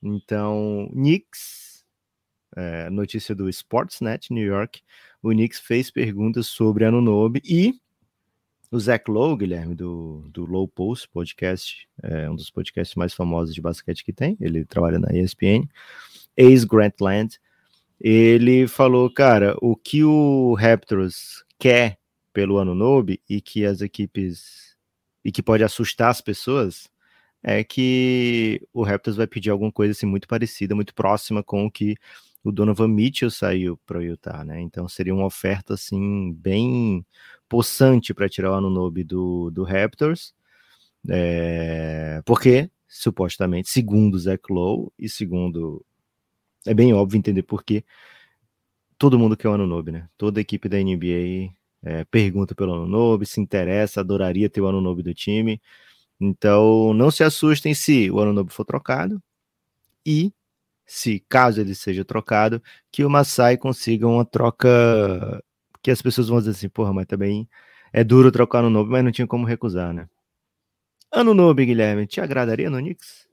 Então, 0.01 0.89
Knicks, 0.91 1.85
é, 2.55 2.89
notícia 2.89 3.33
do 3.35 3.47
Sportsnet 3.49 4.33
New 4.33 4.45
York, 4.45 4.81
o 5.21 5.29
Knicks 5.29 5.59
fez 5.59 5.89
perguntas 5.91 6.47
sobre 6.47 6.85
ano 6.85 7.01
noob 7.01 7.41
e 7.45 7.79
o 8.73 8.79
Zach 8.79 9.09
Lowe, 9.09 9.37
Guilherme, 9.37 9.75
do, 9.75 10.23
do 10.29 10.45
Low 10.45 10.67
Post 10.67 11.07
Podcast, 11.09 11.87
é 12.01 12.27
um 12.27 12.35
dos 12.35 12.49
podcasts 12.49 12.95
mais 12.95 13.13
famosos 13.13 13.53
de 13.53 13.61
basquete 13.61 14.03
que 14.03 14.11
tem, 14.11 14.35
ele 14.41 14.65
trabalha 14.65 14.97
na 14.97 15.15
ESPN, 15.15 15.69
ex-Grantland, 16.35 17.39
ele 18.01 18.67
falou, 18.67 19.09
cara, 19.11 19.55
o 19.61 19.75
que 19.75 20.03
o 20.03 20.55
Raptors 20.55 21.45
quer 21.59 21.99
pelo 22.33 22.57
ano 22.57 22.73
noob 22.73 23.21
e 23.29 23.39
que 23.39 23.63
as 23.63 23.81
equipes 23.81 24.75
e 25.23 25.31
que 25.31 25.43
pode 25.43 25.63
assustar 25.63 26.09
as 26.09 26.19
pessoas 26.19 26.89
é 27.43 27.63
que 27.63 28.59
o 28.73 28.83
Raptors 28.83 29.17
vai 29.17 29.27
pedir 29.27 29.51
alguma 29.51 29.71
coisa 29.71 29.91
assim 29.91 30.07
muito 30.07 30.27
parecida, 30.27 30.73
muito 30.73 30.95
próxima 30.95 31.43
com 31.43 31.67
o 31.67 31.71
que 31.71 31.95
o 32.43 32.51
Donovan 32.51 32.87
Mitchell 32.87 33.29
saiu 33.29 33.77
para 33.85 33.99
o 33.99 34.01
Utah, 34.01 34.43
né? 34.43 34.59
Então 34.59 34.89
seria 34.89 35.13
uma 35.13 35.25
oferta 35.25 35.75
assim 35.75 36.33
bem 36.33 37.05
possante 37.53 38.15
para 38.15 38.27
tirar 38.27 38.49
o 38.51 38.55
ano 38.55 38.69
noob 38.71 39.03
do, 39.03 39.51
do 39.51 39.63
Raptors, 39.63 40.33
é, 41.07 42.19
porque 42.25 42.71
supostamente, 42.87 43.69
segundo 43.69 44.17
Zach 44.17 44.41
Lowe 44.49 44.91
e 44.97 45.07
segundo 45.07 45.85
é 46.65 46.73
bem 46.73 46.93
óbvio 46.93 47.19
entender 47.19 47.43
por 47.43 47.63
que 47.63 47.85
todo 48.97 49.19
mundo 49.19 49.37
quer 49.37 49.49
o 49.49 49.53
ano 49.53 49.67
novo, 49.67 49.91
né? 49.91 50.09
Toda 50.17 50.41
equipe 50.41 50.67
da 50.67 50.77
NBA 50.79 51.53
é, 51.83 52.03
pergunta 52.05 52.55
pelo 52.55 52.73
ano 52.73 52.87
novo, 52.87 53.23
se 53.23 53.39
interessa, 53.39 53.99
adoraria 53.99 54.49
ter 54.49 54.61
o 54.61 54.67
ano 54.67 54.81
novo 54.81 55.03
do 55.03 55.13
time. 55.13 55.61
Então, 56.19 56.91
não 56.95 57.11
se 57.11 57.23
assustem 57.23 57.75
se 57.75 58.09
o 58.09 58.19
ano 58.19 58.33
novo 58.33 58.49
for 58.51 58.65
trocado 58.65 59.21
e 60.05 60.33
se 60.85 61.23
caso 61.29 61.61
ele 61.61 61.75
seja 61.75 62.03
trocado, 62.03 62.61
que 62.91 63.05
o 63.05 63.09
Masai 63.09 63.57
consiga 63.57 64.07
uma 64.07 64.25
troca 64.25 65.43
que 65.83 65.91
as 65.91 66.01
pessoas 66.01 66.29
vão 66.29 66.39
dizer 66.39 66.51
assim, 66.51 66.69
porra, 66.69 66.93
mas 66.93 67.05
também 67.05 67.47
é 67.91 68.03
duro 68.03 68.31
trocar 68.31 68.63
no 68.63 68.69
novo, 68.69 68.89
mas 68.89 69.03
não 69.03 69.11
tinha 69.11 69.27
como 69.27 69.45
recusar, 69.45 69.93
né? 69.93 70.07
Ano 71.11 71.33
novo, 71.33 71.53
Guilherme, 71.53 72.07
te 72.07 72.21
agradaria 72.21 72.69
no 72.69 72.77
Knicks? 72.77 73.27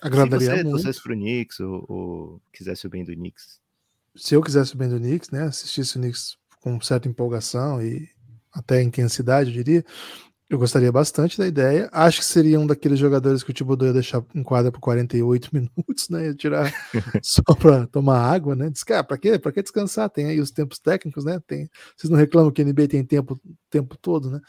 Agradaria 0.00 0.38
Se 0.38 0.46
você 0.46 0.62
muito. 0.62 0.70
torcesse 0.70 1.02
pro 1.02 1.14
Knicks 1.14 1.60
ou, 1.60 1.84
ou, 1.88 2.42
quisesse 2.52 2.86
o 2.86 2.90
bem 2.90 3.04
do 3.04 3.12
Knicks. 3.12 3.58
Se 4.14 4.34
eu 4.34 4.42
quisesse 4.42 4.74
o 4.74 4.76
bem 4.76 4.88
do 4.88 4.98
Knicks, 4.98 5.30
né, 5.30 5.44
assistisse 5.44 5.96
o 5.96 6.00
Knicks 6.00 6.36
com 6.60 6.80
certa 6.80 7.08
empolgação 7.08 7.82
e 7.82 8.08
até 8.52 8.82
intensidade, 8.82 9.50
eu 9.50 9.54
diria, 9.54 9.84
eu 10.48 10.58
gostaria 10.58 10.92
bastante 10.92 11.38
da 11.38 11.46
ideia. 11.46 11.88
Acho 11.92 12.18
que 12.18 12.24
seria 12.24 12.60
um 12.60 12.66
daqueles 12.66 12.98
jogadores 12.98 13.42
que 13.42 13.50
o 13.50 13.54
Thibodeau 13.54 13.88
ia 13.88 13.94
deixar 13.94 14.24
em 14.34 14.42
quadra 14.42 14.70
por 14.70 14.80
48 14.80 15.50
minutos, 15.54 16.08
né? 16.08 16.26
Ia 16.26 16.34
tirar 16.34 16.72
só 17.22 17.42
para 17.42 17.86
tomar 17.86 18.18
água, 18.18 18.54
né? 18.54 18.70
Diz, 18.70 18.84
cara, 18.84 19.04
para 19.04 19.18
quê? 19.18 19.38
Para 19.38 19.52
que 19.52 19.62
descansar? 19.62 20.10
Tem 20.10 20.26
aí 20.26 20.40
os 20.40 20.50
tempos 20.50 20.78
técnicos, 20.78 21.24
né? 21.24 21.40
Tem, 21.46 21.68
vocês 21.96 22.10
não 22.10 22.18
reclamam 22.18 22.52
que 22.52 22.62
a 22.62 22.64
NBA 22.64 22.88
tem 22.88 23.04
tempo 23.04 23.40
tempo 23.70 23.96
todo, 23.96 24.30
né? 24.30 24.40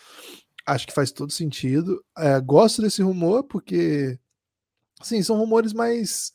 Acho 0.65 0.88
que 0.88 0.93
faz 0.93 1.12
todo 1.12 1.31
sentido. 1.31 2.03
É, 2.17 2.39
gosto 2.41 2.81
desse 2.81 3.01
rumor 3.01 3.43
porque 3.43 4.19
Sim, 5.01 5.21
são 5.21 5.38
rumores 5.38 5.73
mais 5.73 6.31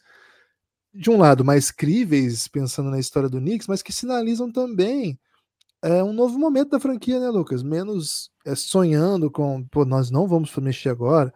de 0.92 1.10
um 1.10 1.18
lado 1.18 1.44
mais 1.44 1.70
críveis, 1.70 2.48
pensando 2.48 2.90
na 2.90 2.98
história 2.98 3.28
do 3.28 3.38
Knicks, 3.38 3.68
mas 3.68 3.82
que 3.82 3.92
sinalizam 3.92 4.50
também 4.50 5.18
é, 5.82 6.02
um 6.02 6.12
novo 6.12 6.38
momento 6.38 6.70
da 6.70 6.80
franquia, 6.80 7.20
né, 7.20 7.28
Lucas? 7.30 7.62
Menos 7.62 8.29
sonhando 8.56 9.30
com, 9.30 9.62
pô, 9.64 9.84
nós 9.84 10.10
não 10.10 10.26
vamos 10.26 10.54
mexer 10.56 10.88
agora, 10.88 11.32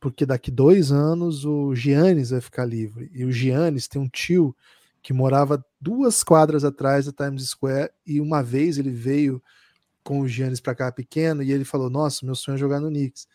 porque 0.00 0.26
daqui 0.26 0.50
dois 0.50 0.92
anos 0.92 1.44
o 1.44 1.74
Giannis 1.74 2.30
vai 2.30 2.40
ficar 2.40 2.64
livre. 2.64 3.10
E 3.12 3.24
o 3.24 3.32
Giannis 3.32 3.88
tem 3.88 4.00
um 4.00 4.08
tio 4.08 4.54
que 5.02 5.12
morava 5.12 5.64
duas 5.80 6.22
quadras 6.24 6.64
atrás 6.64 7.06
da 7.06 7.12
Times 7.12 7.48
Square 7.50 7.90
e 8.06 8.20
uma 8.20 8.42
vez 8.42 8.78
ele 8.78 8.90
veio 8.90 9.42
com 10.02 10.20
o 10.20 10.28
Giannis 10.28 10.60
para 10.60 10.74
cá 10.74 10.92
pequeno 10.92 11.42
e 11.42 11.52
ele 11.52 11.64
falou: 11.64 11.90
Nossa, 11.90 12.24
meu 12.24 12.34
sonho 12.34 12.56
é 12.56 12.58
jogar 12.58 12.80
no 12.80 12.88
Knicks. 12.88 13.26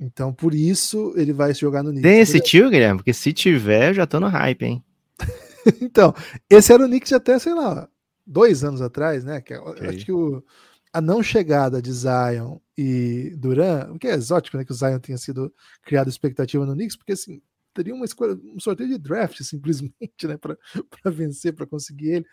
Então, 0.00 0.32
por 0.32 0.54
isso, 0.54 1.12
ele 1.16 1.32
vai 1.32 1.52
se 1.54 1.60
jogar 1.60 1.82
no 1.82 1.90
Knicks. 1.90 2.08
Tem 2.08 2.20
esse 2.20 2.40
tio, 2.40 2.70
Guilherme? 2.70 2.98
Porque 2.98 3.12
se 3.12 3.32
tiver, 3.32 3.90
eu 3.90 3.94
já 3.94 4.06
tô 4.06 4.20
no 4.20 4.28
hype, 4.28 4.64
hein? 4.64 4.84
então, 5.80 6.14
esse 6.48 6.72
era 6.72 6.84
o 6.84 6.86
Knicks 6.86 7.12
até, 7.12 7.36
sei 7.38 7.52
lá, 7.52 7.88
dois 8.24 8.62
anos 8.62 8.80
atrás, 8.80 9.24
né? 9.24 9.40
Que, 9.40 9.54
é, 9.54 9.60
okay. 9.60 9.88
Acho 9.88 10.04
que 10.04 10.12
o, 10.12 10.44
a 10.92 11.00
não 11.00 11.22
chegada 11.22 11.80
de 11.82 11.92
Zion 11.92 12.58
e 12.76 13.34
Duran, 13.36 13.92
o 13.92 13.98
que 13.98 14.06
é 14.06 14.14
exótico, 14.14 14.56
né? 14.56 14.64
Que 14.64 14.72
o 14.72 14.74
Zion 14.74 14.98
tenha 14.98 15.18
sido 15.18 15.52
criado 15.82 16.08
expectativa 16.08 16.64
no 16.64 16.74
Knicks, 16.74 16.96
porque 16.96 17.12
assim, 17.12 17.40
teria 17.74 17.94
uma 17.94 18.04
escolha, 18.04 18.38
um 18.54 18.58
sorteio 18.58 18.88
de 18.88 18.98
draft 18.98 19.40
simplesmente, 19.42 19.94
né? 20.26 20.36
Para 20.36 21.10
vencer, 21.10 21.52
para 21.54 21.66
conseguir 21.66 22.08
ele. 22.08 22.26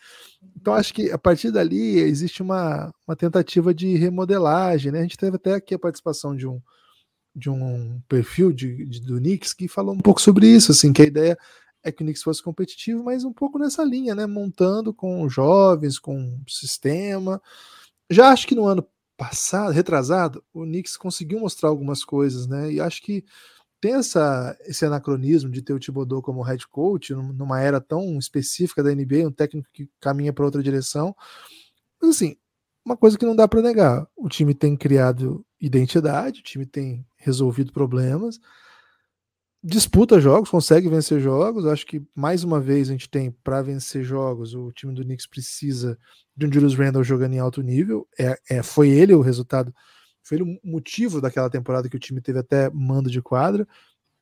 Então, 0.56 0.74
acho 0.74 0.94
que 0.94 1.12
a 1.12 1.18
partir 1.18 1.52
dali 1.52 2.00
existe 2.00 2.42
uma, 2.42 2.92
uma 3.08 3.16
tentativa 3.16 3.74
de 3.74 3.96
remodelagem, 3.96 4.92
né? 4.92 5.00
A 5.00 5.04
gente 5.04 5.18
teve 5.18 5.36
até 5.36 5.54
aqui 5.54 5.74
a 5.74 5.80
participação 5.80 6.36
de 6.36 6.48
um 6.48 6.62
de 7.36 7.50
um 7.50 8.02
perfil 8.08 8.54
de, 8.54 8.86
de, 8.86 9.02
do 9.02 9.18
Knicks 9.18 9.52
que 9.54 9.68
falou 9.68 9.94
um 9.94 10.00
pouco 10.00 10.22
sobre 10.22 10.48
isso, 10.48 10.72
assim, 10.72 10.94
que 10.94 11.02
a 11.02 11.06
ideia 11.06 11.38
é 11.84 11.92
que 11.92 12.02
o 12.02 12.06
Knicks 12.06 12.24
fosse 12.24 12.42
competitivo, 12.42 13.04
mas 13.04 13.26
um 13.26 13.34
pouco 13.34 13.60
nessa 13.60 13.84
linha, 13.84 14.16
né, 14.16 14.26
montando 14.26 14.94
com 14.94 15.28
jovens, 15.28 16.00
com 16.00 16.42
sistema. 16.48 17.42
Já 18.10 18.30
acho 18.30 18.48
que 18.48 18.56
no 18.56 18.66
ano 18.66 18.88
passado, 19.18 19.72
retrasado, 19.72 20.44
o 20.54 20.64
Knicks 20.64 20.98
conseguiu 20.98 21.40
mostrar 21.40 21.70
algumas 21.70 22.04
coisas, 22.04 22.48
né, 22.48 22.72
e 22.72 22.80
acho 22.82 23.02
que 23.02 23.24
tem 23.80 23.94
essa, 23.94 24.58
esse 24.62 24.86
anacronismo 24.86 25.50
de 25.52 25.62
ter 25.62 25.74
o 25.74 25.80
Thibodeau 25.80 26.22
como 26.22 26.42
head 26.42 26.68
coach 26.68 27.14
numa 27.14 27.62
era 27.62 27.80
tão 27.80 28.18
específica 28.18 28.82
da 28.82 28.94
NBA, 28.94 29.28
um 29.28 29.32
técnico 29.32 29.70
que 29.72 29.90
caminha 30.00 30.34
para 30.34 30.46
outra 30.46 30.64
direção. 30.64 31.16
Mas 32.02 32.12
assim, 32.12 32.36
uma 32.84 32.98
coisa 32.98 33.18
que 33.18 33.26
não 33.26 33.36
dá 33.36 33.48
para 33.48 33.62
negar, 33.62 34.08
o 34.16 34.28
time 34.28 34.54
tem 34.56 34.76
criado 34.76 35.46
identidade, 35.60 36.40
o 36.40 36.44
time 36.44 36.66
tem 36.66 37.06
resolvido 37.16 37.72
problemas, 37.72 38.40
disputa 39.66 40.22
jogos, 40.22 40.50
consegue 40.50 40.88
vencer 40.88 41.20
jogos. 41.20 41.66
Acho 41.66 41.86
que 41.88 42.04
mais 42.14 42.44
uma 42.44 42.62
vez 42.62 42.88
a 42.88 42.92
gente 42.92 43.10
tem 43.10 43.32
para 43.32 43.64
vencer 43.64 44.04
jogos, 44.04 44.54
o 44.54 44.72
time 44.72 44.94
do 44.94 45.04
Knicks 45.04 45.26
precisa 45.26 45.98
de 46.38 46.46
um 46.46 46.54
Julius 46.54 46.76
Randle 46.76 47.04
jogando 47.04 47.34
em 47.34 47.40
alto 47.40 47.62
nível. 47.64 48.08
É, 48.18 48.38
é, 48.48 48.64
foi 48.64 48.90
ele 48.90 49.14
o 49.16 49.22
resultado, 49.22 49.74
foi 50.22 50.38
ele 50.38 50.44
o 50.44 50.60
motivo 50.64 51.20
daquela 51.20 51.50
temporada 51.50 51.90
que 51.90 51.96
o 51.96 52.00
time 52.00 52.22
teve 52.22 52.38
até 52.38 52.70
mando 52.70 53.10
de 53.10 53.22
quadra. 53.24 53.68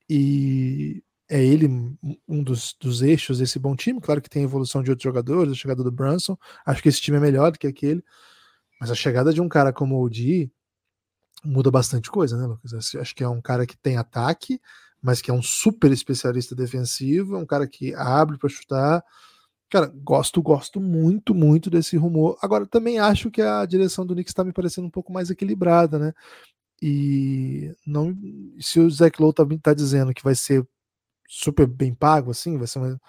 E 0.10 1.04
é 1.30 1.44
ele 1.44 1.68
um 2.28 2.44
dos, 2.44 2.76
dos 2.80 3.02
eixos 3.02 3.40
desse 3.40 3.60
bom 3.60 3.76
time. 3.76 4.00
Claro 4.00 4.22
que 4.22 4.30
tem 4.30 4.44
evolução 4.44 4.82
de 4.82 4.92
outros 4.92 5.04
jogadores, 5.04 5.52
a 5.52 5.56
chegada 5.56 5.84
do 5.84 5.92
Brunson. 5.92 6.38
Acho 6.66 6.82
que 6.82 6.88
esse 6.88 7.02
time 7.02 7.18
é 7.18 7.20
melhor 7.20 7.52
do 7.52 7.60
que 7.60 7.68
aquele. 7.68 8.04
Mas 8.80 8.92
a 8.92 8.96
chegada 8.96 9.34
de 9.34 9.42
um 9.42 9.50
cara 9.50 9.74
como 9.74 10.02
o 10.02 10.10
Di 10.10 10.50
muda 11.44 11.70
bastante 11.70 12.10
coisa, 12.10 12.38
né, 12.38 12.46
Lucas? 12.46 12.96
Acho 12.96 13.16
que 13.16 13.24
é 13.24 13.28
um 13.28 13.42
cara 13.42 13.66
que 13.66 13.78
tem 13.78 13.98
ataque, 13.98 14.62
mas 15.04 15.22
que 15.22 15.30
é 15.30 15.34
um 15.34 15.42
super 15.42 15.92
especialista 15.92 16.56
defensivo, 16.56 17.36
é 17.36 17.38
um 17.40 17.46
cara 17.46 17.68
que 17.68 17.94
abre 17.94 18.38
para 18.38 18.50
chutar. 18.50 19.04
Cara, 19.70 19.92
gosto, 19.94 20.42
gosto 20.42 20.80
muito, 20.80 21.36
muito 21.36 21.70
desse 21.70 21.98
rumor. 21.98 22.38
Agora, 22.42 22.66
também 22.66 23.00
acho 23.00 23.30
que 23.30 23.42
a 23.42 23.66
direção 23.66 24.06
do 24.06 24.14
Knicks 24.14 24.32
está 24.32 24.46
me 24.46 24.54
parecendo 24.54 24.88
um 24.88 24.92
pouco 24.92 25.12
mais 25.12 25.30
equilibrada, 25.30 26.00
né? 26.00 26.14
E 26.82 27.76
não, 27.86 28.16
se 28.60 28.80
o 28.80 28.90
Zach 28.90 29.22
Lowe 29.22 29.34
tá, 29.34 29.44
tá 29.62 29.74
dizendo 29.74 30.14
que 30.14 30.24
vai 30.24 30.36
ser 30.36 30.66
super 31.28 31.68
bem 31.68 31.94
pago, 31.94 32.32
assim, 32.32 32.58
vai 32.58 32.68
ser 32.68 32.80
uma, 32.80 33.02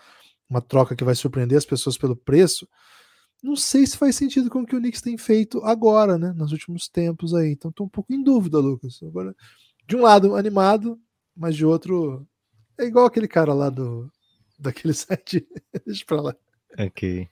uma 0.50 0.60
troca 0.60 0.96
que 0.96 1.04
vai 1.04 1.14
surpreender 1.14 1.58
as 1.58 1.64
pessoas 1.64 1.96
pelo 1.96 2.16
preço, 2.16 2.68
não 3.42 3.54
sei 3.56 3.86
se 3.86 3.96
faz 3.96 4.16
sentido 4.16 4.50
com 4.50 4.62
o 4.62 4.66
que 4.66 4.74
o 4.74 4.80
Knicks 4.80 5.02
tem 5.02 5.18
feito 5.18 5.62
agora, 5.64 6.18
né? 6.18 6.32
Nos 6.32 6.50
últimos 6.50 6.88
tempos 6.88 7.34
aí. 7.34 7.52
Então, 7.52 7.70
tô 7.70 7.84
um 7.84 7.88
pouco 7.88 8.12
em 8.12 8.22
dúvida, 8.22 8.58
Lucas. 8.58 9.00
Agora, 9.02 9.36
de 9.86 9.96
um 9.96 10.00
lado, 10.00 10.34
animado, 10.34 10.98
mas 11.36 11.56
de 11.56 11.64
outro 11.64 12.26
é 12.78 12.84
igual 12.84 13.06
aquele 13.06 13.28
cara 13.28 13.52
lá 13.52 13.70
do 13.70 14.10
daquele 14.58 14.94
site. 14.94 15.46
Deixa 15.86 16.04
pra 16.04 16.20
lá. 16.20 16.36
Ok. 16.78 17.28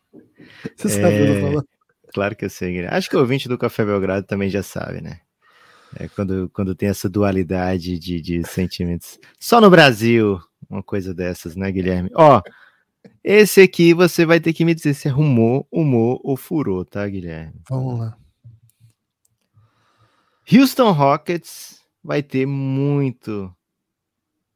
Você 0.77 0.89
sabe 0.89 1.07
o 1.07 1.11
que 1.11 1.31
eu 1.31 1.35
tô 1.35 1.41
falando? 1.41 1.69
Claro 2.13 2.37
que 2.37 2.45
eu 2.45 2.51
sei. 2.51 2.87
Acho 2.87 3.09
que 3.09 3.17
o 3.17 3.21
ouvinte 3.21 3.49
do 3.49 3.59
Café 3.59 3.85
Belgrado 3.85 4.27
também 4.27 4.51
já 4.51 4.63
sabe, 4.63 5.01
né? 5.01 5.21
É 5.97 6.09
quando, 6.09 6.51
quando 6.53 6.75
tem 6.75 6.89
essa 6.89 7.09
dualidade 7.09 7.99
de, 7.99 8.21
de 8.21 8.45
sentimentos. 8.45 9.19
Só 9.39 9.61
no 9.61 9.71
Brasil, 9.71 10.41
uma 10.69 10.83
coisa 10.83 11.13
dessas, 11.13 11.55
né, 11.55 11.71
Guilherme? 11.71 12.11
Ó, 12.15 12.41
esse 13.23 13.61
aqui 13.61 13.93
você 13.93 14.25
vai 14.25 14.41
ter 14.41 14.53
que 14.53 14.65
me 14.65 14.75
dizer 14.75 14.95
se 14.95 15.09
é 15.09 15.11
rumor, 15.11 15.67
humor 15.71 16.21
ou 16.23 16.37
furou, 16.37 16.85
tá, 16.85 17.07
Guilherme? 17.07 17.61
Vamos 17.69 17.99
lá. 17.99 18.17
Houston 20.51 20.93
Rockets 20.93 21.81
vai 22.03 22.23
ter 22.23 22.47
muito 22.47 23.55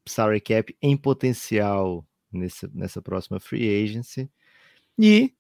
salary 0.06 0.40
cap 0.40 0.76
em 0.80 0.96
potencial 0.96 2.06
nessa, 2.32 2.70
nessa 2.72 3.02
próxima 3.02 3.40
free 3.40 3.84
agency. 3.84 4.30
E, 4.98 5.34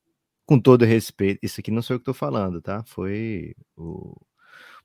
com 0.44 0.58
todo 0.58 0.84
respeito, 0.84 1.40
isso 1.42 1.60
aqui 1.60 1.70
não 1.70 1.82
sou 1.82 1.94
eu 1.94 1.98
que 1.98 2.02
estou 2.02 2.14
falando, 2.14 2.60
tá? 2.60 2.84
Foi 2.84 3.54
o 3.76 4.14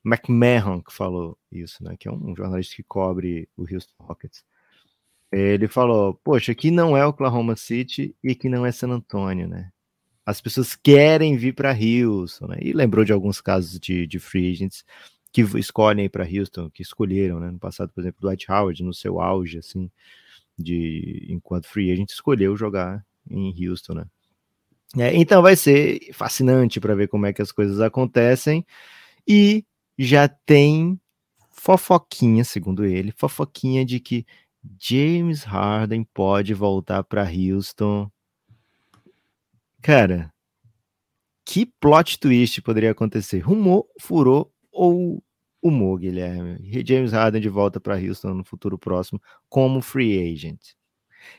McMahon 0.06 0.82
que 0.82 0.94
falou 0.94 1.38
isso, 1.52 1.84
né? 1.84 1.96
Que 1.98 2.08
é 2.08 2.12
um 2.12 2.36
jornalista 2.36 2.76
que 2.76 2.84
cobre 2.84 3.48
o 3.56 3.64
Houston 3.64 3.94
Rockets. 4.00 4.44
Ele 5.32 5.68
falou: 5.68 6.16
Poxa, 6.24 6.52
aqui 6.52 6.72
não 6.72 6.98
é 6.98 7.06
Oklahoma 7.06 7.56
City 7.56 8.16
e 8.24 8.32
aqui 8.32 8.50
não 8.50 8.66
é 8.66 8.72
San 8.72 8.90
Antonio, 8.90 9.48
né? 9.48 9.72
As 10.26 10.42
pessoas 10.42 10.76
querem 10.76 11.38
vir 11.38 11.54
para 11.54 11.72
Houston, 11.72 12.48
né? 12.48 12.58
E 12.62 12.74
lembrou 12.74 13.06
de 13.06 13.14
alguns 13.14 13.42
casos 13.42 13.80
de, 13.80 14.06
de 14.08 14.20
free 14.20 14.52
agents 14.52 14.84
que 15.32 15.42
escolhem 15.58 16.10
para 16.10 16.26
Houston, 16.26 16.70
que 16.70 16.82
escolheram, 16.82 17.40
né? 17.40 17.50
No 17.50 17.60
passado, 17.60 17.92
por 17.94 18.02
exemplo, 18.02 18.22
Dwight 18.22 18.52
Howard, 18.52 18.84
no 18.84 18.94
seu 18.94 19.22
auge, 19.22 19.58
assim, 19.58 19.90
de 20.58 21.26
enquanto 21.30 21.68
free 21.68 21.92
agent, 21.92 22.10
escolheu 22.10 22.58
jogar 22.58 23.06
em 23.30 23.54
Houston, 23.68 23.94
né? 23.94 24.06
É, 24.98 25.16
então 25.16 25.42
vai 25.42 25.56
ser 25.56 26.12
fascinante 26.14 26.80
para 26.80 26.96
ver 26.96 27.08
como 27.08 27.26
é 27.26 27.32
que 27.32 27.42
as 27.42 27.52
coisas 27.52 27.80
acontecem 27.80 28.66
e 29.26 29.66
já 29.98 30.28
tem 30.28 31.00
fofoquinha, 31.50 32.44
segundo 32.44 32.84
ele, 32.84 33.14
fofoquinha 33.16 33.86
de 33.86 34.00
que 34.02 34.26
James 34.78 35.44
Harden 35.44 36.04
pode 36.14 36.54
voltar 36.54 37.04
para 37.04 37.24
Houston. 37.24 38.12
Cara, 39.82 40.34
que 41.46 41.66
plot 41.66 42.20
twist 42.20 42.62
poderia 42.62 42.92
acontecer? 42.92 43.40
Rumor, 43.40 43.86
furou 44.00 44.52
ou 44.82 45.24
humor, 45.62 46.00
Guilherme? 46.00 46.58
James 46.84 47.12
Harden 47.12 47.40
de 47.40 47.50
volta 47.50 47.80
para 47.80 48.00
Houston 48.00 48.34
no 48.34 48.44
futuro 48.44 48.80
próximo 48.80 49.22
como 49.48 49.80
free 49.80 50.34
agent. 50.34 50.60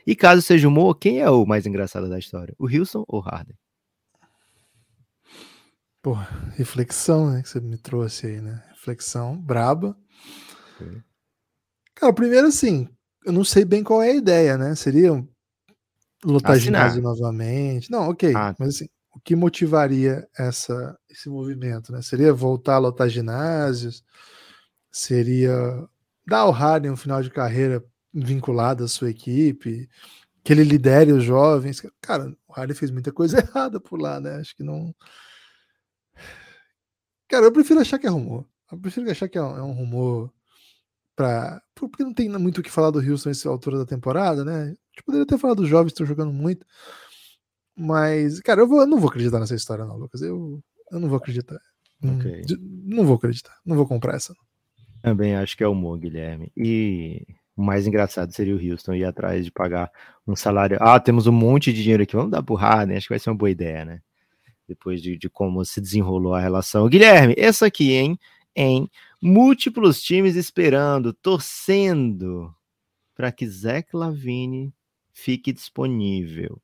E 0.06 0.14
caso 0.14 0.40
seja 0.40 0.68
humor, 0.68 0.94
quem 0.94 1.18
é 1.18 1.28
o 1.28 1.44
mais 1.44 1.66
engraçado 1.66 2.08
da 2.08 2.20
história? 2.20 2.54
O 2.56 2.68
Houston 2.68 3.04
ou 3.08 3.18
Harden? 3.18 3.58
Pô, 6.00 6.14
reflexão, 6.54 7.32
né, 7.32 7.42
que 7.42 7.48
você 7.48 7.60
me 7.60 7.76
trouxe 7.76 8.28
aí, 8.28 8.40
né? 8.40 8.62
Reflexão 8.70 9.36
braba. 9.36 9.96
Cara, 11.96 12.12
primeiro 12.12 12.46
assim, 12.46 12.88
eu 13.24 13.32
não 13.32 13.44
sei 13.44 13.64
bem 13.64 13.82
qual 13.82 14.00
é 14.04 14.12
a 14.12 14.16
ideia, 14.16 14.56
né? 14.56 14.76
Seria 14.76 15.12
lotar 16.24 16.60
ginásio 16.60 17.02
novamente. 17.02 17.90
Não, 17.90 18.08
ok. 18.08 18.32
Ah. 18.36 18.54
Mas 18.56 18.76
assim, 18.76 18.88
o 19.12 19.20
que 19.20 19.36
motivaria 19.36 20.26
essa, 20.36 20.98
esse 21.08 21.28
movimento? 21.28 21.92
Né? 21.92 22.00
Seria 22.02 22.32
voltar 22.32 22.76
a 22.76 22.78
lotar 22.78 23.08
ginásios? 23.08 24.02
Seria 24.90 25.52
dar 26.26 26.40
ao 26.40 26.50
Harden 26.50 26.92
um 26.92 26.96
final 26.96 27.22
de 27.22 27.30
carreira 27.30 27.84
vinculado 28.12 28.84
à 28.84 28.88
sua 28.88 29.10
equipe? 29.10 29.88
Que 30.42 30.52
ele 30.52 30.64
lidere 30.64 31.12
os 31.12 31.22
jovens? 31.22 31.82
Cara, 32.00 32.34
o 32.48 32.52
Harden 32.52 32.76
fez 32.76 32.90
muita 32.90 33.12
coisa 33.12 33.38
errada 33.40 33.78
por 33.78 34.00
lá, 34.00 34.18
né? 34.18 34.36
Acho 34.36 34.56
que 34.56 34.62
não. 34.62 34.94
Cara, 37.28 37.46
eu 37.46 37.52
prefiro 37.52 37.80
achar 37.80 37.98
que 37.98 38.06
é 38.06 38.10
rumor. 38.10 38.46
Eu 38.70 38.78
prefiro 38.78 39.10
achar 39.10 39.28
que 39.28 39.38
é 39.38 39.42
um, 39.42 39.56
é 39.56 39.62
um 39.62 39.72
rumor 39.72 40.32
para 41.14 41.62
porque 41.74 42.02
não 42.02 42.14
tem 42.14 42.28
muito 42.28 42.58
o 42.58 42.62
que 42.62 42.70
falar 42.70 42.90
do 42.90 42.98
Houston 42.98 43.28
nessa 43.28 43.48
altura 43.48 43.78
da 43.78 43.86
temporada, 43.86 44.44
né? 44.44 44.62
A 44.62 44.66
gente 44.66 45.04
poderia 45.04 45.26
ter 45.26 45.38
falado 45.38 45.58
dos 45.58 45.68
jovens 45.68 45.88
que 45.88 45.94
estão 45.94 46.06
jogando 46.06 46.32
muito. 46.32 46.66
Mas, 47.76 48.40
cara, 48.40 48.60
eu, 48.60 48.68
vou, 48.68 48.80
eu 48.80 48.86
não 48.86 48.98
vou 48.98 49.08
acreditar 49.08 49.40
nessa 49.40 49.54
história, 49.54 49.84
não, 49.84 49.96
Lucas. 49.96 50.22
Eu, 50.22 50.62
eu 50.90 51.00
não 51.00 51.08
vou 51.08 51.18
acreditar. 51.18 51.60
Okay. 52.02 52.42
Não, 52.48 52.96
não 52.96 53.06
vou 53.06 53.16
acreditar. 53.16 53.56
Não 53.64 53.76
vou 53.76 53.86
comprar 53.86 54.16
essa. 54.16 54.34
Também 55.02 55.34
acho 55.34 55.56
que 55.56 55.64
é 55.64 55.68
o 55.68 55.74
Mo, 55.74 55.96
Guilherme. 55.96 56.52
E 56.56 57.26
o 57.56 57.62
mais 57.62 57.86
engraçado 57.86 58.32
seria 58.32 58.54
o 58.54 58.70
Houston 58.72 58.94
ir 58.94 59.04
atrás 59.04 59.44
de 59.44 59.50
pagar 59.50 59.90
um 60.26 60.36
salário. 60.36 60.78
Ah, 60.80 61.00
temos 61.00 61.26
um 61.26 61.32
monte 61.32 61.72
de 61.72 61.82
dinheiro 61.82 62.02
aqui, 62.02 62.14
vamos 62.14 62.30
dar 62.30 62.42
pro 62.42 62.54
Harden. 62.54 62.96
Acho 62.96 63.08
que 63.08 63.12
vai 63.12 63.18
ser 63.18 63.30
uma 63.30 63.36
boa 63.36 63.50
ideia, 63.50 63.84
né? 63.84 64.00
Depois 64.68 65.02
de, 65.02 65.18
de 65.18 65.28
como 65.28 65.64
se 65.64 65.80
desenrolou 65.80 66.34
a 66.34 66.40
relação. 66.40 66.88
Guilherme, 66.88 67.34
essa 67.36 67.66
aqui, 67.66 67.92
hein? 67.92 68.18
Em 68.54 68.88
múltiplos 69.20 70.00
times 70.00 70.36
esperando, 70.36 71.12
torcendo 71.12 72.54
para 73.14 73.32
que 73.32 73.46
Zach 73.46 73.88
Lavine 73.92 74.72
fique 75.12 75.52
disponível. 75.52 76.61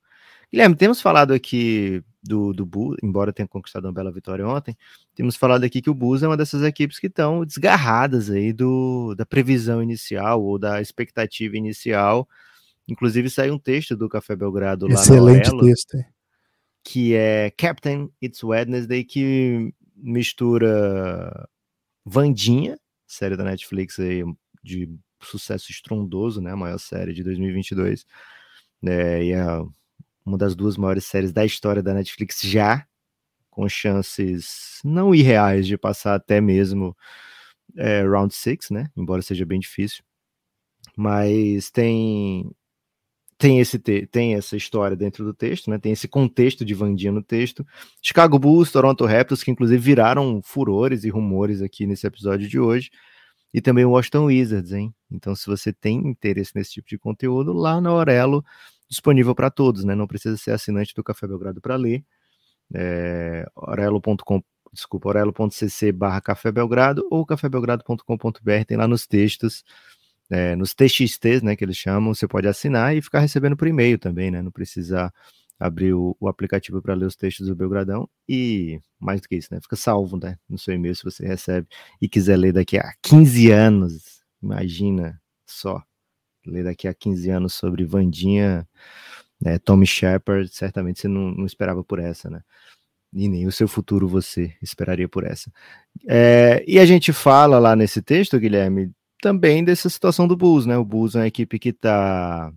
Guilherme, 0.50 0.76
temos 0.76 1.00
falado 1.00 1.32
aqui 1.32 2.02
do, 2.22 2.52
do 2.52 2.64
Bulls, 2.64 2.96
embora 3.02 3.32
tenha 3.32 3.46
conquistado 3.46 3.84
uma 3.84 3.92
bela 3.92 4.10
vitória 4.10 4.46
ontem, 4.46 4.76
temos 5.14 5.36
falado 5.36 5.64
aqui 5.64 5.82
que 5.82 5.90
o 5.90 5.94
Bulls 5.94 6.22
é 6.22 6.26
uma 6.26 6.36
dessas 6.36 6.62
equipes 6.62 6.98
que 6.98 7.06
estão 7.06 7.44
desgarradas 7.44 8.30
aí 8.30 8.52
do, 8.52 9.14
da 9.14 9.26
previsão 9.26 9.82
inicial 9.82 10.42
ou 10.42 10.58
da 10.58 10.80
expectativa 10.80 11.56
inicial. 11.56 12.28
Inclusive 12.88 13.28
saiu 13.28 13.54
um 13.54 13.58
texto 13.58 13.96
do 13.96 14.08
Café 14.08 14.34
Belgrado 14.34 14.86
lá 14.86 14.94
Excelente 14.94 15.50
no 15.50 15.60
texto. 15.60 15.98
que 16.82 17.14
é 17.14 17.50
Captain 17.50 18.10
It's 18.22 18.42
Wednesday, 18.42 19.04
que 19.04 19.72
mistura 19.94 21.48
Vandinha, 22.04 22.78
série 23.06 23.36
da 23.36 23.44
Netflix 23.44 23.98
aí 23.98 24.24
de 24.62 24.88
sucesso 25.20 25.70
estrondoso, 25.70 26.40
né, 26.40 26.52
a 26.52 26.56
maior 26.56 26.78
série 26.78 27.12
de 27.12 27.22
2022, 27.22 28.06
é, 28.84 29.24
e 29.24 29.34
a 29.34 29.62
uma 30.28 30.38
das 30.38 30.54
duas 30.54 30.76
maiores 30.76 31.04
séries 31.06 31.32
da 31.32 31.44
história 31.44 31.82
da 31.82 31.94
Netflix 31.94 32.40
já, 32.42 32.86
com 33.50 33.68
chances 33.68 34.80
não 34.84 35.14
irreais 35.14 35.66
de 35.66 35.76
passar 35.76 36.14
até 36.14 36.40
mesmo 36.40 36.96
é, 37.76 38.02
Round 38.02 38.34
6, 38.34 38.70
né? 38.70 38.90
Embora 38.96 39.22
seja 39.22 39.44
bem 39.46 39.58
difícil. 39.58 40.04
Mas 40.96 41.70
tem 41.70 42.50
tem 43.38 43.60
esse 43.60 43.78
tem 43.78 44.34
essa 44.34 44.56
história 44.56 44.96
dentro 44.96 45.24
do 45.24 45.32
texto, 45.34 45.70
né? 45.70 45.78
Tem 45.78 45.92
esse 45.92 46.08
contexto 46.08 46.64
de 46.64 46.74
Vandinha 46.74 47.12
no 47.12 47.22
texto. 47.22 47.66
Chicago 48.02 48.38
Bulls, 48.38 48.72
Toronto 48.72 49.06
Raptors, 49.06 49.42
que 49.42 49.50
inclusive 49.50 49.80
viraram 49.82 50.40
furores 50.42 51.04
e 51.04 51.10
rumores 51.10 51.62
aqui 51.62 51.86
nesse 51.86 52.06
episódio 52.06 52.48
de 52.48 52.58
hoje. 52.60 52.90
e 53.54 53.60
também 53.62 53.84
o 53.84 53.90
Washington 53.92 54.26
Wizards, 54.26 54.72
hein? 54.72 54.94
Então, 55.10 55.34
se 55.34 55.46
você 55.46 55.72
tem 55.72 55.96
interesse 56.08 56.52
nesse 56.54 56.72
tipo 56.72 56.88
de 56.88 56.98
conteúdo, 56.98 57.52
lá 57.52 57.80
na 57.80 57.90
Aurelo, 57.90 58.44
disponível 58.88 59.34
para 59.34 59.50
todos, 59.50 59.84
né? 59.84 59.94
Não 59.94 60.06
precisa 60.06 60.36
ser 60.36 60.52
assinante 60.52 60.94
do 60.94 61.04
Café 61.04 61.26
Belgrado 61.26 61.60
para 61.60 61.76
ler. 61.76 62.04
É, 62.74 63.46
orelo.com, 63.54 64.42
desculpa, 64.72 65.08
orelo.cc 65.08 65.92
barra 65.92 66.20
Café 66.20 66.52
Belgrado 66.52 67.06
ou 67.10 67.24
cafébelgrado.com.br, 67.24 68.64
tem 68.66 68.76
lá 68.76 68.86
nos 68.86 69.06
textos, 69.06 69.64
é, 70.30 70.54
nos 70.54 70.74
TXTs, 70.74 71.42
né, 71.42 71.56
que 71.56 71.64
eles 71.64 71.76
chamam, 71.76 72.14
você 72.14 72.28
pode 72.28 72.46
assinar 72.46 72.94
e 72.94 73.00
ficar 73.00 73.20
recebendo 73.20 73.56
por 73.56 73.66
e-mail 73.66 73.98
também, 73.98 74.30
né? 74.30 74.42
Não 74.42 74.50
precisa 74.50 75.12
abrir 75.58 75.92
o, 75.92 76.16
o 76.20 76.28
aplicativo 76.28 76.80
para 76.80 76.94
ler 76.94 77.06
os 77.06 77.16
textos 77.16 77.48
do 77.48 77.56
Belgradão 77.56 78.08
e 78.28 78.80
mais 78.98 79.20
do 79.20 79.28
que 79.28 79.36
isso, 79.36 79.48
né? 79.50 79.60
Fica 79.60 79.76
salvo, 79.76 80.16
né? 80.16 80.38
No 80.48 80.58
seu 80.58 80.74
e-mail 80.74 80.94
se 80.94 81.04
você 81.04 81.26
recebe 81.26 81.66
e 82.00 82.08
quiser 82.08 82.36
ler 82.36 82.52
daqui 82.52 82.78
a 82.78 82.92
15 83.02 83.50
anos, 83.50 84.22
imagina 84.42 85.20
só, 85.46 85.82
ler 86.46 86.64
daqui 86.64 86.88
a 86.88 86.94
15 86.94 87.30
anos 87.30 87.54
sobre 87.54 87.84
Vandinha, 87.84 88.66
né, 89.40 89.58
Tommy 89.58 89.86
Shepard, 89.86 90.48
certamente 90.48 91.00
você 91.00 91.08
não, 91.08 91.30
não, 91.30 91.46
esperava 91.46 91.84
por 91.84 91.98
essa, 91.98 92.28
né? 92.28 92.42
E 93.12 93.28
nem 93.28 93.46
o 93.46 93.52
seu 93.52 93.68
futuro 93.68 94.06
você 94.08 94.54
esperaria 94.60 95.08
por 95.08 95.24
essa. 95.24 95.50
É, 96.06 96.64
e 96.66 96.78
a 96.78 96.84
gente 96.84 97.12
fala 97.12 97.58
lá 97.58 97.74
nesse 97.74 98.02
texto, 98.02 98.38
Guilherme, 98.38 98.92
também 99.22 99.64
dessa 99.64 99.88
situação 99.88 100.28
do 100.28 100.36
Bulls, 100.36 100.66
né? 100.66 100.76
O 100.76 100.84
Bulls 100.84 101.14
é 101.14 101.20
uma 101.20 101.26
equipe 101.26 101.58
que 101.58 101.70
está 101.70 102.52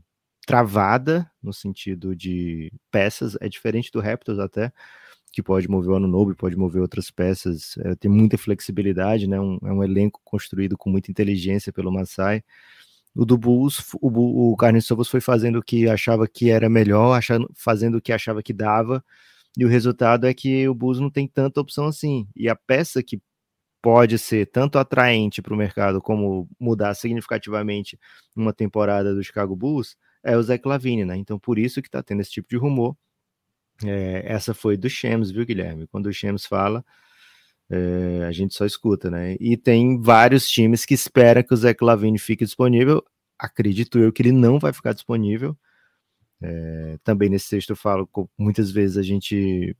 travada 0.46 1.30
no 1.41 1.54
sentido 1.54 2.15
de 2.15 2.72
peças, 2.91 3.38
é 3.39 3.48
diferente 3.48 3.91
do 3.91 4.02
Raptors 4.02 4.39
até, 4.39 4.72
que 5.32 5.41
pode 5.41 5.70
mover 5.70 5.91
o 5.91 5.96
ano 5.96 6.08
novo, 6.08 6.36
pode 6.36 6.58
mover 6.58 6.82
outras 6.82 7.10
peças, 7.10 7.78
é, 7.80 7.96
tem 7.96 8.12
muita 8.12 8.38
flexibilidade, 8.38 9.28
né? 9.28 9.39
Um, 9.39 9.58
é 9.63 9.72
um 9.72 9.84
elenco 9.84 10.20
construído 10.24 10.78
com 10.78 10.89
muita 10.89 11.10
inteligência 11.12 11.72
pelo 11.72 11.91
Masai. 11.91 12.44
O 13.15 13.26
do 13.26 13.38
Bulls, 13.38 13.93
o, 14.02 14.52
o 14.52 14.56
Carlos 14.56 14.86
Sovas 14.86 15.10
foi 15.10 15.19
fazendo 15.19 15.60
o 15.60 15.63
que 15.63 15.89
achava 15.89 16.28
que 16.28 16.50
era 16.50 16.69
melhor, 16.69 17.13
achando, 17.17 17.50
fazendo 17.56 17.97
o 17.97 18.02
que 18.02 18.13
achava 18.13 18.41
que 18.41 18.54
dava, 18.54 19.04
e 19.58 19.65
o 19.65 19.67
resultado 19.67 20.26
é 20.28 20.34
que 20.34 20.67
o 20.67 20.74
Bulls 20.74 21.00
não 21.00 21.10
tem 21.10 21.28
tanta 21.28 21.60
opção 21.60 21.86
assim. 21.88 22.28
E 22.36 22.47
a 22.47 22.56
peça 22.56 23.04
que 23.04 23.21
pode 23.82 24.17
ser 24.17 24.45
tanto 24.47 24.78
atraente 24.78 25.41
para 25.41 25.54
o 25.54 25.58
mercado 25.58 26.02
como 26.02 26.47
mudar 26.60 26.93
significativamente 26.93 28.00
uma 28.36 28.54
temporada 28.54 29.13
do 29.13 29.24
Chicago 29.24 29.56
Bulls 29.56 29.97
é 30.24 30.38
o 30.38 30.43
Zach 30.43 30.65
Lavine, 30.67 31.04
né? 31.04 31.17
Então 31.17 31.39
por 31.39 31.58
isso 31.58 31.82
que 31.82 31.88
está 31.88 32.04
tendo 32.04 32.21
esse 32.21 32.32
tipo 32.32 32.47
de 32.50 32.58
rumor. 32.58 32.95
É, 33.84 34.24
essa 34.26 34.54
foi 34.54 34.78
do 34.78 34.89
Shams, 34.89 35.32
viu, 35.32 35.45
Guilherme? 35.45 35.88
Quando 35.88 36.06
o 36.06 36.13
Shams 36.13 36.45
fala, 36.45 36.86
é, 37.72 38.26
a 38.26 38.32
gente 38.32 38.54
só 38.54 38.66
escuta, 38.66 39.10
né? 39.10 39.38
E 39.40 39.56
tem 39.56 40.00
vários 40.02 40.48
times 40.50 40.86
que 40.86 40.94
esperam 40.94 41.44
que 41.44 41.54
o 41.54 41.58
Zach 41.58 41.82
Lavine 41.84 42.20
fique 42.20 42.44
disponível. 42.44 43.04
Acredito 43.40 43.98
eu 44.00 44.12
que 44.12 44.22
ele 44.22 44.32
não 44.32 44.60
vai 44.60 44.74
ficar 44.74 44.94
disponível. 44.94 45.58
É, 46.42 46.98
também 47.04 47.30
nesse 47.30 47.50
texto 47.50 47.72
eu 47.72 47.76
falo, 47.76 48.10
muitas 48.38 48.72
vezes 48.72 48.98
a 48.98 49.04
gente 49.04 49.76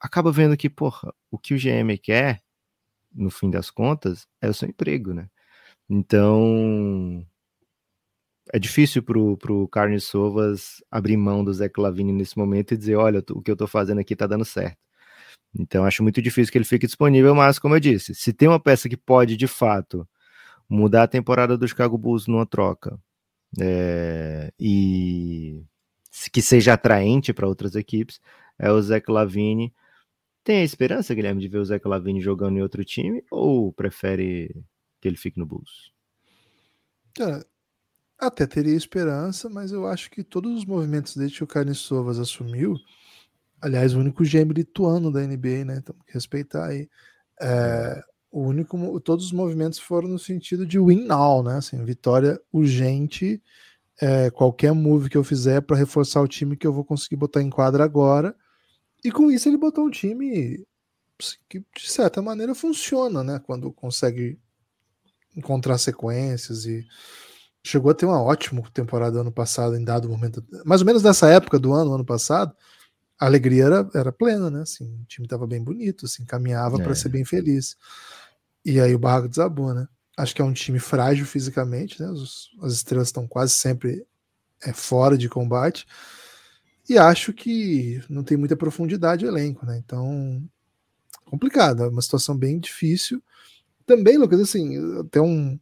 acaba 0.00 0.30
vendo 0.30 0.56
que, 0.56 0.70
porra, 0.70 1.12
o 1.30 1.38
que 1.38 1.54
o 1.54 1.58
GM 1.58 1.98
quer 1.98 2.42
no 3.14 3.30
fim 3.30 3.50
das 3.50 3.70
contas, 3.70 4.26
é 4.40 4.48
o 4.48 4.54
seu 4.54 4.68
emprego, 4.68 5.12
né? 5.12 5.28
Então, 5.88 7.26
é 8.52 8.58
difícil 8.58 9.02
pro, 9.02 9.36
pro 9.36 9.68
Carne 9.68 10.00
Sovas 10.00 10.82
abrir 10.90 11.16
mão 11.16 11.44
do 11.44 11.52
Zé 11.52 11.68
Clavini 11.68 12.12
nesse 12.12 12.38
momento 12.38 12.72
e 12.72 12.76
dizer, 12.76 12.96
olha, 12.96 13.22
o 13.30 13.42
que 13.42 13.50
eu 13.50 13.56
tô 13.56 13.66
fazendo 13.66 14.00
aqui 14.00 14.16
tá 14.16 14.26
dando 14.26 14.44
certo. 14.44 14.78
Então, 15.58 15.84
acho 15.84 16.02
muito 16.02 16.22
difícil 16.22 16.50
que 16.50 16.58
ele 16.58 16.64
fique 16.64 16.86
disponível, 16.86 17.34
mas, 17.34 17.58
como 17.58 17.74
eu 17.74 17.80
disse, 17.80 18.14
se 18.14 18.32
tem 18.32 18.48
uma 18.48 18.60
peça 18.60 18.88
que 18.88 18.96
pode, 18.96 19.36
de 19.36 19.46
fato, 19.46 20.08
mudar 20.68 21.04
a 21.04 21.08
temporada 21.08 21.58
do 21.58 21.68
Chicago 21.68 21.98
Bulls 21.98 22.26
numa 22.26 22.46
troca 22.46 22.98
é, 23.60 24.52
e 24.58 25.62
que 26.32 26.40
seja 26.40 26.74
atraente 26.74 27.32
para 27.32 27.48
outras 27.48 27.74
equipes, 27.74 28.20
é 28.58 28.70
o 28.70 28.80
Zé 28.80 29.00
Clavini 29.00 29.72
tem 30.44 30.58
a 30.58 30.64
esperança, 30.64 31.14
Guilherme, 31.14 31.40
de 31.40 31.48
ver 31.48 31.58
o 31.58 31.64
Zeca 31.64 31.88
Lavini 31.88 32.20
jogando 32.20 32.58
em 32.58 32.62
outro 32.62 32.84
time 32.84 33.24
ou 33.30 33.72
prefere 33.72 34.64
que 35.00 35.06
ele 35.06 35.16
fique 35.16 35.38
no 35.38 35.46
Bulls? 35.46 35.92
Cara, 37.14 37.46
até 38.18 38.46
teria 38.46 38.74
esperança, 38.74 39.48
mas 39.48 39.70
eu 39.70 39.86
acho 39.86 40.10
que 40.10 40.24
todos 40.24 40.52
os 40.58 40.64
movimentos 40.64 41.16
desde 41.16 41.38
que 41.38 41.44
o 41.44 41.46
Carlos 41.46 41.78
Sovas 41.78 42.18
assumiu, 42.18 42.76
aliás, 43.62 43.94
o 43.94 44.00
único 44.00 44.24
gêmeo 44.24 44.52
lituano 44.52 45.10
da 45.10 45.20
NBA, 45.20 45.64
né? 45.64 45.80
Temos 45.80 46.02
que 46.04 46.12
respeitar 46.12 46.66
aí. 46.66 46.88
É, 47.40 48.02
o 48.30 48.42
único, 48.42 49.00
todos 49.00 49.26
os 49.26 49.32
movimentos 49.32 49.78
foram 49.78 50.08
no 50.08 50.18
sentido 50.18 50.66
de 50.66 50.78
win 50.78 51.04
now, 51.04 51.42
né? 51.42 51.56
Assim, 51.56 51.82
vitória 51.84 52.40
urgente. 52.52 53.42
É, 54.00 54.30
qualquer 54.30 54.72
move 54.72 55.08
que 55.08 55.16
eu 55.16 55.24
fizer 55.24 55.60
para 55.62 55.76
reforçar 55.76 56.20
o 56.20 56.28
time 56.28 56.56
que 56.56 56.66
eu 56.66 56.72
vou 56.72 56.84
conseguir 56.84 57.16
botar 57.16 57.40
em 57.42 57.50
quadra 57.50 57.84
agora 57.84 58.34
e 59.04 59.10
com 59.10 59.30
isso 59.30 59.48
ele 59.48 59.56
botou 59.56 59.84
um 59.86 59.90
time 59.90 60.64
que, 61.48 61.60
de 61.60 61.90
certa 61.90 62.22
maneira, 62.22 62.54
funciona, 62.54 63.22
né? 63.22 63.40
Quando 63.44 63.72
consegue 63.72 64.38
encontrar 65.36 65.78
sequências 65.78 66.66
e 66.66 66.86
chegou 67.64 67.90
a 67.90 67.94
ter 67.94 68.06
uma 68.06 68.20
ótima 68.20 68.62
temporada 68.72 69.20
ano 69.20 69.32
passado, 69.32 69.76
em 69.76 69.84
dado 69.84 70.08
momento, 70.08 70.44
mais 70.64 70.80
ou 70.80 70.86
menos 70.86 71.02
nessa 71.02 71.28
época 71.28 71.58
do 71.58 71.72
ano, 71.72 71.94
ano 71.94 72.04
passado, 72.04 72.54
a 73.22 73.26
alegria 73.26 73.66
era, 73.66 73.90
era 73.94 74.10
plena, 74.10 74.50
né? 74.50 74.62
Assim, 74.62 74.84
o 75.00 75.04
time 75.04 75.26
estava 75.26 75.46
bem 75.46 75.62
bonito, 75.62 76.06
assim, 76.06 76.24
caminhava 76.24 76.80
é. 76.80 76.82
para 76.82 76.92
ser 76.92 77.08
bem 77.08 77.24
feliz. 77.24 77.76
E 78.64 78.80
aí 78.80 78.92
o 78.96 78.98
barraco 78.98 79.28
desabou, 79.28 79.72
né? 79.72 79.86
Acho 80.18 80.34
que 80.34 80.42
é 80.42 80.44
um 80.44 80.52
time 80.52 80.80
frágil 80.80 81.24
fisicamente, 81.24 82.02
né? 82.02 82.10
Os, 82.10 82.50
as 82.60 82.72
estrelas 82.72 83.08
estão 83.08 83.28
quase 83.28 83.52
sempre 83.52 84.04
é, 84.64 84.72
fora 84.72 85.16
de 85.16 85.28
combate. 85.28 85.86
E 86.88 86.98
acho 86.98 87.32
que 87.32 88.02
não 88.10 88.24
tem 88.24 88.36
muita 88.36 88.56
profundidade 88.56 89.24
o 89.24 89.28
elenco, 89.28 89.64
né? 89.64 89.78
Então, 89.78 90.42
complicado, 91.24 91.84
é 91.84 91.88
uma 91.88 92.02
situação 92.02 92.36
bem 92.36 92.58
difícil. 92.58 93.22
Também, 93.86 94.18
Lucas, 94.18 94.40
assim, 94.40 95.04
tem 95.12 95.22
um, 95.22 95.60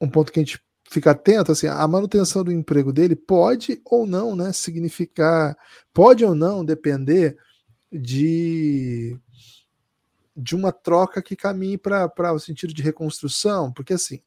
um 0.00 0.08
ponto 0.08 0.32
que 0.32 0.40
a 0.40 0.42
gente 0.42 0.58
fica 0.94 1.10
atento, 1.10 1.50
assim, 1.50 1.66
a 1.66 1.86
manutenção 1.88 2.44
do 2.44 2.52
emprego 2.52 2.92
dele 2.92 3.16
pode 3.16 3.80
ou 3.84 4.06
não, 4.06 4.36
né, 4.36 4.52
significar, 4.52 5.56
pode 5.92 6.24
ou 6.24 6.34
não 6.36 6.64
depender 6.64 7.36
de 7.92 9.18
de 10.36 10.56
uma 10.56 10.72
troca 10.72 11.22
que 11.22 11.36
caminhe 11.36 11.78
para 11.78 12.32
o 12.32 12.40
sentido 12.40 12.74
de 12.74 12.82
reconstrução, 12.82 13.72
porque 13.72 13.94
assim, 13.94 14.20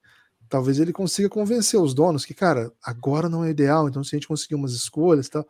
talvez 0.48 0.80
ele 0.80 0.94
consiga 0.94 1.28
convencer 1.28 1.78
os 1.80 1.94
donos 1.94 2.24
que, 2.24 2.34
cara, 2.34 2.72
agora 2.82 3.28
não 3.28 3.44
é 3.44 3.50
ideal, 3.50 3.90
então 3.90 4.02
se 4.04 4.16
a 4.16 4.18
gente 4.18 4.28
conseguir 4.28 4.56
umas 4.56 4.72
escolhas, 4.72 5.28
tal, 5.28 5.46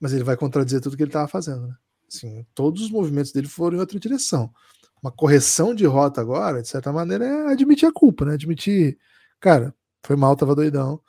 mas 0.00 0.14
ele 0.14 0.24
vai 0.24 0.34
contradizer 0.34 0.80
tudo 0.80 0.96
que 0.96 1.02
ele 1.02 1.10
estava 1.10 1.28
fazendo. 1.28 1.66
Né? 1.66 1.74
Assim, 2.08 2.46
todos 2.54 2.82
os 2.82 2.90
movimentos 2.90 3.32
dele 3.32 3.48
foram 3.48 3.76
em 3.76 3.80
outra 3.80 4.00
direção. 4.00 4.50
Uma 5.02 5.12
correção 5.12 5.74
de 5.74 5.84
rota 5.84 6.22
agora, 6.22 6.62
de 6.62 6.68
certa 6.68 6.90
maneira, 6.90 7.26
é 7.26 7.52
admitir 7.52 7.86
a 7.86 7.92
culpa, 7.92 8.24
né? 8.24 8.34
Admitir, 8.34 8.98
cara, 9.38 9.74
foi 10.04 10.16
mal, 10.16 10.34
tava 10.36 10.54
doidão, 10.54 11.00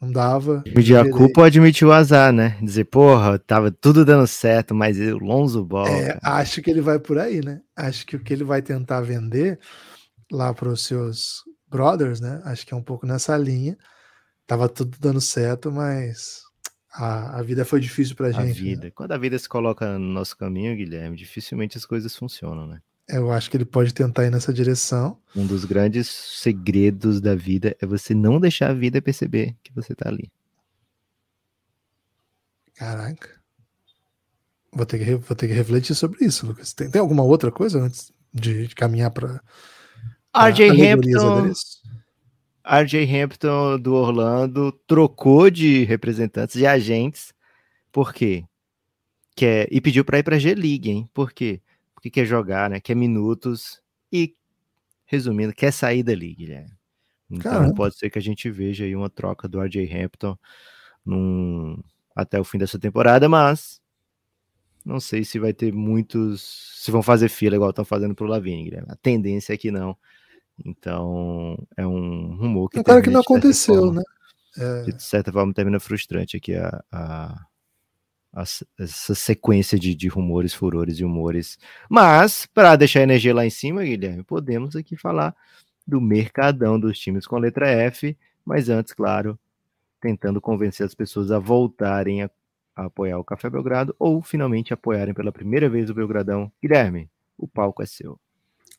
não 0.00 0.10
dava. 0.10 0.58
Admitir 0.66 0.96
a 0.96 1.10
culpa 1.10 1.40
ou 1.40 1.46
admitir 1.46 1.86
o 1.86 1.92
azar, 1.92 2.32
né? 2.32 2.56
Dizer, 2.62 2.84
porra, 2.84 3.38
tava 3.38 3.70
tudo 3.70 4.04
dando 4.04 4.26
certo, 4.26 4.74
mas 4.74 4.98
o 4.98 5.18
Lonzo 5.18 5.64
Ball. 5.64 5.88
É, 5.88 6.18
acho 6.22 6.62
que 6.62 6.70
ele 6.70 6.80
vai 6.80 6.98
por 6.98 7.18
aí, 7.18 7.44
né? 7.44 7.60
Acho 7.76 8.06
que 8.06 8.16
o 8.16 8.20
que 8.20 8.32
ele 8.32 8.44
vai 8.44 8.62
tentar 8.62 9.00
vender 9.00 9.58
lá 10.30 10.54
para 10.54 10.68
os 10.68 10.84
seus 10.84 11.42
brothers, 11.68 12.20
né? 12.20 12.40
Acho 12.44 12.66
que 12.66 12.72
é 12.72 12.76
um 12.76 12.82
pouco 12.82 13.06
nessa 13.06 13.36
linha. 13.36 13.76
Tava 14.46 14.68
tudo 14.68 14.96
dando 14.98 15.20
certo, 15.20 15.70
mas 15.70 16.42
a, 16.92 17.38
a 17.38 17.42
vida 17.42 17.64
foi 17.64 17.80
difícil 17.80 18.16
pra 18.16 18.30
gente. 18.30 18.40
A 18.40 18.46
né? 18.46 18.52
vida. 18.52 18.84
Né? 18.84 18.90
Quando 18.94 19.12
a 19.12 19.18
vida 19.18 19.38
se 19.38 19.48
coloca 19.48 19.98
no 19.98 20.12
nosso 20.12 20.36
caminho, 20.36 20.76
Guilherme, 20.76 21.16
dificilmente 21.16 21.76
as 21.76 21.84
coisas 21.84 22.16
funcionam, 22.16 22.66
né? 22.66 22.80
Eu 23.08 23.32
acho 23.32 23.50
que 23.50 23.56
ele 23.56 23.64
pode 23.64 23.94
tentar 23.94 24.26
ir 24.26 24.30
nessa 24.30 24.52
direção. 24.52 25.18
Um 25.34 25.46
dos 25.46 25.64
grandes 25.64 26.08
segredos 26.08 27.20
da 27.20 27.34
vida 27.34 27.74
é 27.80 27.86
você 27.86 28.14
não 28.14 28.38
deixar 28.38 28.70
a 28.70 28.74
vida 28.74 29.00
perceber 29.00 29.56
que 29.62 29.72
você 29.72 29.94
tá 29.94 30.08
ali. 30.08 30.30
Caraca. 32.74 33.38
Vou 34.70 34.84
ter 34.84 34.98
que, 34.98 35.14
vou 35.16 35.36
ter 35.36 35.48
que 35.48 35.54
refletir 35.54 35.94
sobre 35.94 36.24
isso, 36.24 36.46
Lucas. 36.46 36.74
Tem, 36.74 36.90
tem 36.90 37.00
alguma 37.00 37.22
outra 37.22 37.50
coisa 37.50 37.80
antes 37.80 38.12
de, 38.32 38.68
de 38.68 38.74
caminhar 38.74 39.10
para. 39.10 39.42
RJ 40.36 40.70
Hampton. 40.70 41.52
RJ 42.64 43.22
Hampton 43.22 43.80
do 43.80 43.94
Orlando 43.94 44.70
trocou 44.86 45.48
de 45.48 45.84
representantes, 45.84 46.56
de 46.56 46.66
agentes, 46.66 47.32
por 47.90 48.12
quê? 48.12 48.44
Quer, 49.34 49.66
e 49.70 49.80
pediu 49.80 50.04
para 50.04 50.18
ir 50.18 50.22
para 50.22 50.36
a 50.36 50.38
G-League, 50.38 50.90
hein? 50.90 51.08
Por 51.14 51.32
quê? 51.32 51.62
Porque 51.98 52.10
quer 52.10 52.24
jogar, 52.24 52.70
né? 52.70 52.78
Quer 52.78 52.94
minutos 52.94 53.82
e, 54.12 54.36
resumindo, 55.04 55.52
quer 55.52 55.72
sair 55.72 56.04
da 56.04 56.14
liga, 56.14 56.64
Então 57.28 57.50
Caramba. 57.50 57.74
pode 57.74 57.98
ser 57.98 58.08
que 58.08 58.20
a 58.20 58.22
gente 58.22 58.48
veja 58.48 58.84
aí 58.84 58.94
uma 58.94 59.10
troca 59.10 59.48
do 59.48 59.60
RJ 59.60 59.92
Hampton 59.92 60.38
num, 61.04 61.82
até 62.14 62.38
o 62.38 62.44
fim 62.44 62.56
dessa 62.56 62.78
temporada, 62.78 63.28
mas 63.28 63.82
não 64.84 65.00
sei 65.00 65.24
se 65.24 65.40
vai 65.40 65.52
ter 65.52 65.72
muitos, 65.72 66.84
se 66.84 66.92
vão 66.92 67.02
fazer 67.02 67.28
fila 67.28 67.56
igual 67.56 67.70
estão 67.70 67.84
fazendo 67.84 68.14
para 68.14 68.24
o 68.24 68.28
Lavigne, 68.28 68.70
A 68.86 68.94
tendência 68.94 69.52
é 69.52 69.56
que 69.56 69.72
não 69.72 69.96
Então, 70.64 71.58
é 71.76 71.84
um 71.84 72.36
rumor 72.36 72.68
que. 72.68 72.78
É 72.78 72.84
cara 72.84 73.02
que 73.02 73.10
não 73.10 73.22
aconteceu, 73.22 73.74
forma, 73.74 73.94
né? 74.56 74.84
É... 74.86 74.92
De 74.92 75.02
certa 75.02 75.32
forma, 75.32 75.52
termina 75.52 75.80
frustrante 75.80 76.36
aqui 76.36 76.54
a, 76.54 76.80
a 76.92 77.47
essa 78.32 79.14
sequência 79.14 79.78
de, 79.78 79.94
de 79.94 80.08
rumores, 80.08 80.54
furores 80.54 80.98
e 80.98 81.04
humores. 81.04 81.58
Mas, 81.88 82.46
para 82.46 82.76
deixar 82.76 83.00
a 83.00 83.04
energia 83.04 83.34
lá 83.34 83.44
em 83.44 83.50
cima, 83.50 83.84
Guilherme, 83.84 84.22
podemos 84.22 84.76
aqui 84.76 84.96
falar 84.96 85.34
do 85.86 86.00
mercadão 86.00 86.78
dos 86.78 86.98
times 86.98 87.26
com 87.26 87.38
letra 87.38 87.68
F. 87.68 88.16
Mas 88.44 88.68
antes, 88.68 88.92
claro, 88.92 89.38
tentando 90.00 90.40
convencer 90.40 90.86
as 90.86 90.94
pessoas 90.94 91.30
a 91.30 91.38
voltarem 91.38 92.22
a, 92.22 92.30
a 92.76 92.86
apoiar 92.86 93.18
o 93.18 93.24
Café 93.24 93.50
Belgrado 93.50 93.94
ou 93.98 94.22
finalmente 94.22 94.72
apoiarem 94.72 95.14
pela 95.14 95.32
primeira 95.32 95.68
vez 95.68 95.90
o 95.90 95.94
Belgradão. 95.94 96.50
Guilherme, 96.62 97.10
o 97.36 97.46
palco 97.46 97.82
é 97.82 97.86
seu 97.86 98.18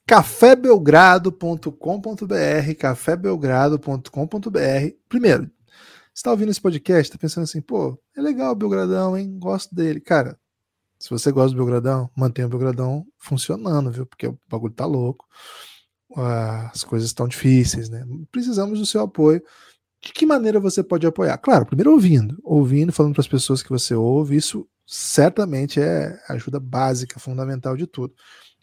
cafébelgrado.com.br, 0.09 2.73
cafébelgrado.com.br. 2.79 4.95
Primeiro, 5.07 5.51
está 6.19 6.32
ouvindo 6.32 6.51
esse 6.51 6.60
podcast, 6.60 7.03
está 7.03 7.17
pensando 7.17 7.45
assim, 7.45 7.62
pô, 7.62 7.97
é 8.15 8.21
legal 8.21 8.51
o 8.51 8.55
Belgradão, 8.55 9.17
hein? 9.17 9.39
Gosto 9.39 9.73
dele. 9.73 10.01
Cara, 10.01 10.38
se 10.99 11.10
você 11.10 11.32
gosta 11.32 11.51
do 11.51 11.55
Belgradão, 11.55 12.10
mantenha 12.13 12.45
o 12.45 12.49
Belgradão 12.49 13.08
funcionando, 13.17 13.89
viu? 13.89 14.05
Porque 14.05 14.27
o 14.27 14.38
bagulho 14.49 14.73
tá 14.73 14.86
louco. 14.86 15.25
As 16.17 16.84
coisas 16.84 17.08
estão 17.08 17.25
difíceis, 17.25 17.89
né? 17.89 18.05
Precisamos 18.34 18.79
do 18.79 18.86
seu 18.86 19.01
apoio. 19.01 19.41
De 20.01 20.12
que 20.12 20.25
maneira 20.25 20.60
você 20.60 20.84
pode 20.84 21.08
apoiar? 21.08 21.38
Claro, 21.38 21.65
primeiro 21.65 21.93
ouvindo, 21.93 22.38
ouvindo, 22.43 22.91
falando 22.91 23.13
para 23.13 23.21
as 23.21 23.27
pessoas 23.27 23.63
que 23.63 23.69
você 23.69 23.95
ouve, 23.95 24.36
isso 24.36 24.67
certamente 24.86 25.79
é 25.79 26.21
ajuda 26.27 26.60
básica, 26.60 27.17
fundamental 27.17 27.77
de 27.77 27.88
tudo. 27.88 28.13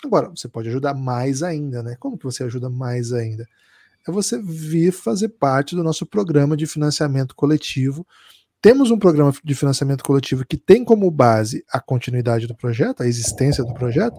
Agora, 0.05 0.29
você 0.29 0.47
pode 0.47 0.69
ajudar 0.69 0.93
mais 0.93 1.43
ainda, 1.43 1.83
né? 1.83 1.97
Como 1.99 2.19
que 2.19 2.25
você 2.25 2.45
ajuda 2.45 2.69
mais 2.69 3.15
ainda? 3.15 3.49
É 4.07 4.11
você 4.11 4.41
vir 4.41 4.93
fazer 4.93 5.31
parte 5.31 5.75
do 5.75 5.83
nosso 5.83 6.07
programa 6.07 6.57
de 6.57 6.67
financiamento 6.67 7.35
coletivo. 7.35 8.07
Temos 8.61 8.91
um 8.91 8.99
programa 8.99 9.35
de 9.45 9.55
financiamento 9.55 10.03
coletivo 10.03 10.45
que 10.47 10.57
tem 10.57 10.85
como 10.85 11.11
base 11.11 11.65
a 11.71 11.81
continuidade 11.81 12.47
do 12.47 12.55
projeto, 12.55 13.03
a 13.03 13.07
existência 13.07 13.65
do 13.65 13.75
projeto, 13.75 14.17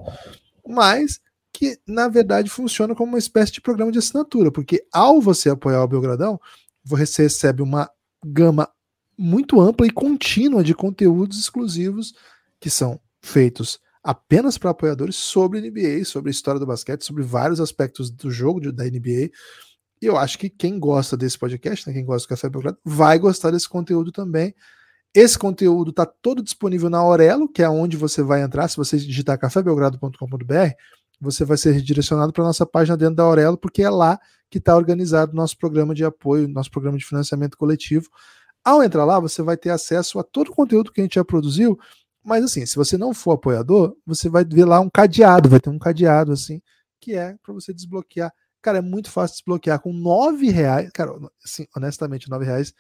mas 0.68 1.20
que 1.52 1.80
na 1.88 2.08
verdade 2.08 2.50
funciona 2.50 2.94
como 2.94 3.14
uma 3.14 3.18
espécie 3.18 3.54
de 3.54 3.62
programa 3.62 3.92
de 3.92 3.98
assinatura, 3.98 4.52
porque 4.52 4.86
ao 4.94 5.20
você 5.20 5.50
apoiar 5.50 5.84
o 5.84 5.88
Belgradão, 5.88 6.40
você 6.84 7.24
recebe 7.24 7.62
uma 7.62 7.90
gama 8.24 8.70
muito 9.18 9.60
ampla 9.60 9.88
e 9.88 9.92
contínua 9.92 10.64
de 10.64 10.76
conteúdos 10.76 11.40
exclusivos 11.40 12.14
que 12.60 12.70
são 12.70 13.00
feitos 13.22 13.80
apenas 14.04 14.58
para 14.58 14.70
apoiadores 14.70 15.16
sobre 15.18 15.60
NBA, 15.60 16.06
sobre 16.06 16.30
a 16.30 16.32
história 16.32 16.60
do 16.60 16.66
basquete, 16.66 17.04
sobre 17.04 17.24
vários 17.24 17.60
aspectos 17.60 18.10
do 18.10 18.32
jogo 18.32 18.72
da 18.72 18.86
NBA. 18.86 19.32
E 20.02 20.06
eu 20.06 20.18
acho 20.18 20.38
que 20.38 20.50
quem 20.50 20.80
gosta 20.80 21.18
desse 21.18 21.38
podcast, 21.38 21.88
né, 21.88 21.94
quem 21.94 22.06
gosta 22.06 22.28
do 22.28 22.30
Café 22.30 22.50
Belgrado, 22.50 22.78
vai 22.84 23.18
gostar 23.18 23.52
desse 23.52 23.68
conteúdo 23.68 24.12
também. 24.12 24.54
Esse 25.14 25.38
conteúdo 25.38 25.90
está 25.90 26.06
todo 26.06 26.44
disponível 26.44 26.90
na 26.90 27.00
Aurelo, 27.00 27.50
que 27.50 27.64
é 27.64 27.70
onde 27.70 27.98
você 27.98 28.22
vai 28.22 28.42
entrar. 28.42 28.68
Se 28.68 28.78
você 28.78 28.98
digitar 28.98 29.40
cafébelgrado.com.br, 29.40 30.72
você 31.20 31.44
vai 31.44 31.58
ser 31.58 31.72
redirecionado 31.72 32.32
para 32.32 32.44
a 32.44 32.48
nossa 32.48 32.66
página 32.66 32.96
dentro 32.96 33.16
da 33.16 33.24
Aurelo, 33.24 33.58
porque 33.58 33.82
é 33.82 33.90
lá 33.90 34.20
que 34.50 34.60
está 34.60 34.76
organizado 34.76 35.32
o 35.32 35.36
nosso 35.36 35.58
programa 35.58 35.96
de 35.96 36.06
apoio, 36.06 36.48
nosso 36.48 36.70
programa 36.70 36.98
de 36.98 37.06
financiamento 37.06 37.58
coletivo. 37.58 38.10
Ao 38.64 38.84
entrar 38.84 39.06
lá, 39.06 39.20
você 39.20 39.42
vai 39.42 39.58
ter 39.58 39.72
acesso 39.72 40.20
a 40.20 40.24
todo 40.24 40.50
o 40.50 40.56
conteúdo 40.56 40.92
que 40.92 41.02
a 41.02 41.04
gente 41.04 41.16
já 41.16 41.26
produziu 41.26 41.78
mas 42.28 42.44
assim, 42.44 42.66
se 42.66 42.76
você 42.76 42.98
não 42.98 43.14
for 43.14 43.32
apoiador, 43.32 43.96
você 44.06 44.28
vai 44.28 44.44
ver 44.44 44.66
lá 44.66 44.82
um 44.82 44.90
cadeado, 44.90 45.48
vai 45.48 45.62
ter 45.62 45.70
um 45.70 45.80
cadeado 45.80 46.34
assim, 46.34 46.62
que 47.00 47.16
é 47.16 47.38
para 47.42 47.54
você 47.54 47.74
desbloquear. 47.74 48.34
Cara, 48.68 48.80
é 48.80 48.82
muito 48.82 49.10
fácil 49.10 49.38
desbloquear 49.38 49.80
com 49.80 49.94
nove 49.94 50.50
reais. 50.50 50.90
Cara, 50.92 51.14
assim, 51.42 51.66
honestamente, 51.74 52.30
nove 52.30 52.44
reais 52.44 52.74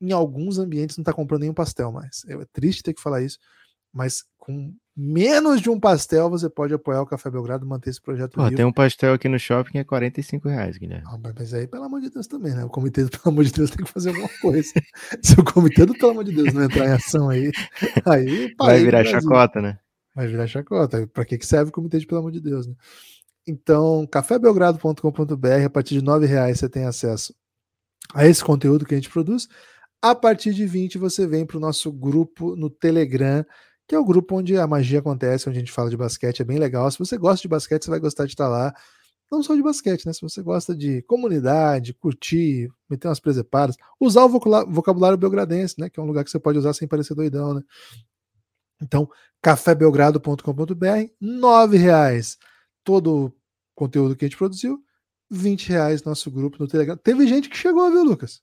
em 0.00 0.12
alguns 0.12 0.56
ambientes 0.56 0.96
não 0.96 1.02
está 1.02 1.12
comprando 1.12 1.40
nenhum 1.40 1.52
pastel 1.52 1.90
mais. 1.90 2.24
É 2.28 2.36
triste 2.52 2.80
ter 2.80 2.94
que 2.94 3.02
falar 3.02 3.22
isso, 3.22 3.40
mas 3.92 4.22
com 4.38 4.72
menos 4.96 5.60
de 5.60 5.68
um 5.68 5.80
pastel 5.80 6.30
você 6.30 6.48
pode 6.48 6.72
apoiar 6.72 7.02
o 7.02 7.06
Café 7.06 7.28
Belgrado 7.28 7.66
e 7.66 7.68
manter 7.68 7.90
esse 7.90 8.00
projeto 8.00 8.34
Pô, 8.34 8.44
vivo. 8.44 8.54
Tem 8.54 8.64
um 8.64 8.72
pastel 8.72 9.14
aqui 9.14 9.28
no 9.28 9.36
shopping 9.36 9.72
que 9.72 9.78
é 9.78 9.84
45 9.84 10.48
reais, 10.48 10.78
Guilherme. 10.78 11.08
Ah, 11.08 11.18
mas 11.36 11.52
aí, 11.52 11.66
pelo 11.66 11.82
amor 11.86 12.00
de 12.00 12.10
Deus, 12.10 12.28
também, 12.28 12.54
né? 12.54 12.64
O 12.64 12.68
comitê 12.68 13.04
Pelo 13.10 13.20
amor 13.24 13.44
de 13.44 13.52
Deus 13.52 13.70
tem 13.70 13.84
que 13.84 13.90
fazer 13.90 14.10
alguma 14.10 14.30
coisa. 14.40 14.72
Se 15.20 15.40
o 15.40 15.42
comitê 15.42 15.84
do 15.84 15.94
Pelo 15.94 16.12
amor 16.12 16.22
de 16.22 16.30
Deus 16.30 16.54
não 16.54 16.62
entrar 16.62 16.86
em 16.86 16.92
ação 16.92 17.28
aí, 17.28 17.50
aí 18.06 18.54
vai 18.56 18.78
virar 18.78 19.04
chacota, 19.04 19.60
né? 19.60 19.76
Vai 20.14 20.28
virar 20.28 20.46
chacota. 20.46 21.04
Para 21.08 21.24
que 21.24 21.44
serve 21.44 21.70
o 21.70 21.72
comitê 21.72 21.98
de 21.98 22.06
Pelo 22.06 22.20
amor 22.20 22.30
de 22.30 22.40
Deus, 22.40 22.68
né? 22.68 22.76
Então, 23.46 24.06
cafébelgrado.com.br, 24.06 25.64
a 25.66 25.70
partir 25.70 26.00
de 26.00 26.08
R$ 26.08 26.26
reais 26.26 26.60
você 26.60 26.68
tem 26.68 26.84
acesso 26.84 27.34
a 28.14 28.26
esse 28.26 28.44
conteúdo 28.44 28.84
que 28.84 28.94
a 28.94 28.96
gente 28.96 29.10
produz. 29.10 29.48
A 30.00 30.14
partir 30.14 30.54
de 30.54 30.66
20 30.66 30.98
você 30.98 31.26
vem 31.26 31.44
para 31.46 31.56
o 31.56 31.60
nosso 31.60 31.90
grupo 31.92 32.54
no 32.56 32.70
Telegram, 32.70 33.44
que 33.86 33.94
é 33.94 33.98
o 33.98 34.04
grupo 34.04 34.36
onde 34.36 34.56
a 34.56 34.66
magia 34.66 35.00
acontece, 35.00 35.48
onde 35.48 35.58
a 35.58 35.60
gente 35.60 35.72
fala 35.72 35.90
de 35.90 35.96
basquete, 35.96 36.40
é 36.40 36.44
bem 36.44 36.58
legal. 36.58 36.90
Se 36.90 36.98
você 36.98 37.16
gosta 37.18 37.42
de 37.42 37.48
basquete, 37.48 37.84
você 37.84 37.90
vai 37.90 38.00
gostar 38.00 38.24
de 38.26 38.32
estar 38.32 38.48
lá. 38.48 38.72
Não 39.30 39.42
só 39.42 39.54
de 39.54 39.62
basquete, 39.62 40.06
né? 40.06 40.12
Se 40.12 40.20
você 40.20 40.42
gosta 40.42 40.74
de 40.76 41.02
comunidade, 41.02 41.94
curtir, 41.94 42.70
meter 42.88 43.08
umas 43.08 43.20
presepadas, 43.20 43.76
usar 43.98 44.24
o 44.24 44.28
vocabulário 44.28 45.16
belgradense, 45.16 45.76
né? 45.78 45.88
Que 45.88 45.98
é 45.98 46.02
um 46.02 46.06
lugar 46.06 46.22
que 46.22 46.30
você 46.30 46.38
pode 46.38 46.58
usar 46.58 46.74
sem 46.74 46.86
parecer 46.86 47.14
doidão, 47.14 47.54
né? 47.54 47.62
Então, 48.80 49.08
cafébelgrado.com.br, 49.40 51.10
nove 51.20 51.76
reais 51.78 52.38
todo 52.84 53.26
o 53.26 53.32
conteúdo 53.74 54.16
que 54.16 54.24
a 54.24 54.28
gente 54.28 54.38
produziu, 54.38 54.82
20 55.30 55.68
reais 55.70 56.04
nosso 56.04 56.30
grupo 56.30 56.56
no 56.60 56.68
Telegram. 56.68 56.96
Teve 56.96 57.26
gente 57.26 57.48
que 57.48 57.56
chegou, 57.56 57.90
viu, 57.90 58.04
Lucas? 58.04 58.42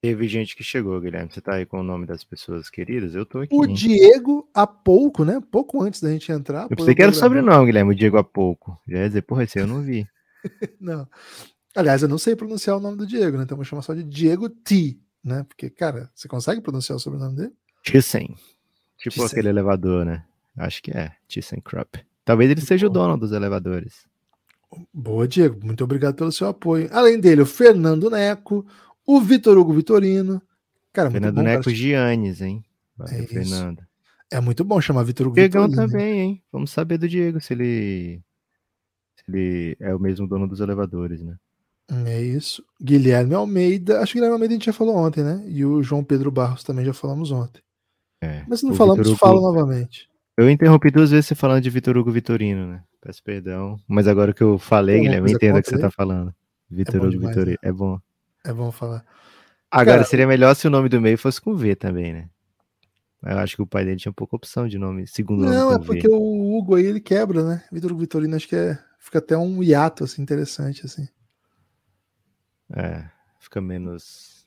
Teve 0.00 0.26
gente 0.26 0.56
que 0.56 0.64
chegou, 0.64 1.00
Guilherme. 1.00 1.30
Você 1.32 1.40
tá 1.40 1.54
aí 1.54 1.64
com 1.64 1.78
o 1.78 1.82
nome 1.82 2.06
das 2.06 2.24
pessoas 2.24 2.68
queridas? 2.68 3.14
Eu 3.14 3.24
tô 3.24 3.38
aqui. 3.38 3.54
O 3.54 3.66
Diego, 3.66 4.48
há 4.52 4.66
pouco, 4.66 5.24
né? 5.24 5.40
Pouco 5.48 5.80
antes 5.80 6.00
da 6.00 6.10
gente 6.10 6.30
entrar. 6.32 6.66
Eu 6.68 6.76
pensei 6.76 6.92
que 6.92 7.02
era 7.02 7.12
o 7.12 7.14
sobrenome, 7.14 7.66
Guilherme, 7.66 7.92
o 7.92 7.94
Diego 7.94 8.18
há 8.18 8.24
pouco. 8.24 8.76
Já 8.88 8.98
ia 8.98 9.08
dizer, 9.08 9.22
porra, 9.22 9.44
esse 9.44 9.60
eu 9.60 9.66
não 9.66 9.80
vi. 9.80 10.04
não. 10.80 11.08
Aliás, 11.74 12.02
eu 12.02 12.08
não 12.08 12.18
sei 12.18 12.34
pronunciar 12.34 12.76
o 12.76 12.80
nome 12.80 12.96
do 12.96 13.06
Diego, 13.06 13.36
né? 13.36 13.44
Então 13.44 13.56
vou 13.56 13.64
chamar 13.64 13.82
só 13.82 13.94
de 13.94 14.02
Diego 14.02 14.48
T, 14.48 14.98
né? 15.22 15.44
Porque, 15.44 15.70
cara, 15.70 16.10
você 16.14 16.26
consegue 16.26 16.60
pronunciar 16.60 16.96
o 16.96 17.00
sobrenome 17.00 17.36
dele? 17.36 17.52
Thyssen. 17.84 18.36
Tipo 18.98 19.14
Thyssen. 19.14 19.26
aquele 19.26 19.48
elevador, 19.50 20.04
né? 20.04 20.24
Acho 20.56 20.82
que 20.82 20.90
é. 20.90 21.12
Thyssen 21.28 21.60
Krupp. 21.60 22.04
Talvez 22.24 22.50
ele 22.50 22.60
seja 22.60 22.86
o 22.86 22.90
dono 22.90 23.16
dos 23.16 23.32
elevadores. 23.32 24.06
Boa, 24.92 25.28
Diego. 25.28 25.64
Muito 25.64 25.84
obrigado 25.84 26.14
pelo 26.14 26.32
seu 26.32 26.48
apoio. 26.48 26.88
Além 26.92 27.20
dele, 27.20 27.42
o 27.42 27.46
Fernando 27.46 28.08
Neco, 28.10 28.64
o 29.06 29.20
Vitor 29.20 29.58
Hugo 29.58 29.72
Vitorino. 29.72 30.40
Cara, 30.92 31.10
Fernando 31.10 31.36
bom, 31.36 31.42
Neco 31.42 31.64
cara. 31.64 31.76
Giannis, 31.76 32.40
hein? 32.40 32.64
Valeu, 32.96 33.22
é 33.22 33.26
Fernando. 33.26 33.82
É 34.30 34.40
muito 34.40 34.64
bom 34.64 34.80
chamar 34.80 35.02
Vitor 35.02 35.26
Hugo 35.26 35.36
Diegão 35.36 35.68
Vitorino. 35.68 35.92
também, 35.92 36.20
hein? 36.20 36.42
Vamos 36.50 36.70
saber 36.70 36.98
do 36.98 37.08
Diego 37.08 37.40
se 37.40 37.52
ele, 37.52 38.22
se 39.16 39.24
ele 39.28 39.76
é 39.80 39.94
o 39.94 39.98
mesmo 39.98 40.26
dono 40.26 40.46
dos 40.46 40.60
elevadores, 40.60 41.22
né? 41.22 41.36
É 42.06 42.22
isso. 42.22 42.64
Guilherme 42.80 43.34
Almeida. 43.34 44.00
Acho 44.00 44.12
que 44.12 44.18
Guilherme 44.18 44.34
Almeida 44.34 44.54
a 44.54 44.56
gente 44.56 44.66
já 44.66 44.72
falou 44.72 44.96
ontem, 44.96 45.22
né? 45.22 45.44
E 45.46 45.64
o 45.64 45.82
João 45.82 46.02
Pedro 46.02 46.30
Barros 46.30 46.64
também 46.64 46.84
já 46.84 46.94
falamos 46.94 47.30
ontem. 47.30 47.62
É, 48.22 48.44
Mas 48.48 48.60
se 48.60 48.66
não 48.66 48.74
falamos, 48.74 49.06
Hugo... 49.06 49.16
fala 49.16 49.40
novamente. 49.40 50.08
Eu 50.36 50.48
interrompi 50.48 50.90
duas 50.90 51.10
vezes 51.10 51.26
você 51.26 51.34
falando 51.34 51.62
de 51.62 51.70
Vitor 51.70 51.96
Hugo 51.96 52.10
Vitorino, 52.10 52.66
né? 52.66 52.82
Peço 53.00 53.22
perdão. 53.22 53.78
Mas 53.86 54.08
agora 54.08 54.32
que 54.32 54.42
eu 54.42 54.58
falei, 54.58 55.00
Guilherme, 55.00 55.30
eu 55.30 55.36
entendo 55.36 55.58
o 55.58 55.62
que 55.62 55.68
você 55.68 55.78
tá 55.78 55.90
falando. 55.90 56.34
Vitor 56.70 56.96
é 56.96 56.98
Hugo 56.98 57.28
Vitorino. 57.28 57.58
Né? 57.62 57.68
É 57.68 57.72
bom. 57.72 58.00
É 58.44 58.52
bom 58.52 58.72
falar. 58.72 59.04
Agora, 59.70 59.98
Cara, 59.98 60.04
seria 60.04 60.26
melhor 60.26 60.54
se 60.54 60.66
o 60.66 60.70
nome 60.70 60.88
do 60.88 61.00
meio 61.00 61.18
fosse 61.18 61.40
com 61.40 61.54
V 61.54 61.74
também, 61.74 62.12
né? 62.12 62.28
Eu 63.22 63.38
acho 63.38 63.56
que 63.56 63.62
o 63.62 63.66
pai 63.66 63.84
dele 63.84 63.98
tinha 63.98 64.12
pouca 64.12 64.34
opção 64.34 64.66
de 64.66 64.78
nome, 64.78 65.06
segundo 65.06 65.44
nome. 65.44 65.54
Não, 65.54 65.72
é 65.72 65.78
porque 65.78 66.08
v. 66.08 66.14
o 66.14 66.56
Hugo 66.58 66.74
aí 66.74 66.84
ele 66.84 67.00
quebra, 67.00 67.44
né? 67.44 67.64
Vitor 67.70 67.96
Vitorino 67.96 68.34
acho 68.34 68.48
que 68.48 68.56
é, 68.56 68.78
fica 68.98 69.18
até 69.18 69.36
um 69.36 69.62
hiato 69.62 70.02
assim, 70.02 70.22
interessante, 70.22 70.84
assim. 70.84 71.08
É, 72.74 73.04
fica 73.38 73.60
menos. 73.60 74.46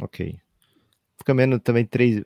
Ok. 0.00 0.38
Fica 1.16 1.32
menos 1.32 1.60
também 1.62 1.84
três. 1.84 2.24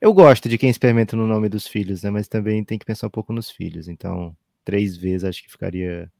Eu 0.00 0.14
gosto 0.14 0.48
de 0.48 0.56
quem 0.56 0.70
experimenta 0.70 1.16
no 1.16 1.26
nome 1.26 1.48
dos 1.48 1.66
filhos, 1.66 2.02
né? 2.02 2.10
Mas 2.10 2.26
também 2.26 2.64
tem 2.64 2.78
que 2.78 2.86
pensar 2.86 3.06
um 3.06 3.10
pouco 3.10 3.32
nos 3.32 3.50
filhos. 3.50 3.86
Então, 3.86 4.34
três 4.64 4.96
vezes 4.96 5.24
acho 5.24 5.42
que 5.42 5.50
ficaria, 5.50 6.10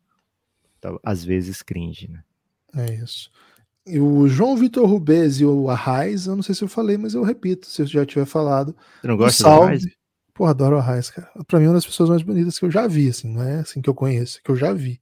às 1.03 1.25
vezes, 1.25 1.63
cringe, 1.63 2.09
né? 2.09 2.23
É 2.77 2.95
isso. 2.95 3.31
E 3.87 3.99
o 3.99 4.29
João 4.29 4.57
Vitor 4.57 4.87
Rubez 4.87 5.41
e 5.41 5.45
o 5.45 5.71
Arraiz, 5.71 6.27
eu 6.27 6.37
não 6.37 6.43
sei 6.43 6.55
se 6.55 6.63
eu 6.63 6.69
falei, 6.69 6.99
mas 6.99 7.15
eu 7.15 7.23
repito, 7.23 7.67
se 7.67 7.83
eu 7.83 7.87
já 7.87 8.05
tiver 8.05 8.27
falado. 8.27 8.77
Você 9.01 9.09
não 9.09 9.17
gosta 9.17 9.43
salve... 9.43 9.61
do 9.61 9.65
Arraiz? 9.65 9.85
Pô, 10.35 10.45
adoro 10.45 10.77
o 10.77 10.79
Arraiz, 10.79 11.11
cara. 11.11 11.31
Pra 11.47 11.59
mim, 11.59 11.65
é 11.65 11.69
uma 11.69 11.75
das 11.75 11.87
pessoas 11.87 12.11
mais 12.11 12.23
bonitas 12.23 12.59
que 12.59 12.65
eu 12.65 12.71
já 12.71 12.87
vi, 12.87 13.09
assim, 13.09 13.33
não 13.33 13.43
é 13.43 13.61
assim 13.61 13.81
que 13.81 13.89
eu 13.89 13.95
conheço, 13.95 14.41
que 14.43 14.51
eu 14.51 14.57
já 14.57 14.73
vi. 14.73 15.01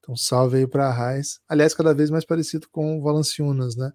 Então, 0.00 0.16
salve 0.16 0.58
aí 0.58 0.66
pra 0.66 0.88
Arraiz. 0.88 1.40
Aliás, 1.48 1.72
cada 1.74 1.94
vez 1.94 2.10
mais 2.10 2.24
parecido 2.24 2.68
com 2.70 2.98
o 2.98 3.02
Valanciunas, 3.02 3.76
né? 3.76 3.92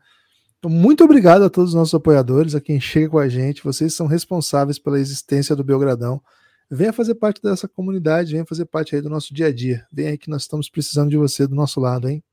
Então, 0.64 0.72
muito 0.72 1.03
obrigado 1.03 1.43
a 1.43 1.49
todos 1.49 1.72
os 1.72 1.76
nossos 1.76 1.93
apoiadores, 1.93 2.55
a 2.55 2.61
quem 2.61 2.80
chega 2.80 3.09
com 3.09 3.20
a 3.20 3.28
gente. 3.28 3.61
Vocês 3.61 3.93
são 3.93 4.07
responsáveis 4.07 4.80
pela 4.80 4.97
existência 4.97 5.57
do 5.57 5.64
Belgradão. 5.64 6.24
venha 6.72 6.93
fazer 6.93 7.16
parte 7.16 7.41
dessa 7.41 7.68
comunidade, 7.68 8.32
venha 8.32 8.45
fazer 8.45 8.64
parte 8.64 8.95
aí 8.95 9.01
do 9.01 9.09
nosso 9.09 9.34
dia 9.34 9.47
a 9.47 9.53
dia. 9.53 9.86
Vem 9.91 10.07
aí 10.07 10.18
que 10.18 10.30
nós 10.30 10.43
estamos 10.43 10.70
precisando 10.70 11.09
de 11.09 11.18
você 11.18 11.45
do 11.45 11.53
nosso 11.53 11.82
lado, 11.82 12.07
hein? 12.07 12.24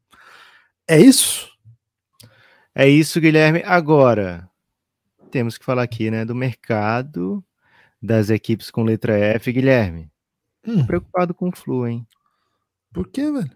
É 0.86 1.00
isso? 1.00 1.50
É 2.72 2.88
isso, 2.88 3.20
Guilherme. 3.20 3.64
Agora, 3.66 4.48
temos 5.32 5.58
que 5.58 5.64
falar 5.64 5.82
aqui, 5.82 6.08
né, 6.08 6.24
do 6.24 6.32
mercado 6.32 7.44
das 8.00 8.30
equipes 8.30 8.70
com 8.70 8.84
letra 8.84 9.18
F, 9.18 9.50
Guilherme. 9.50 10.08
Hum. 10.64 10.86
Preocupado 10.86 11.34
com 11.34 11.48
o 11.48 11.52
Flu, 11.56 11.84
hein? 11.84 12.06
Por 12.92 13.08
quê, 13.08 13.28
velho? 13.28 13.50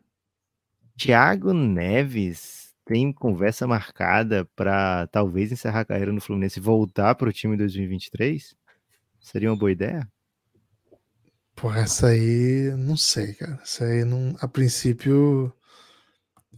Thiago 0.97 1.53
Neves 1.53 2.64
tem 2.85 3.13
conversa 3.13 3.67
marcada 3.67 4.45
para 4.57 5.07
talvez 5.09 5.51
encerrar 5.51 5.81
a 5.81 5.85
carreira 5.85 6.13
no 6.13 6.21
Fluminense 6.21 6.59
e 6.59 6.63
voltar 6.63 7.15
para 7.15 7.29
o 7.29 7.33
time 7.33 7.55
em 7.55 7.59
2023? 7.59 8.55
Seria 9.21 9.51
uma 9.51 9.57
boa 9.57 9.73
ideia? 9.73 10.07
Pô, 11.57 11.73
essa 11.73 12.09
aí, 12.09 12.75
não 12.77 12.97
sei, 12.97 13.33
cara. 13.35 13.59
Essa 13.63 13.85
aí, 13.85 14.05
não, 14.05 14.37
a 14.41 14.49
princípio, 14.49 15.53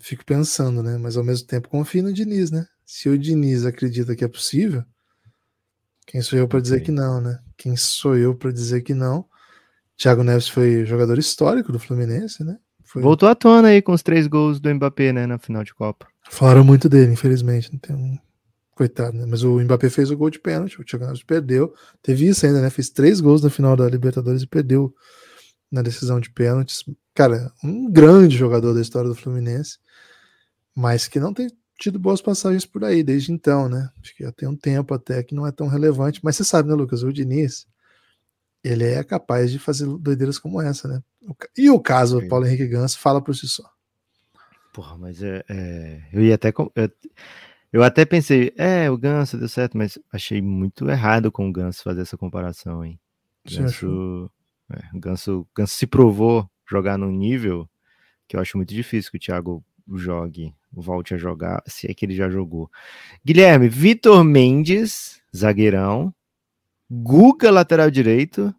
fico 0.00 0.24
pensando, 0.24 0.82
né? 0.82 0.98
Mas 0.98 1.16
ao 1.16 1.24
mesmo 1.24 1.46
tempo 1.46 1.68
confio 1.68 2.02
no 2.02 2.12
Diniz, 2.12 2.50
né? 2.50 2.66
Se 2.84 3.08
o 3.08 3.18
Diniz 3.18 3.64
acredita 3.64 4.16
que 4.16 4.24
é 4.24 4.28
possível, 4.28 4.84
quem 6.06 6.22
sou 6.22 6.38
eu 6.38 6.48
para 6.48 6.60
dizer 6.60 6.80
que 6.80 6.90
não, 6.90 7.20
né? 7.20 7.38
Quem 7.56 7.76
sou 7.76 8.16
eu 8.16 8.34
para 8.34 8.52
dizer 8.52 8.82
que 8.82 8.94
não? 8.94 9.28
Thiago 9.96 10.22
Neves 10.22 10.48
foi 10.48 10.84
jogador 10.84 11.18
histórico 11.18 11.72
do 11.72 11.78
Fluminense, 11.78 12.44
né? 12.44 12.58
Foi... 12.86 13.02
Voltou 13.02 13.28
à 13.28 13.34
tona 13.34 13.68
aí 13.68 13.82
com 13.82 13.92
os 13.92 14.02
três 14.02 14.26
gols 14.26 14.58
do 14.58 14.74
Mbappé, 14.74 15.12
né, 15.12 15.26
na 15.26 15.38
final 15.38 15.62
de 15.62 15.74
Copa. 15.74 16.06
Falaram 16.30 16.64
muito 16.64 16.88
dele, 16.88 17.12
infelizmente. 17.12 17.70
Não 17.72 17.78
tem 17.78 17.94
um... 17.94 18.18
Coitado, 18.74 19.16
né? 19.16 19.24
Mas 19.26 19.42
o 19.42 19.58
Mbappé 19.58 19.88
fez 19.88 20.10
o 20.10 20.16
gol 20.18 20.28
de 20.28 20.38
pênalti, 20.38 20.78
o 20.78 20.84
Thiago 20.84 21.06
Neves 21.06 21.22
perdeu. 21.22 21.72
Teve 22.02 22.26
isso 22.26 22.44
ainda, 22.44 22.60
né? 22.60 22.68
Fez 22.68 22.90
três 22.90 23.22
gols 23.22 23.40
na 23.40 23.48
final 23.48 23.74
da 23.74 23.88
Libertadores 23.88 24.42
e 24.42 24.46
perdeu 24.46 24.94
na 25.72 25.80
decisão 25.80 26.20
de 26.20 26.28
pênaltis. 26.28 26.84
Cara, 27.14 27.50
um 27.64 27.90
grande 27.90 28.36
jogador 28.36 28.74
da 28.74 28.82
história 28.82 29.08
do 29.08 29.14
Fluminense, 29.14 29.78
mas 30.74 31.08
que 31.08 31.18
não 31.18 31.32
tem 31.32 31.48
tido 31.78 31.98
boas 31.98 32.20
passagens 32.20 32.66
por 32.66 32.84
aí 32.84 33.02
desde 33.02 33.32
então, 33.32 33.66
né? 33.66 33.88
Acho 34.02 34.14
que 34.14 34.24
já 34.24 34.30
tem 34.30 34.46
um 34.46 34.54
tempo 34.54 34.92
até 34.92 35.22
que 35.22 35.34
não 35.34 35.46
é 35.46 35.52
tão 35.52 35.68
relevante. 35.68 36.20
Mas 36.22 36.36
você 36.36 36.44
sabe, 36.44 36.68
né, 36.68 36.74
Lucas? 36.74 37.02
O 37.02 37.10
Diniz, 37.10 37.66
ele 38.66 38.84
é 38.84 39.04
capaz 39.04 39.50
de 39.50 39.58
fazer 39.58 39.86
doideiras 39.86 40.38
como 40.38 40.60
essa, 40.60 40.88
né? 40.88 41.02
E 41.56 41.70
o 41.70 41.80
caso 41.80 42.20
do 42.20 42.28
Paulo 42.28 42.46
Henrique 42.46 42.66
Ganso 42.66 42.98
fala 42.98 43.22
por 43.22 43.34
si 43.34 43.48
só. 43.48 43.64
Porra, 44.72 44.96
mas 44.98 45.22
é, 45.22 45.42
é, 45.48 46.02
eu 46.12 46.22
ia 46.22 46.34
até. 46.34 46.52
Eu, 46.74 46.90
eu, 47.72 47.82
até 47.82 48.04
pensei, 48.04 48.52
é, 48.56 48.90
o 48.90 48.98
Ganso 48.98 49.38
deu 49.38 49.48
certo, 49.48 49.76
mas 49.76 49.98
achei 50.12 50.42
muito 50.42 50.88
errado 50.88 51.32
com 51.32 51.48
o 51.48 51.52
Ganso 51.52 51.82
fazer 51.82 52.02
essa 52.02 52.16
comparação, 52.16 52.84
hein? 52.84 52.98
Ganso, 53.48 54.30
é, 54.70 54.96
o 54.96 55.00
Ganso, 55.00 55.46
Ganso 55.56 55.74
se 55.74 55.86
provou 55.86 56.48
jogar 56.68 56.98
num 56.98 57.12
nível 57.12 57.68
que 58.28 58.36
eu 58.36 58.40
acho 58.40 58.56
muito 58.56 58.74
difícil 58.74 59.10
que 59.10 59.16
o 59.16 59.20
Thiago 59.20 59.64
jogue, 59.94 60.52
volte 60.72 61.14
a 61.14 61.16
jogar, 61.16 61.62
se 61.66 61.90
é 61.90 61.94
que 61.94 62.04
ele 62.04 62.14
já 62.14 62.28
jogou. 62.28 62.70
Guilherme, 63.24 63.68
Vitor 63.68 64.24
Mendes, 64.24 65.22
zagueirão, 65.34 66.12
Guga, 66.90 67.50
lateral 67.50 67.90
direito. 67.90 68.54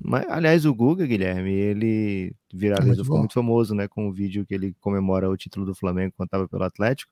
Mas, 0.00 0.26
aliás, 0.28 0.66
o 0.66 0.74
Guga, 0.74 1.06
Guilherme, 1.06 1.52
ele 1.52 2.34
viralizou, 2.52 3.02
é 3.02 3.04
ficou 3.04 3.18
muito 3.18 3.34
famoso, 3.34 3.74
né? 3.74 3.88
Com 3.88 4.08
o 4.08 4.12
vídeo 4.12 4.44
que 4.44 4.54
ele 4.54 4.74
comemora 4.80 5.30
o 5.30 5.36
título 5.36 5.64
do 5.64 5.74
Flamengo 5.74 6.12
quando 6.16 6.26
estava 6.26 6.48
pelo 6.48 6.64
Atlético. 6.64 7.10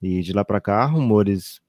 E 0.00 0.20
de 0.20 0.32
lá 0.32 0.44
para 0.44 0.60
cá, 0.60 0.84
rumores 0.84 1.60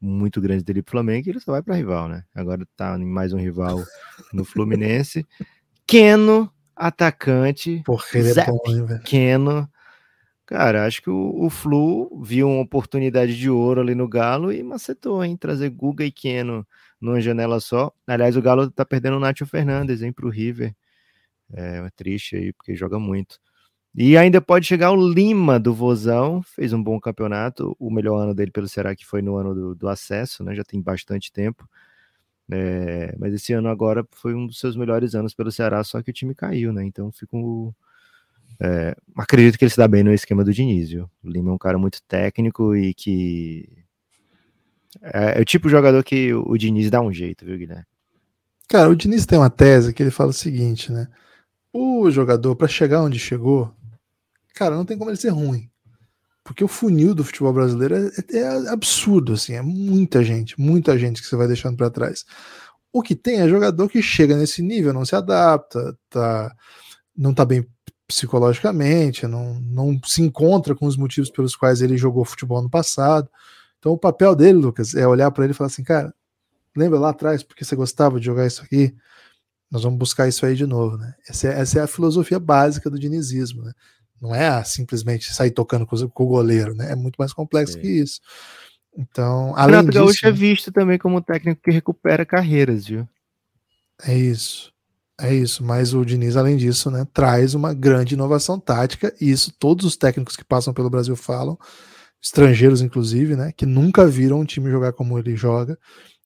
muito 0.00 0.40
grandes 0.40 0.64
dele 0.64 0.82
pro 0.82 0.92
Flamengo, 0.92 1.28
e 1.28 1.30
ele 1.30 1.40
só 1.40 1.52
vai 1.52 1.62
para 1.62 1.76
rival, 1.76 2.08
né? 2.08 2.24
Agora 2.34 2.66
tá 2.76 2.96
em 2.98 3.06
mais 3.06 3.32
um 3.32 3.38
rival 3.38 3.82
no 4.32 4.44
Fluminense. 4.44 5.26
Keno, 5.86 6.50
atacante. 6.74 7.82
Porra, 7.84 8.04
ele 8.14 8.30
é 8.30 8.46
bom, 8.46 8.58
hein, 8.66 8.84
velho? 8.84 9.02
Keno. 9.02 9.68
Cara, 10.46 10.84
acho 10.84 11.00
que 11.00 11.10
o, 11.10 11.44
o, 11.44 11.48
Flu 11.48 12.22
viu 12.22 12.48
uma 12.48 12.62
oportunidade 12.62 13.36
de 13.38 13.48
ouro 13.48 13.80
ali 13.80 13.94
no 13.94 14.08
Galo 14.08 14.52
e 14.52 14.62
macetou, 14.62 15.24
hein? 15.24 15.36
Trazer 15.36 15.70
Guga 15.70 16.04
e 16.04 16.10
Keno 16.10 16.66
numa 17.00 17.20
janela 17.20 17.60
só. 17.60 17.92
Aliás, 18.06 18.36
o 18.36 18.42
Galo 18.42 18.70
tá 18.70 18.84
perdendo 18.84 19.16
o 19.16 19.20
Nacho 19.20 19.46
Fernandes, 19.46 20.02
hein, 20.02 20.12
pro 20.12 20.28
River. 20.28 20.74
É, 21.52 21.78
é 21.78 21.90
triste 21.96 22.36
aí, 22.36 22.52
porque 22.52 22.74
joga 22.76 22.98
muito. 22.98 23.40
E 23.94 24.16
ainda 24.16 24.40
pode 24.40 24.66
chegar 24.66 24.92
o 24.92 25.08
Lima 25.08 25.58
do 25.58 25.74
Vozão, 25.74 26.42
fez 26.42 26.72
um 26.72 26.82
bom 26.82 27.00
campeonato, 27.00 27.76
o 27.78 27.90
melhor 27.90 28.18
ano 28.18 28.34
dele 28.34 28.52
pelo 28.52 28.68
Ceará 28.68 28.94
que 28.94 29.04
foi 29.04 29.20
no 29.20 29.36
ano 29.36 29.54
do, 29.54 29.74
do 29.74 29.88
acesso, 29.88 30.44
né? 30.44 30.54
Já 30.54 30.62
tem 30.62 30.80
bastante 30.80 31.32
tempo. 31.32 31.68
É, 32.52 33.14
mas 33.18 33.32
esse 33.34 33.52
ano 33.52 33.68
agora 33.68 34.06
foi 34.12 34.34
um 34.34 34.46
dos 34.46 34.58
seus 34.58 34.76
melhores 34.76 35.14
anos 35.14 35.34
pelo 35.34 35.52
Ceará, 35.52 35.82
só 35.84 36.02
que 36.02 36.10
o 36.10 36.14
time 36.14 36.34
caiu, 36.34 36.72
né? 36.72 36.84
Então 36.84 37.10
fico. 37.12 37.74
É, 38.60 38.94
acredito 39.16 39.58
que 39.58 39.64
ele 39.64 39.70
se 39.70 39.76
dá 39.76 39.88
bem 39.88 40.02
no 40.04 40.12
esquema 40.12 40.44
do 40.44 40.52
Diniz, 40.52 40.90
viu? 40.90 41.10
O 41.22 41.28
Lima 41.30 41.50
é 41.50 41.54
um 41.54 41.58
cara 41.58 41.78
muito 41.78 42.02
técnico 42.02 42.76
e 42.76 42.94
que 42.94 43.84
é, 45.02 45.38
é 45.38 45.40
o 45.40 45.44
tipo 45.44 45.68
de 45.68 45.72
jogador 45.72 46.02
que 46.02 46.32
o, 46.32 46.56
Diniz 46.56 46.90
dá 46.90 47.00
um 47.00 47.12
jeito, 47.12 47.44
viu, 47.44 47.56
Guilherme? 47.56 47.84
Cara, 48.68 48.88
o 48.88 48.96
Diniz 48.96 49.26
tem 49.26 49.38
uma 49.38 49.50
tese 49.50 49.92
que 49.92 50.02
ele 50.02 50.10
fala 50.10 50.30
o 50.30 50.34
seguinte, 50.34 50.92
né? 50.92 51.08
O 51.72 52.10
jogador, 52.10 52.56
para 52.56 52.68
chegar 52.68 53.02
onde 53.02 53.18
chegou, 53.18 53.72
cara, 54.54 54.76
não 54.76 54.84
tem 54.84 54.98
como 54.98 55.10
ele 55.10 55.16
ser 55.16 55.30
ruim. 55.30 55.68
Porque 56.42 56.64
o 56.64 56.68
funil 56.68 57.14
do 57.14 57.24
futebol 57.24 57.52
brasileiro 57.52 57.94
é, 57.94 58.10
é, 58.32 58.38
é 58.38 58.68
absurdo, 58.68 59.34
assim, 59.34 59.54
é 59.54 59.62
muita 59.62 60.24
gente, 60.24 60.60
muita 60.60 60.98
gente 60.98 61.20
que 61.20 61.28
você 61.28 61.36
vai 61.36 61.46
deixando 61.46 61.76
para 61.76 61.90
trás. 61.90 62.24
O 62.92 63.02
que 63.02 63.14
tem 63.14 63.40
é 63.40 63.48
jogador 63.48 63.88
que 63.88 64.02
chega 64.02 64.36
nesse 64.36 64.62
nível, 64.62 64.92
não 64.92 65.04
se 65.04 65.14
adapta, 65.14 65.96
tá, 66.08 66.52
não 67.16 67.32
tá 67.32 67.44
bem 67.44 67.64
psicologicamente, 68.08 69.26
não, 69.28 69.54
não 69.60 70.00
se 70.04 70.22
encontra 70.22 70.74
com 70.74 70.86
os 70.86 70.96
motivos 70.96 71.30
pelos 71.30 71.54
quais 71.54 71.80
ele 71.80 71.96
jogou 71.96 72.24
futebol 72.24 72.60
no 72.60 72.68
passado. 72.68 73.28
Então 73.80 73.92
o 73.92 73.98
papel 73.98 74.36
dele, 74.36 74.58
Lucas, 74.58 74.94
é 74.94 75.06
olhar 75.08 75.30
para 75.30 75.44
ele 75.44 75.52
e 75.52 75.56
falar 75.56 75.68
assim, 75.68 75.82
cara, 75.82 76.14
lembra 76.76 76.98
lá 76.98 77.10
atrás 77.10 77.42
porque 77.42 77.64
você 77.64 77.74
gostava 77.74 78.20
de 78.20 78.26
jogar 78.26 78.46
isso 78.46 78.62
aqui? 78.62 78.94
Nós 79.70 79.82
vamos 79.82 79.98
buscar 79.98 80.28
isso 80.28 80.44
aí 80.44 80.54
de 80.54 80.66
novo, 80.66 80.98
né? 80.98 81.14
Essa 81.28 81.48
é, 81.48 81.60
essa 81.60 81.78
é 81.78 81.82
a 81.82 81.86
filosofia 81.86 82.38
básica 82.38 82.90
do 82.90 82.98
dinizismo, 82.98 83.62
né? 83.62 83.72
Não 84.20 84.34
é 84.34 84.62
simplesmente 84.64 85.32
sair 85.32 85.50
tocando 85.50 85.86
com, 85.86 85.96
o 85.96 86.26
goleiro, 86.26 86.74
né? 86.74 86.92
É 86.92 86.94
muito 86.94 87.16
mais 87.16 87.32
complexo 87.32 87.74
Sim. 87.74 87.80
que 87.80 87.88
isso. 87.88 88.20
Então, 88.96 89.54
além 89.56 89.76
Renato 89.76 89.90
disso, 89.90 90.04
Gaúcho 90.04 90.26
é 90.26 90.32
visto 90.32 90.70
também 90.70 90.98
como 90.98 91.22
técnico 91.22 91.62
que 91.62 91.70
recupera 91.70 92.26
carreiras, 92.26 92.86
viu? 92.86 93.08
É 94.02 94.14
isso. 94.14 94.72
É 95.18 95.34
isso, 95.34 95.62
mas 95.62 95.92
o 95.92 96.02
Diniz, 96.02 96.34
além 96.34 96.56
disso, 96.56 96.90
né, 96.90 97.06
traz 97.12 97.54
uma 97.54 97.74
grande 97.74 98.14
inovação 98.14 98.58
tática, 98.58 99.14
e 99.20 99.30
isso 99.30 99.52
todos 99.58 99.84
os 99.84 99.94
técnicos 99.94 100.34
que 100.34 100.42
passam 100.42 100.72
pelo 100.72 100.88
Brasil 100.88 101.14
falam, 101.14 101.58
estrangeiros 102.22 102.82
inclusive, 102.82 103.36
né, 103.36 103.52
que 103.52 103.64
nunca 103.64 104.06
viram 104.06 104.40
um 104.40 104.44
time 104.44 104.70
jogar 104.70 104.92
como 104.92 105.18
ele 105.18 105.36
joga. 105.36 105.78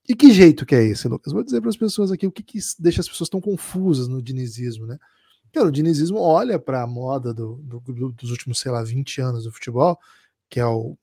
E 0.08 0.14
que 0.14 0.32
jeito 0.32 0.66
que 0.66 0.74
é 0.74 0.82
esse, 0.84 1.08
Lucas? 1.08 1.32
Vou 1.32 1.42
dizer 1.42 1.60
para 1.60 1.70
as 1.70 1.76
pessoas 1.76 2.12
aqui 2.12 2.26
o 2.26 2.32
que, 2.32 2.42
que 2.42 2.58
deixa 2.78 3.00
as 3.00 3.08
pessoas 3.08 3.30
tão 3.30 3.40
confusas 3.40 4.06
no 4.06 4.22
dinizismo, 4.22 4.86
né? 4.86 4.98
Cara, 5.52 5.68
o 5.68 5.72
dinizismo 5.72 6.18
olha 6.18 6.58
para 6.58 6.82
a 6.82 6.86
moda 6.86 7.32
do, 7.32 7.56
do, 7.62 8.12
dos 8.12 8.30
últimos, 8.30 8.58
sei 8.58 8.72
lá, 8.72 8.82
20 8.82 9.20
anos 9.20 9.44
do 9.44 9.52
futebol, 9.52 9.96
que 10.50 10.58
é 10.58 10.66
o 10.66 10.98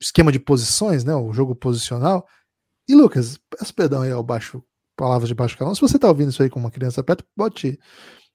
esquema 0.00 0.30
de 0.30 0.38
posições, 0.38 1.04
né, 1.04 1.14
o 1.14 1.32
jogo 1.32 1.54
posicional. 1.54 2.26
E 2.86 2.94
Lucas, 2.94 3.38
peço 3.48 3.74
perdão 3.74 4.02
aí 4.02 4.10
ao 4.10 4.22
baixo, 4.22 4.62
palavras 4.94 5.28
de 5.28 5.34
baixo 5.34 5.56
calão. 5.56 5.74
Se 5.74 5.80
você 5.80 5.96
está 5.96 6.08
ouvindo 6.08 6.30
isso 6.30 6.42
aí 6.42 6.50
com 6.50 6.60
uma 6.60 6.70
criança 6.70 7.02
perto, 7.02 7.24
bote 7.36 7.78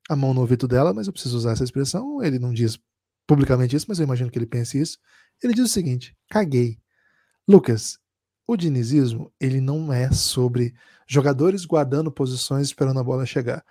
a 0.09 0.15
mão 0.15 0.33
no 0.33 0.41
ouvido 0.41 0.67
dela, 0.67 0.93
mas 0.93 1.07
eu 1.07 1.13
preciso 1.13 1.37
usar 1.37 1.51
essa 1.51 1.63
expressão. 1.63 2.23
Ele 2.23 2.39
não 2.39 2.51
diz 2.51 2.79
publicamente 3.27 3.75
isso, 3.75 3.85
mas 3.87 3.99
eu 3.99 4.05
imagino 4.05 4.31
que 4.31 4.39
ele 4.39 4.47
pense 4.47 4.79
isso. 4.79 4.97
Ele 5.43 5.53
diz 5.53 5.65
o 5.65 5.73
seguinte: 5.73 6.15
caguei. 6.29 6.79
Lucas, 7.47 7.99
o 8.47 8.57
dinizismo 8.57 9.31
ele 9.39 9.61
não 9.61 9.91
é 9.91 10.11
sobre 10.11 10.73
jogadores 11.07 11.65
guardando 11.65 12.11
posições 12.11 12.67
esperando 12.67 12.99
a 12.99 13.03
bola 13.03 13.25
chegar. 13.25 13.63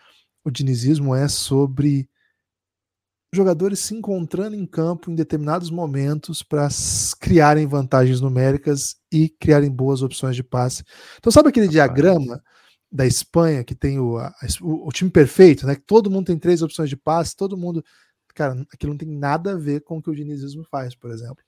O 0.45 0.51
dinizismo 0.51 1.15
é 1.15 1.27
sobre 1.29 2.09
jogadores 3.35 3.81
se 3.81 3.95
encontrando 3.95 4.57
em 4.57 4.65
campo 4.67 5.11
em 5.11 5.15
determinados 5.15 5.71
momentos 5.71 6.43
para 6.43 6.69
criarem 7.21 7.67
vantagens 7.67 8.21
numéricas 8.21 8.97
e 9.13 9.29
criarem 9.29 9.71
boas 9.71 10.03
opções 10.03 10.37
de 10.37 10.43
passe. 10.43 10.85
Então, 11.19 11.31
sabe 11.33 11.49
aquele 11.49 11.69
diagrama 11.69 12.43
da 12.91 13.07
Espanha 13.07 13.65
que 13.65 13.75
tem 13.75 13.99
o, 13.99 14.17
a, 14.17 14.33
o, 14.63 14.89
o, 14.89 14.93
time 14.93 15.11
perfeito, 15.11 15.67
né? 15.67 15.75
Que 15.75 15.83
todo 15.83 16.11
mundo 16.11 16.27
tem 16.27 16.39
três 16.39 16.63
opções 16.63 16.89
de 16.89 16.97
passe, 16.97 17.37
todo 17.37 17.57
mundo. 17.57 17.85
Cara, 18.37 18.67
aquilo 18.73 18.93
não 18.93 18.99
tem 18.99 19.09
nada 19.09 19.53
a 19.53 19.57
ver 19.57 19.81
com 19.81 19.99
o 19.99 20.03
que 20.03 20.11
o 20.11 20.15
dinizismo 20.15 20.65
faz, 20.71 20.95
por 20.95 21.11
exemplo 21.11 21.43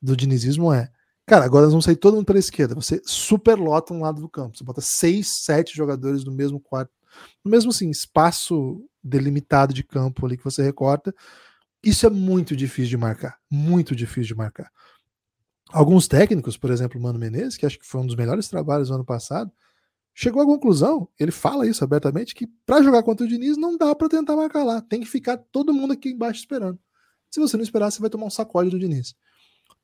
do 0.00 0.16
dinizismo 0.16 0.72
é, 0.72 0.90
cara, 1.26 1.44
agora 1.44 1.64
nós 1.64 1.72
vamos 1.72 1.84
sair 1.84 1.96
todo 1.96 2.14
mundo 2.14 2.24
pela 2.24 2.38
esquerda. 2.38 2.74
Você 2.74 3.02
superlota 3.04 3.92
um 3.92 4.00
lado 4.00 4.20
do 4.20 4.28
campo. 4.28 4.56
Você 4.56 4.64
bota 4.64 4.80
seis, 4.80 5.28
sete 5.28 5.76
jogadores 5.76 6.24
no 6.24 6.32
mesmo 6.32 6.58
quarto, 6.58 6.92
no 7.44 7.50
mesmo 7.50 7.70
assim, 7.70 7.90
espaço 7.90 8.84
delimitado 9.02 9.74
de 9.74 9.84
campo 9.84 10.24
ali 10.24 10.36
que 10.36 10.44
você 10.44 10.62
recorta. 10.62 11.14
Isso 11.82 12.06
é 12.06 12.10
muito 12.10 12.56
difícil 12.56 12.90
de 12.90 12.96
marcar, 12.96 13.38
muito 13.50 13.94
difícil 13.94 14.28
de 14.28 14.34
marcar. 14.34 14.70
Alguns 15.70 16.08
técnicos, 16.08 16.56
por 16.56 16.70
exemplo, 16.70 16.98
o 16.98 17.02
Mano 17.02 17.18
Menezes, 17.18 17.56
que 17.56 17.64
acho 17.64 17.78
que 17.78 17.86
foi 17.86 18.00
um 18.00 18.06
dos 18.06 18.16
melhores 18.16 18.48
trabalhos 18.48 18.88
do 18.88 18.94
ano 18.94 19.04
passado, 19.04 19.52
chegou 20.14 20.42
à 20.42 20.46
conclusão, 20.46 21.08
ele 21.18 21.30
fala 21.30 21.66
isso 21.66 21.82
abertamente, 21.82 22.34
que 22.34 22.46
para 22.66 22.82
jogar 22.82 23.02
contra 23.02 23.24
o 23.24 23.28
Diniz 23.28 23.56
não 23.56 23.76
dá 23.76 23.94
para 23.94 24.08
tentar 24.08 24.36
marcar 24.36 24.64
lá. 24.64 24.80
Tem 24.80 25.00
que 25.00 25.06
ficar 25.06 25.36
todo 25.36 25.74
mundo 25.74 25.92
aqui 25.92 26.10
embaixo 26.10 26.40
esperando. 26.40 26.78
Se 27.30 27.40
você 27.40 27.56
não 27.56 27.62
esperar, 27.64 27.90
você 27.90 28.00
vai 28.00 28.10
tomar 28.10 28.26
um 28.26 28.30
sacode 28.30 28.70
do 28.70 28.78
Diniz. 28.78 29.14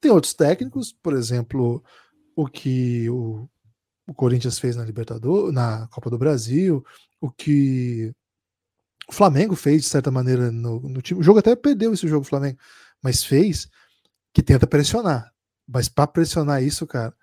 Tem 0.00 0.10
outros 0.10 0.34
técnicos, 0.34 0.92
por 0.92 1.14
exemplo, 1.14 1.82
o 2.34 2.46
que 2.46 3.08
o, 3.08 3.48
o 4.06 4.14
Corinthians 4.14 4.58
fez 4.58 4.76
na 4.76 4.84
Libertadores, 4.84 5.54
na 5.54 5.86
Copa 5.88 6.10
do 6.10 6.18
Brasil, 6.18 6.84
o 7.20 7.30
que 7.30 8.12
o 9.08 9.12
Flamengo 9.12 9.54
fez, 9.54 9.82
de 9.82 9.88
certa 9.88 10.10
maneira, 10.10 10.50
no, 10.50 10.80
no 10.80 11.00
time. 11.00 11.20
O 11.20 11.22
jogo 11.22 11.38
até 11.38 11.54
perdeu 11.54 11.94
esse 11.94 12.06
jogo, 12.06 12.26
o 12.26 12.28
Flamengo, 12.28 12.58
mas 13.02 13.24
fez 13.24 13.68
que 14.32 14.42
tenta 14.42 14.66
pressionar. 14.66 15.32
Mas 15.66 15.88
para 15.88 16.06
pressionar 16.06 16.62
isso, 16.62 16.86
cara, 16.86 17.14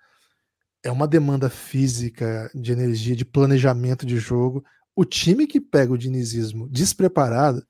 é 0.84 0.90
uma 0.90 1.08
demanda 1.08 1.48
física, 1.48 2.50
de 2.54 2.70
energia, 2.70 3.16
de 3.16 3.24
planejamento 3.24 4.04
de 4.04 4.18
jogo. 4.18 4.62
O 4.94 5.04
time 5.04 5.46
que 5.46 5.58
pega 5.58 5.92
o 5.92 5.98
dinizismo 5.98 6.68
despreparado 6.68 7.66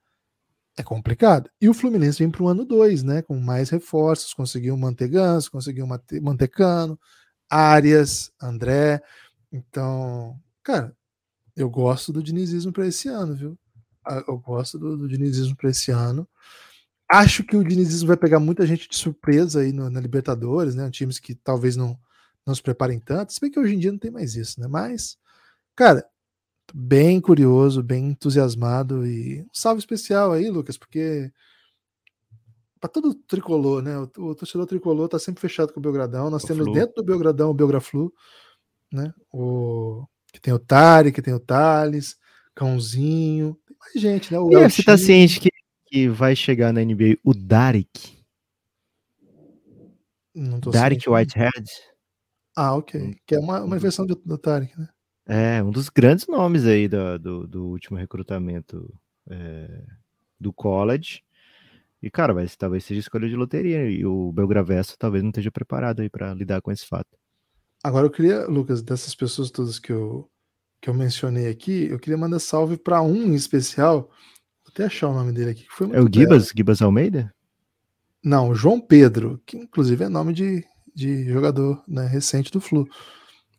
é 0.76 0.82
complicado. 0.82 1.48
E 1.60 1.68
o 1.68 1.74
Fluminense 1.74 2.18
vem 2.18 2.30
para 2.30 2.42
o 2.42 2.48
ano 2.48 2.64
2, 2.64 3.04
né? 3.04 3.22
Com 3.22 3.38
mais 3.38 3.70
reforços, 3.70 4.34
conseguiu 4.34 4.76
manter 4.76 5.08
Ganso, 5.08 5.48
conseguiu 5.48 5.86
manter 5.86 6.48
Cano, 6.48 6.98
Arias, 7.48 8.32
André. 8.42 9.00
Então, 9.52 10.36
cara, 10.60 10.92
eu 11.54 11.70
gosto 11.70 12.12
do 12.12 12.20
dinizismo 12.20 12.72
para 12.72 12.88
esse 12.88 13.08
ano, 13.08 13.36
viu? 13.36 13.58
Eu 14.26 14.36
gosto 14.38 14.76
do, 14.76 14.98
do 14.98 15.08
dinizismo 15.08 15.54
para 15.56 15.70
esse 15.70 15.92
ano. 15.92 16.28
Acho 17.08 17.44
que 17.44 17.56
o 17.56 17.62
dinizismo 17.62 18.08
vai 18.08 18.16
pegar 18.16 18.40
muita 18.40 18.66
gente 18.66 18.88
de 18.88 18.96
surpresa 18.96 19.60
aí 19.60 19.72
no, 19.72 19.88
na 19.88 20.00
Libertadores, 20.00 20.74
né? 20.74 20.90
Times 20.90 21.20
que 21.20 21.34
talvez 21.36 21.76
não, 21.76 21.96
não 22.46 22.54
se 22.54 22.62
preparem 22.62 23.00
tanto. 23.00 23.32
Se 23.32 23.40
bem 23.40 23.50
que 23.50 23.58
hoje 23.58 23.74
em 23.74 23.78
dia 23.78 23.92
não 23.92 23.98
tem 23.98 24.10
mais 24.10 24.36
isso, 24.36 24.60
né? 24.60 24.66
Mas, 24.68 25.16
cara, 25.74 26.06
bem 26.72 27.20
curioso, 27.20 27.82
bem 27.82 28.08
entusiasmado 28.08 29.06
e 29.06 29.42
um 29.42 29.48
salve 29.52 29.78
especial 29.78 30.32
aí, 30.32 30.50
Lucas, 30.50 30.76
porque 30.76 31.32
para 32.80 32.90
todo 32.90 33.14
tricolor, 33.14 33.82
né? 33.82 33.98
O, 33.98 34.02
o, 34.02 34.34
torcedor 34.34 34.66
tricolor 34.66 35.08
tá 35.08 35.18
sempre 35.18 35.40
fechado 35.40 35.72
com 35.72 35.80
o 35.80 35.82
Belgradão. 35.82 36.28
Nós 36.28 36.44
o 36.44 36.46
temos 36.46 36.64
Flu. 36.64 36.74
dentro 36.74 36.94
do 36.96 37.02
Belgradão 37.02 37.50
o 37.50 37.54
Belgraflu, 37.54 38.12
né? 38.92 39.12
O 39.32 40.04
que 40.32 40.40
tem 40.40 40.52
o 40.52 40.58
Tari, 40.58 41.10
que 41.12 41.22
tem 41.22 41.32
o 41.32 41.40
Thales, 41.40 42.16
Cãozinho, 42.54 43.58
tem 43.66 43.76
mais 43.78 43.94
gente, 43.94 44.30
né? 44.30 44.38
O 44.38 44.50
e 44.52 44.68
você 44.68 44.82
tá 44.82 44.98
ciente 44.98 45.40
que, 45.40 45.48
que 45.86 46.08
vai 46.08 46.36
chegar 46.36 46.74
na 46.74 46.84
NBA 46.84 47.16
o 47.24 47.32
Darik? 47.32 48.18
Não 50.34 50.60
tô 50.60 50.70
Darik 50.70 51.08
Whitehead? 51.08 51.64
Ah, 52.56 52.74
ok. 52.74 53.16
Que 53.26 53.34
é 53.34 53.38
uma, 53.38 53.62
uma 53.62 53.78
versão 53.78 54.06
do, 54.06 54.14
do 54.14 54.38
Tarek, 54.38 54.78
né? 54.78 54.88
É, 55.26 55.62
um 55.62 55.70
dos 55.70 55.88
grandes 55.88 56.26
nomes 56.26 56.66
aí 56.66 56.86
do, 56.86 57.18
do, 57.18 57.46
do 57.46 57.66
último 57.66 57.96
recrutamento 57.96 58.92
é, 59.28 59.82
do 60.38 60.52
college. 60.52 61.22
E, 62.02 62.10
cara, 62.10 62.34
vai, 62.34 62.46
talvez 62.58 62.84
seja 62.84 63.00
escolha 63.00 63.28
de 63.28 63.34
loteria. 63.34 63.90
E 63.90 64.04
o 64.04 64.30
Belgravesso 64.32 64.96
talvez 64.98 65.22
não 65.22 65.30
esteja 65.30 65.50
preparado 65.50 66.00
aí 66.00 66.10
para 66.10 66.34
lidar 66.34 66.60
com 66.60 66.70
esse 66.70 66.86
fato. 66.86 67.16
Agora, 67.82 68.06
eu 68.06 68.10
queria, 68.10 68.46
Lucas, 68.46 68.82
dessas 68.82 69.14
pessoas 69.14 69.50
todas 69.50 69.78
que 69.78 69.92
eu, 69.92 70.30
que 70.80 70.90
eu 70.90 70.94
mencionei 70.94 71.48
aqui, 71.48 71.86
eu 71.90 71.98
queria 71.98 72.18
mandar 72.18 72.38
salve 72.38 72.76
para 72.76 73.00
um 73.00 73.24
em 73.24 73.34
especial. 73.34 74.10
Vou 74.62 74.70
até 74.70 74.84
achar 74.84 75.08
o 75.08 75.14
nome 75.14 75.32
dele 75.32 75.50
aqui. 75.50 75.66
É 75.92 76.00
o 76.00 76.08
Gibas? 76.12 76.52
Gibas 76.54 76.82
Almeida? 76.82 77.34
Não, 78.22 78.54
João 78.54 78.80
Pedro, 78.80 79.40
que 79.44 79.56
inclusive 79.56 80.04
é 80.04 80.08
nome 80.08 80.32
de, 80.32 80.64
de 80.94 81.24
jogador 81.24 81.82
né, 81.86 82.06
recente 82.06 82.50
do 82.50 82.60
Flu. 82.60 82.86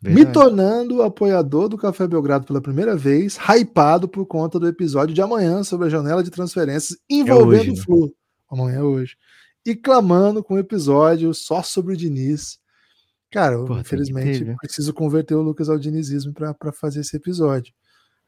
Verdade. 0.02 0.26
Me 0.28 0.32
tornando 0.32 1.02
apoiador 1.02 1.68
do 1.68 1.78
Café 1.78 2.08
Belgrado 2.08 2.46
pela 2.46 2.62
primeira 2.62 2.96
vez, 2.96 3.38
hypado 3.38 4.08
por 4.08 4.26
conta 4.26 4.60
do 4.60 4.68
episódio 4.68 5.16
de 5.16 5.22
amanhã 5.22 5.64
sobre 5.64 5.88
a 5.88 5.90
janela 5.90 6.24
de 6.24 6.30
transferências 6.30 6.98
envolvendo 7.10 7.56
é 7.56 7.60
hoje, 7.62 7.70
o 7.70 7.74
né? 7.74 7.82
Flu. 7.82 8.06
Né? 8.06 8.12
Amanhã 8.52 8.78
é 8.78 8.84
hoje. 8.84 9.18
E 9.66 9.76
clamando 9.76 10.44
com 10.44 10.56
um 10.56 10.60
episódio 10.60 11.34
só 11.34 11.64
sobre 11.64 11.94
o 11.94 11.98
Diniz. 11.98 12.60
Cara, 13.32 13.58
Pô, 13.66 13.80
infelizmente 13.80 14.46
ter, 14.46 14.56
preciso 14.58 14.94
converter 14.94 15.34
o 15.34 15.42
Lucas 15.42 15.70
ao 15.70 15.80
dinizismo 15.80 16.34
para 16.34 16.72
fazer 16.72 17.02
esse 17.02 17.18
episódio. 17.18 17.74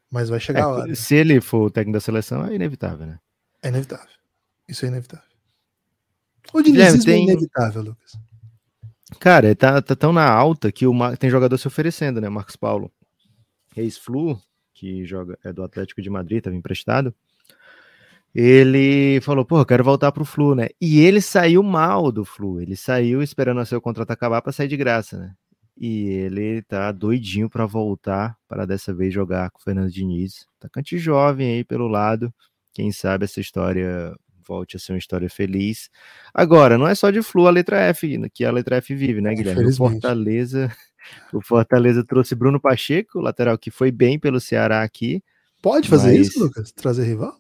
Mas 0.10 0.30
vai 0.30 0.40
chegar 0.40 0.62
é, 0.62 0.64
a 0.64 0.68
hora. 0.68 0.96
Se 0.96 1.16
ele 1.16 1.40
for 1.40 1.68
o 1.68 1.70
técnico 1.70 1.98
da 1.98 2.02
seleção, 2.02 2.46
é 2.46 2.56
inevitável, 2.56 3.06
né? 3.06 3.20
É 3.62 3.68
inevitável. 3.68 4.08
Isso 4.68 4.86
é 4.86 4.88
inevitável. 4.88 5.28
O 6.54 6.62
dinizismo 6.62 7.02
é 7.02 7.06
tem... 7.06 7.22
é 7.22 7.32
inevitável, 7.32 7.82
Lucas. 7.84 8.14
Cara, 9.20 9.56
tá, 9.56 9.82
tá 9.82 9.96
tão 9.96 10.12
na 10.12 10.30
alta 10.30 10.72
que 10.72 10.86
o 10.86 10.94
Mar... 10.94 11.18
tem 11.18 11.30
jogador 11.30 11.58
se 11.58 11.68
oferecendo, 11.68 12.20
né? 12.20 12.30
Marcos 12.30 12.56
Paulo. 12.56 12.92
Ex-Flu, 13.76 14.40
que 14.74 15.06
joga, 15.06 15.38
é 15.44 15.54
do 15.54 15.64
Atlético 15.64 16.02
de 16.02 16.10
Madrid, 16.10 16.40
estava 16.40 16.56
emprestado. 16.56 17.14
Ele 18.36 19.20
falou, 19.22 19.46
pô, 19.46 19.66
quero 19.66 19.84
voltar 19.84 20.12
pro 20.12 20.26
Flu, 20.26 20.54
né? 20.54 20.68
E 20.80 21.00
ele 21.00 21.22
saiu 21.22 21.64
mal 21.64 22.12
do 22.12 22.26
Flu. 22.26 22.62
Ele 22.62 22.76
saiu 22.76 23.24
esperando 23.24 23.62
o 23.62 23.66
seu 23.66 23.82
contrato 23.82 24.12
acabar 24.12 24.42
para 24.42 24.52
sair 24.52 24.68
de 24.68 24.78
graça, 24.78 25.18
né? 25.18 25.34
E 25.76 26.08
ele 26.10 26.62
tá 26.64 26.92
doidinho 26.92 27.50
para 27.50 27.66
voltar 27.66 28.36
para 28.48 28.66
dessa 28.66 28.94
vez 28.94 29.14
jogar 29.14 29.50
com 29.52 29.60
o 29.60 29.64
Fernando 29.64 29.92
Diniz. 29.92 30.46
Atacante 30.60 30.98
jovem 30.98 31.52
aí 31.54 31.64
pelo 31.64 31.88
lado. 31.88 32.34
Quem 32.74 32.92
sabe 32.92 33.26
essa 33.26 33.40
história 33.40 34.16
volte 34.48 34.78
a 34.78 34.80
ser 34.80 34.94
uma 34.94 34.98
história 34.98 35.30
feliz. 35.30 35.90
Agora, 36.34 36.78
não 36.78 36.88
é 36.88 36.96
só 36.96 37.12
de 37.12 37.22
Flu 37.22 37.48
a 37.48 37.52
letra 37.52 37.80
F, 37.82 38.18
que 38.34 38.46
a 38.46 38.52
letra 38.52 38.78
F 38.78 38.96
vive, 38.96 39.22
né, 39.22 39.34
Guilherme? 39.36 39.66
O 39.66 39.76
Fortaleza, 39.76 40.72
o 41.34 41.42
Fortaleza 41.42 42.04
trouxe 42.04 42.36
Bruno 42.36 42.60
Pacheco, 42.60 43.20
lateral 43.20 43.58
que 43.58 43.72
foi 43.72 43.92
bem 43.92 44.20
pelo 44.20 44.40
Ceará 44.40 44.84
aqui. 44.84 45.24
Pode 45.62 45.90
fazer 45.90 46.18
mas... 46.18 46.28
isso, 46.28 46.40
Lucas? 46.40 46.72
Trazer 46.72 47.06
rival? 47.06 47.36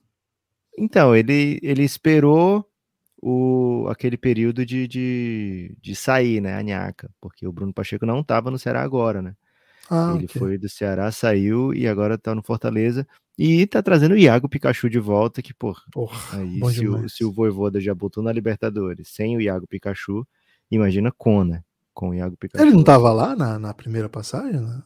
Então, 0.78 1.16
ele, 1.16 1.60
ele 1.64 1.84
esperou 1.84 2.66
o, 3.22 3.88
aquele 3.90 4.18
período 4.18 4.66
de, 4.66 4.88
de, 4.88 5.76
de 5.82 5.96
sair, 5.96 6.42
né, 6.42 6.56
a 6.56 6.62
Nhaca, 6.62 7.10
porque 7.20 7.48
o 7.48 7.52
Bruno 7.52 7.74
Pacheco 7.74 8.06
não 8.06 8.20
estava 8.20 8.52
no 8.52 8.60
Ceará 8.60 8.82
agora, 8.84 9.22
né? 9.22 9.34
Ah, 9.90 10.14
ele 10.16 10.26
okay. 10.26 10.40
foi 10.40 10.58
do 10.58 10.68
Ceará, 10.68 11.12
saiu 11.12 11.74
e 11.74 11.88
agora 11.88 12.16
está 12.16 12.36
no 12.36 12.44
Fortaleza. 12.44 13.08
E 13.38 13.68
tá 13.68 13.84
trazendo 13.84 14.14
o 14.14 14.18
Iago 14.18 14.50
Pikachu 14.50 14.90
de 14.90 15.00
volta, 15.00 15.44
que, 15.44 15.54
pô, 15.54 15.76
porra, 15.92 16.40
aí 16.40 16.60
se 16.74 16.88
o, 16.88 17.08
se 17.08 17.24
o 17.24 17.32
Voivoda 17.32 17.80
já 17.80 17.94
botou 17.94 18.24
na 18.24 18.32
Libertadores 18.32 19.10
sem 19.10 19.38
o 19.38 19.42
Iago 19.42 19.68
Pikachu, 19.68 20.28
imagina 20.72 21.12
com, 21.16 21.44
né? 21.44 21.62
Com 21.94 22.10
o 22.10 22.16
Iago 22.16 22.36
Pikachu. 22.36 22.64
Ele 22.64 22.74
não 22.74 22.84
tava 22.84 23.14
lá 23.14 23.36
na, 23.36 23.60
na 23.60 23.74
primeira 23.76 24.10
passagem, 24.10 24.60
né? 24.60 24.82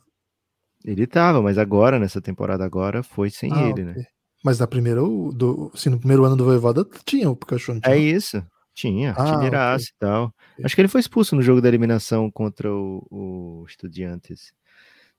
Ele 0.84 1.08
tava, 1.08 1.42
mas 1.42 1.58
agora, 1.58 1.98
nessa 1.98 2.22
temporada 2.22 2.66
agora, 2.66 3.02
foi 3.02 3.30
sem 3.30 3.54
ah, 3.54 3.70
ele, 3.70 3.84
né? 3.84 3.92
okay. 3.92 4.04
né? 4.04 4.08
Mas 4.44 4.60
na 4.60 4.68
primeira, 4.68 5.00
do, 5.02 5.72
assim, 5.74 5.90
no 5.90 6.00
primeiro 6.00 6.26
ano 6.26 6.36
do 6.36 6.44
Voivoda 6.44 6.86
tinha 7.06 7.30
o 7.30 7.36
Pikachu, 7.36 7.80
É 7.86 7.96
isso, 7.96 8.44
tinha, 8.74 9.14
ah, 9.14 9.38
okay. 9.38 9.48
e 9.48 9.94
tal. 10.00 10.34
Acho 10.64 10.76
que 10.76 10.82
ele 10.82 10.88
foi 10.88 11.00
expulso 11.00 11.36
no 11.36 11.42
jogo 11.42 11.62
da 11.62 11.68
eliminação 11.68 12.30
contra 12.30 12.74
o, 12.74 13.06
o 13.10 13.66
Estudiantes. 13.68 14.52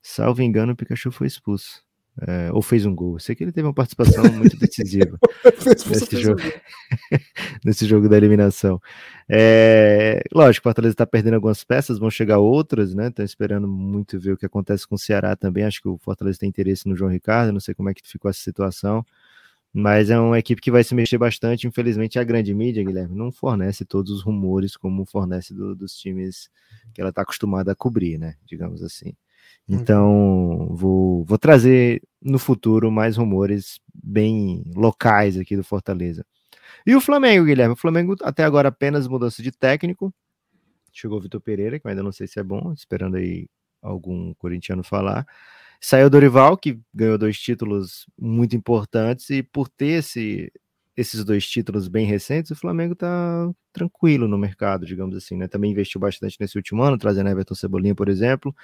Salvo 0.01 0.41
engano, 0.41 0.73
o 0.73 0.75
Pikachu 0.75 1.11
foi 1.11 1.25
expulso. 1.27 1.81
É, 2.21 2.51
ou 2.51 2.61
fez 2.61 2.85
um 2.85 2.93
gol. 2.93 3.15
Eu 3.15 3.19
sei 3.19 3.35
que 3.35 3.43
ele 3.43 3.51
teve 3.51 3.67
uma 3.67 3.73
participação 3.73 4.23
muito 4.31 4.55
decisiva 4.57 5.17
nesse, 5.89 6.21
jogo, 6.21 6.41
nesse 7.65 7.85
jogo 7.87 8.07
da 8.07 8.15
eliminação. 8.15 8.79
É, 9.27 10.21
lógico, 10.31 10.61
o 10.61 10.69
Fortaleza 10.69 10.93
está 10.93 11.07
perdendo 11.07 11.35
algumas 11.35 11.63
peças, 11.63 11.97
vão 11.97 12.11
chegar 12.11 12.37
outras, 12.37 12.93
né? 12.93 13.07
Estão 13.07 13.25
esperando 13.25 13.67
muito 13.67 14.19
ver 14.19 14.33
o 14.33 14.37
que 14.37 14.45
acontece 14.45 14.87
com 14.87 14.93
o 14.93 14.99
Ceará 14.99 15.35
também. 15.35 15.63
Acho 15.63 15.81
que 15.81 15.89
o 15.89 15.97
Fortaleza 15.97 16.37
tem 16.37 16.49
interesse 16.49 16.87
no 16.87 16.95
João 16.95 17.09
Ricardo, 17.09 17.51
não 17.51 17.59
sei 17.59 17.73
como 17.73 17.89
é 17.89 17.93
que 17.95 18.07
ficou 18.07 18.29
essa 18.29 18.41
situação. 18.41 19.03
Mas 19.73 20.11
é 20.11 20.19
uma 20.19 20.37
equipe 20.37 20.61
que 20.61 20.69
vai 20.69 20.83
se 20.83 20.93
mexer 20.93 21.17
bastante. 21.17 21.65
Infelizmente, 21.65 22.19
a 22.19 22.23
grande 22.23 22.53
mídia, 22.53 22.83
Guilherme, 22.83 23.15
não 23.15 23.31
fornece 23.31 23.83
todos 23.83 24.11
os 24.11 24.21
rumores 24.21 24.77
como 24.77 25.03
fornece 25.03 25.51
do, 25.51 25.75
dos 25.75 25.95
times 25.95 26.47
que 26.93 27.01
ela 27.01 27.09
está 27.09 27.23
acostumada 27.23 27.71
a 27.71 27.75
cobrir, 27.75 28.19
né? 28.19 28.35
Digamos 28.45 28.83
assim. 28.83 29.15
Uhum. 29.67 29.75
Então, 29.75 30.67
vou, 30.71 31.23
vou 31.23 31.37
trazer 31.37 32.01
no 32.21 32.37
futuro 32.37 32.91
mais 32.91 33.17
rumores 33.17 33.79
bem 33.93 34.63
locais 34.75 35.37
aqui 35.37 35.55
do 35.55 35.63
Fortaleza. 35.63 36.25
E 36.85 36.95
o 36.95 37.01
Flamengo, 37.01 37.45
Guilherme? 37.45 37.73
O 37.73 37.77
Flamengo 37.77 38.15
até 38.21 38.43
agora 38.43 38.69
apenas 38.69 39.07
mudança 39.07 39.41
de 39.41 39.51
técnico. 39.51 40.13
Chegou 40.91 41.17
o 41.17 41.21
Vitor 41.21 41.41
Pereira, 41.41 41.79
que 41.79 41.87
eu 41.87 41.89
ainda 41.89 42.03
não 42.03 42.11
sei 42.11 42.27
se 42.27 42.39
é 42.39 42.43
bom, 42.43 42.73
esperando 42.73 43.15
aí 43.15 43.47
algum 43.81 44.33
corintiano 44.35 44.83
falar. 44.83 45.25
Saiu 45.79 46.07
o 46.07 46.09
Dorival, 46.09 46.57
que 46.57 46.79
ganhou 46.93 47.17
dois 47.17 47.37
títulos 47.37 48.05
muito 48.17 48.55
importantes, 48.55 49.29
e 49.29 49.43
por 49.43 49.67
ter 49.67 49.99
esse, 49.99 50.51
esses 50.95 51.25
dois 51.25 51.45
títulos 51.45 51.87
bem 51.87 52.05
recentes, 52.05 52.51
o 52.51 52.55
Flamengo 52.55 52.95
tá 52.95 53.51
tranquilo 53.73 54.27
no 54.27 54.37
mercado, 54.37 54.85
digamos 54.85 55.15
assim, 55.15 55.35
né? 55.35 55.47
Também 55.47 55.71
investiu 55.71 55.99
bastante 55.99 56.37
nesse 56.39 56.57
último 56.57 56.81
ano, 56.83 56.97
trazendo 56.97 57.29
Everton 57.29 57.55
Cebolinha, 57.55 57.95
por 57.95 58.07
exemplo. 58.07 58.55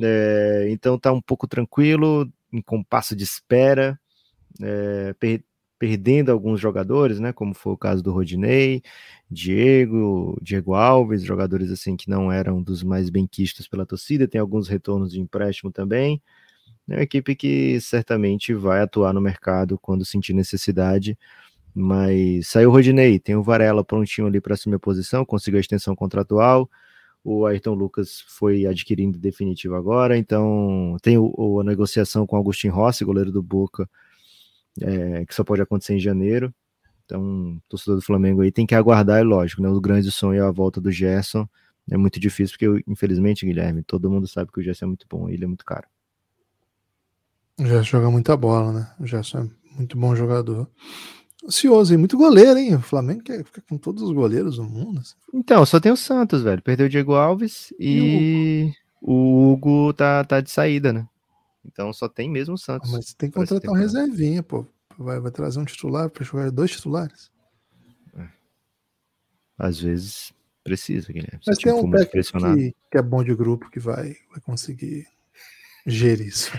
É, 0.00 0.66
então 0.70 0.98
tá 0.98 1.12
um 1.12 1.20
pouco 1.20 1.46
tranquilo, 1.46 2.30
em 2.52 2.60
compasso 2.62 3.14
de 3.16 3.24
espera, 3.24 3.98
é, 4.62 5.14
per, 5.18 5.44
perdendo 5.78 6.32
alguns 6.32 6.60
jogadores, 6.60 7.20
né? 7.20 7.32
Como 7.32 7.54
foi 7.54 7.72
o 7.74 7.78
caso 7.78 8.02
do 8.02 8.12
Rodinei, 8.12 8.82
Diego, 9.30 10.38
Diego 10.42 10.74
Alves, 10.74 11.22
jogadores 11.22 11.70
assim 11.70 11.96
que 11.96 12.08
não 12.08 12.32
eram 12.32 12.62
dos 12.62 12.82
mais 12.82 13.10
benquistos 13.10 13.68
pela 13.68 13.86
torcida, 13.86 14.28
tem 14.28 14.40
alguns 14.40 14.68
retornos 14.68 15.12
de 15.12 15.20
empréstimo 15.20 15.70
também. 15.72 16.22
É 16.88 16.96
uma 16.96 17.02
equipe 17.02 17.34
que 17.34 17.80
certamente 17.80 18.54
vai 18.54 18.80
atuar 18.82 19.12
no 19.14 19.20
mercado 19.20 19.78
quando 19.78 20.04
sentir 20.04 20.34
necessidade. 20.34 21.18
Mas 21.74 22.48
saiu 22.48 22.70
o 22.70 22.72
Rodinei, 22.72 23.18
tem 23.18 23.34
o 23.36 23.42
Varela 23.42 23.84
prontinho 23.84 24.28
ali 24.28 24.40
para 24.40 24.54
assumir 24.54 24.76
a 24.76 24.78
posição, 24.78 25.24
conseguiu 25.24 25.58
a 25.58 25.60
extensão 25.60 25.96
contratual. 25.96 26.70
O 27.24 27.46
Ayrton 27.46 27.72
Lucas 27.72 28.20
foi 28.20 28.66
adquirindo 28.66 29.18
definitivo 29.18 29.74
agora, 29.74 30.16
então 30.18 30.98
tem 31.00 31.16
o, 31.16 31.32
o, 31.34 31.60
a 31.60 31.64
negociação 31.64 32.26
com 32.26 32.36
o 32.36 32.38
Agostinho 32.38 32.74
Rossi, 32.74 33.02
goleiro 33.02 33.32
do 33.32 33.42
Boca, 33.42 33.88
é, 34.78 35.24
que 35.24 35.34
só 35.34 35.42
pode 35.42 35.62
acontecer 35.62 35.94
em 35.94 36.00
janeiro. 36.00 36.54
Então, 37.06 37.60
torcedor 37.68 37.96
do 37.96 38.04
Flamengo 38.04 38.42
aí 38.42 38.52
tem 38.52 38.66
que 38.66 38.74
aguardar, 38.74 39.20
é 39.20 39.22
lógico, 39.22 39.62
né? 39.62 39.68
O 39.68 39.80
grande 39.80 40.10
sonho 40.10 40.42
é 40.42 40.46
a 40.46 40.50
volta 40.50 40.80
do 40.80 40.90
Gerson. 40.90 41.48
É 41.90 41.96
muito 41.96 42.18
difícil, 42.18 42.56
porque, 42.58 42.84
infelizmente, 42.86 43.44
Guilherme, 43.44 43.82
todo 43.82 44.10
mundo 44.10 44.26
sabe 44.26 44.50
que 44.50 44.60
o 44.60 44.62
Gerson 44.62 44.86
é 44.86 44.88
muito 44.88 45.06
bom, 45.08 45.28
ele 45.28 45.44
é 45.44 45.46
muito 45.46 45.64
caro. 45.64 45.86
O 47.58 47.64
Gerson 47.64 47.84
joga 47.84 48.10
muita 48.10 48.36
bola, 48.36 48.72
né? 48.72 48.94
O 49.00 49.06
Gerson 49.06 49.38
é 49.38 49.76
muito 49.76 49.96
bom 49.98 50.14
jogador. 50.14 50.68
Ansioso 51.46 51.92
e 51.92 51.96
muito 51.96 52.16
goleiro, 52.16 52.58
hein? 52.58 52.76
O 52.76 52.80
Flamengo 52.80 53.22
quer 53.22 53.44
ficar 53.44 53.62
com 53.68 53.76
todos 53.76 54.02
os 54.02 54.12
goleiros 54.12 54.56
do 54.56 54.64
mundo. 54.64 55.00
Assim. 55.00 55.14
Então, 55.32 55.64
só 55.66 55.78
tem 55.78 55.92
o 55.92 55.96
Santos, 55.96 56.42
velho. 56.42 56.62
Perdeu 56.62 56.86
o 56.86 56.88
Diego 56.88 57.14
Alves 57.14 57.72
e, 57.78 57.98
e 57.98 58.74
o, 59.02 59.12
Hugo? 59.12 59.68
o 59.70 59.82
Hugo 59.82 59.92
tá, 59.92 60.24
tá 60.24 60.40
de 60.40 60.50
saída, 60.50 60.92
né? 60.92 61.06
Então 61.64 61.92
só 61.92 62.08
tem 62.08 62.30
mesmo 62.30 62.54
o 62.54 62.58
Santos. 62.58 62.90
Mas 62.90 63.14
tem 63.14 63.30
que 63.30 63.36
contratar 63.36 63.70
um 63.70 63.74
reservinha, 63.74 64.42
pô. 64.42 64.66
Vai, 64.98 65.18
vai 65.18 65.30
trazer 65.30 65.58
um 65.58 65.64
titular 65.64 66.08
para 66.08 66.24
jogar 66.24 66.50
dois 66.50 66.70
titulares. 66.70 67.30
É. 68.16 68.28
Às 69.58 69.80
vezes 69.80 70.32
precisa, 70.62 71.12
Guilherme. 71.12 71.40
Mas 71.46 71.58
tem 71.58 71.72
um 71.72 71.90
técnico 71.90 72.38
que, 72.38 72.74
que, 72.90 72.98
é 72.98 73.02
bom 73.02 73.22
de 73.22 73.34
grupo 73.34 73.70
que 73.70 73.80
vai, 73.80 74.14
vai 74.30 74.40
conseguir 74.42 75.06
gerir 75.86 76.28
isso. 76.28 76.50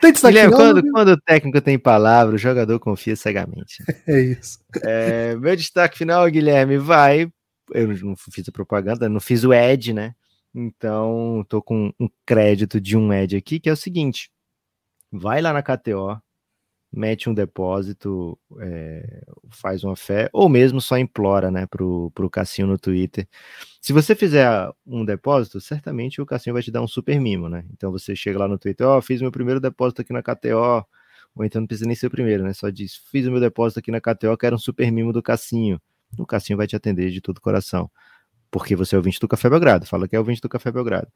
Tem 0.00 0.12
destaque 0.12 0.34
Guilherme, 0.34 0.54
final, 0.54 0.74
quando, 0.74 0.92
quando, 0.92 1.08
o 1.08 1.20
técnico 1.20 1.60
tem 1.60 1.78
palavra, 1.78 2.34
o 2.34 2.38
jogador 2.38 2.78
confia 2.78 3.16
cegamente. 3.16 3.82
É 4.06 4.20
isso. 4.20 4.58
É, 4.82 5.34
meu 5.36 5.54
destaque 5.56 5.98
final, 5.98 6.28
Guilherme, 6.30 6.78
vai. 6.78 7.30
Eu 7.72 7.88
não 7.88 8.16
fiz 8.16 8.48
a 8.48 8.52
propaganda, 8.52 9.08
não 9.08 9.20
fiz 9.20 9.44
o 9.44 9.52
Ed, 9.52 9.92
né? 9.92 10.14
Então, 10.54 11.44
tô 11.48 11.62
com 11.62 11.92
um 12.00 12.08
crédito 12.24 12.80
de 12.80 12.96
um 12.96 13.12
Ed 13.12 13.36
aqui, 13.36 13.60
que 13.60 13.68
é 13.68 13.72
o 13.72 13.76
seguinte: 13.76 14.30
vai 15.12 15.40
lá 15.40 15.52
na 15.52 15.62
KTO, 15.62 16.20
mete 16.92 17.28
um 17.28 17.34
depósito, 17.34 18.38
é, 18.60 19.22
faz 19.50 19.84
uma 19.84 19.94
fé, 19.94 20.28
ou 20.32 20.48
mesmo 20.48 20.80
só 20.80 20.96
implora, 20.98 21.50
né, 21.50 21.66
pro, 21.66 22.10
pro 22.14 22.30
Cassinho 22.30 22.66
no 22.66 22.78
Twitter. 22.78 23.28
Se 23.80 23.92
você 23.92 24.14
fizer 24.14 24.48
um 24.86 25.04
depósito, 25.04 25.60
certamente 25.60 26.20
o 26.20 26.26
Cassinho 26.26 26.54
vai 26.54 26.62
te 26.62 26.70
dar 26.70 26.82
um 26.82 26.88
super 26.88 27.20
mimo, 27.20 27.48
né? 27.48 27.64
Então 27.72 27.92
você 27.92 28.16
chega 28.16 28.38
lá 28.38 28.48
no 28.48 28.58
Twitter, 28.58 28.86
ó, 28.86 28.98
oh, 28.98 29.02
fiz 29.02 29.20
meu 29.20 29.30
primeiro 29.30 29.60
depósito 29.60 30.02
aqui 30.02 30.12
na 30.12 30.22
KTO, 30.22 30.84
ou 31.34 31.44
então 31.44 31.60
não 31.60 31.66
precisa 31.66 31.86
nem 31.86 31.94
ser 31.94 32.06
o 32.06 32.10
primeiro, 32.10 32.42
né? 32.42 32.52
Só 32.52 32.70
diz, 32.70 32.96
fiz 33.10 33.26
o 33.26 33.30
meu 33.30 33.40
depósito 33.40 33.78
aqui 33.80 33.90
na 33.90 34.00
KTO, 34.00 34.36
quero 34.36 34.56
um 34.56 34.58
super 34.58 34.90
mimo 34.90 35.12
do 35.12 35.22
Cassinho. 35.22 35.80
O 36.18 36.26
Cassinho 36.26 36.56
vai 36.56 36.66
te 36.66 36.74
atender 36.74 37.10
de 37.10 37.20
todo 37.20 37.38
o 37.38 37.40
coração. 37.40 37.90
Porque 38.50 38.74
você 38.74 38.94
é 38.94 38.98
ouvinte 38.98 39.20
do 39.20 39.28
Café 39.28 39.50
Belgrado, 39.50 39.86
fala 39.86 40.08
que 40.08 40.16
é 40.16 40.18
ouvinte 40.18 40.40
do 40.40 40.48
Café 40.48 40.72
Belgrado. 40.72 41.08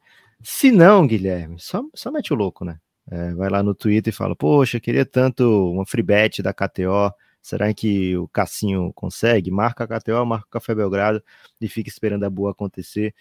Se 0.43 0.71
não, 0.71 1.07
Guilherme, 1.07 1.59
só, 1.59 1.83
só 1.95 2.11
mete 2.11 2.31
o 2.31 2.35
louco, 2.35 2.63
né? 2.63 2.79
É, 3.09 3.33
vai 3.33 3.49
lá 3.49 3.61
no 3.61 3.75
Twitter 3.75 4.13
e 4.13 4.15
fala: 4.15 4.35
Poxa, 4.35 4.79
queria 4.79 5.05
tanto 5.05 5.71
uma 5.71 5.85
free 5.85 6.03
bet 6.03 6.41
da 6.41 6.53
KTO. 6.53 7.13
Será 7.41 7.73
que 7.73 8.15
o 8.17 8.27
Cassinho 8.29 8.93
consegue? 8.93 9.51
Marca 9.51 9.83
a 9.83 9.87
KTO, 9.87 10.25
marca 10.25 10.47
o 10.47 10.49
Café 10.49 10.73
Belgrado 10.73 11.21
e 11.59 11.67
fica 11.67 11.89
esperando 11.89 12.23
a 12.23 12.29
boa 12.29 12.51
acontecer. 12.51 13.13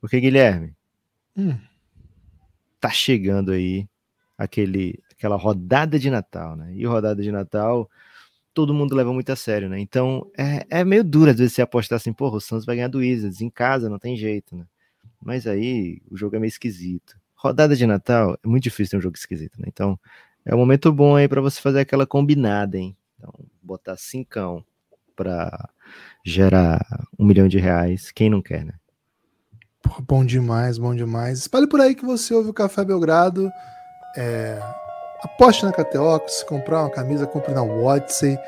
Porque, 0.00 0.20
Guilherme, 0.20 0.74
hum. 1.36 1.56
tá 2.78 2.90
chegando 2.90 3.52
aí 3.52 3.88
aquele, 4.36 5.02
aquela 5.12 5.36
rodada 5.36 5.98
de 5.98 6.10
Natal, 6.10 6.56
né? 6.56 6.74
E 6.74 6.84
rodada 6.84 7.22
de 7.22 7.32
Natal, 7.32 7.90
todo 8.54 8.74
mundo 8.74 8.94
leva 8.94 9.12
muito 9.12 9.30
a 9.32 9.36
sério, 9.36 9.68
né? 9.68 9.80
Então 9.80 10.30
é, 10.36 10.66
é 10.80 10.84
meio 10.84 11.04
duro 11.04 11.30
às 11.30 11.38
vezes 11.38 11.54
você 11.54 11.62
apostar 11.62 11.96
assim, 11.96 12.12
porra, 12.12 12.36
o 12.36 12.40
Santos 12.40 12.66
vai 12.66 12.76
ganhar 12.76 12.88
do 12.88 12.98
Wizards 12.98 13.40
em 13.40 13.50
casa, 13.50 13.88
não 13.88 13.98
tem 13.98 14.16
jeito, 14.16 14.56
né? 14.56 14.66
Mas 15.22 15.46
aí 15.46 16.02
o 16.10 16.16
jogo 16.16 16.36
é 16.36 16.38
meio 16.38 16.48
esquisito 16.48 17.19
rodada 17.42 17.74
de 17.74 17.86
Natal 17.86 18.36
é 18.44 18.48
muito 18.48 18.64
difícil 18.64 18.92
ter 18.92 18.96
um 18.98 19.00
jogo 19.00 19.16
esquisito, 19.16 19.60
né? 19.60 19.66
Então 19.68 19.98
é 20.44 20.54
um 20.54 20.58
momento 20.58 20.92
bom 20.92 21.16
aí 21.16 21.26
para 21.26 21.40
você 21.40 21.60
fazer 21.60 21.80
aquela 21.80 22.06
combinada, 22.06 22.76
hein? 22.78 22.96
Então, 23.16 23.32
botar 23.62 23.96
cincão 23.96 24.64
para 25.16 25.68
gerar 26.24 26.80
um 27.18 27.24
milhão 27.24 27.48
de 27.48 27.58
reais, 27.58 28.10
quem 28.10 28.30
não 28.30 28.40
quer, 28.40 28.64
né? 28.64 28.74
Bom 30.06 30.24
demais, 30.24 30.78
bom 30.78 30.94
demais. 30.94 31.40
Espalhe 31.40 31.66
por 31.66 31.80
aí 31.80 31.94
que 31.94 32.04
você 32.04 32.34
ouve 32.34 32.50
o 32.50 32.54
Café 32.54 32.84
Belgrado. 32.84 33.50
É... 34.16 34.58
Aposte 35.22 35.64
na 35.64 35.72
KTO, 35.72 36.20
comprar 36.46 36.82
uma 36.82 36.90
camisa, 36.90 37.26
compre 37.26 37.52
na 37.52 37.62
Odyssey. 37.62 38.38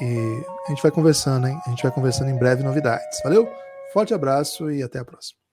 E 0.00 0.44
a 0.66 0.70
gente 0.70 0.82
vai 0.82 0.90
conversando, 0.90 1.46
hein? 1.46 1.58
A 1.66 1.70
gente 1.70 1.82
vai 1.82 1.92
conversando 1.92 2.30
em 2.30 2.38
breve 2.38 2.62
novidades. 2.62 3.20
Valeu? 3.22 3.50
Forte 3.92 4.14
abraço 4.14 4.70
e 4.70 4.82
até 4.82 4.98
a 4.98 5.04
próxima. 5.04 5.43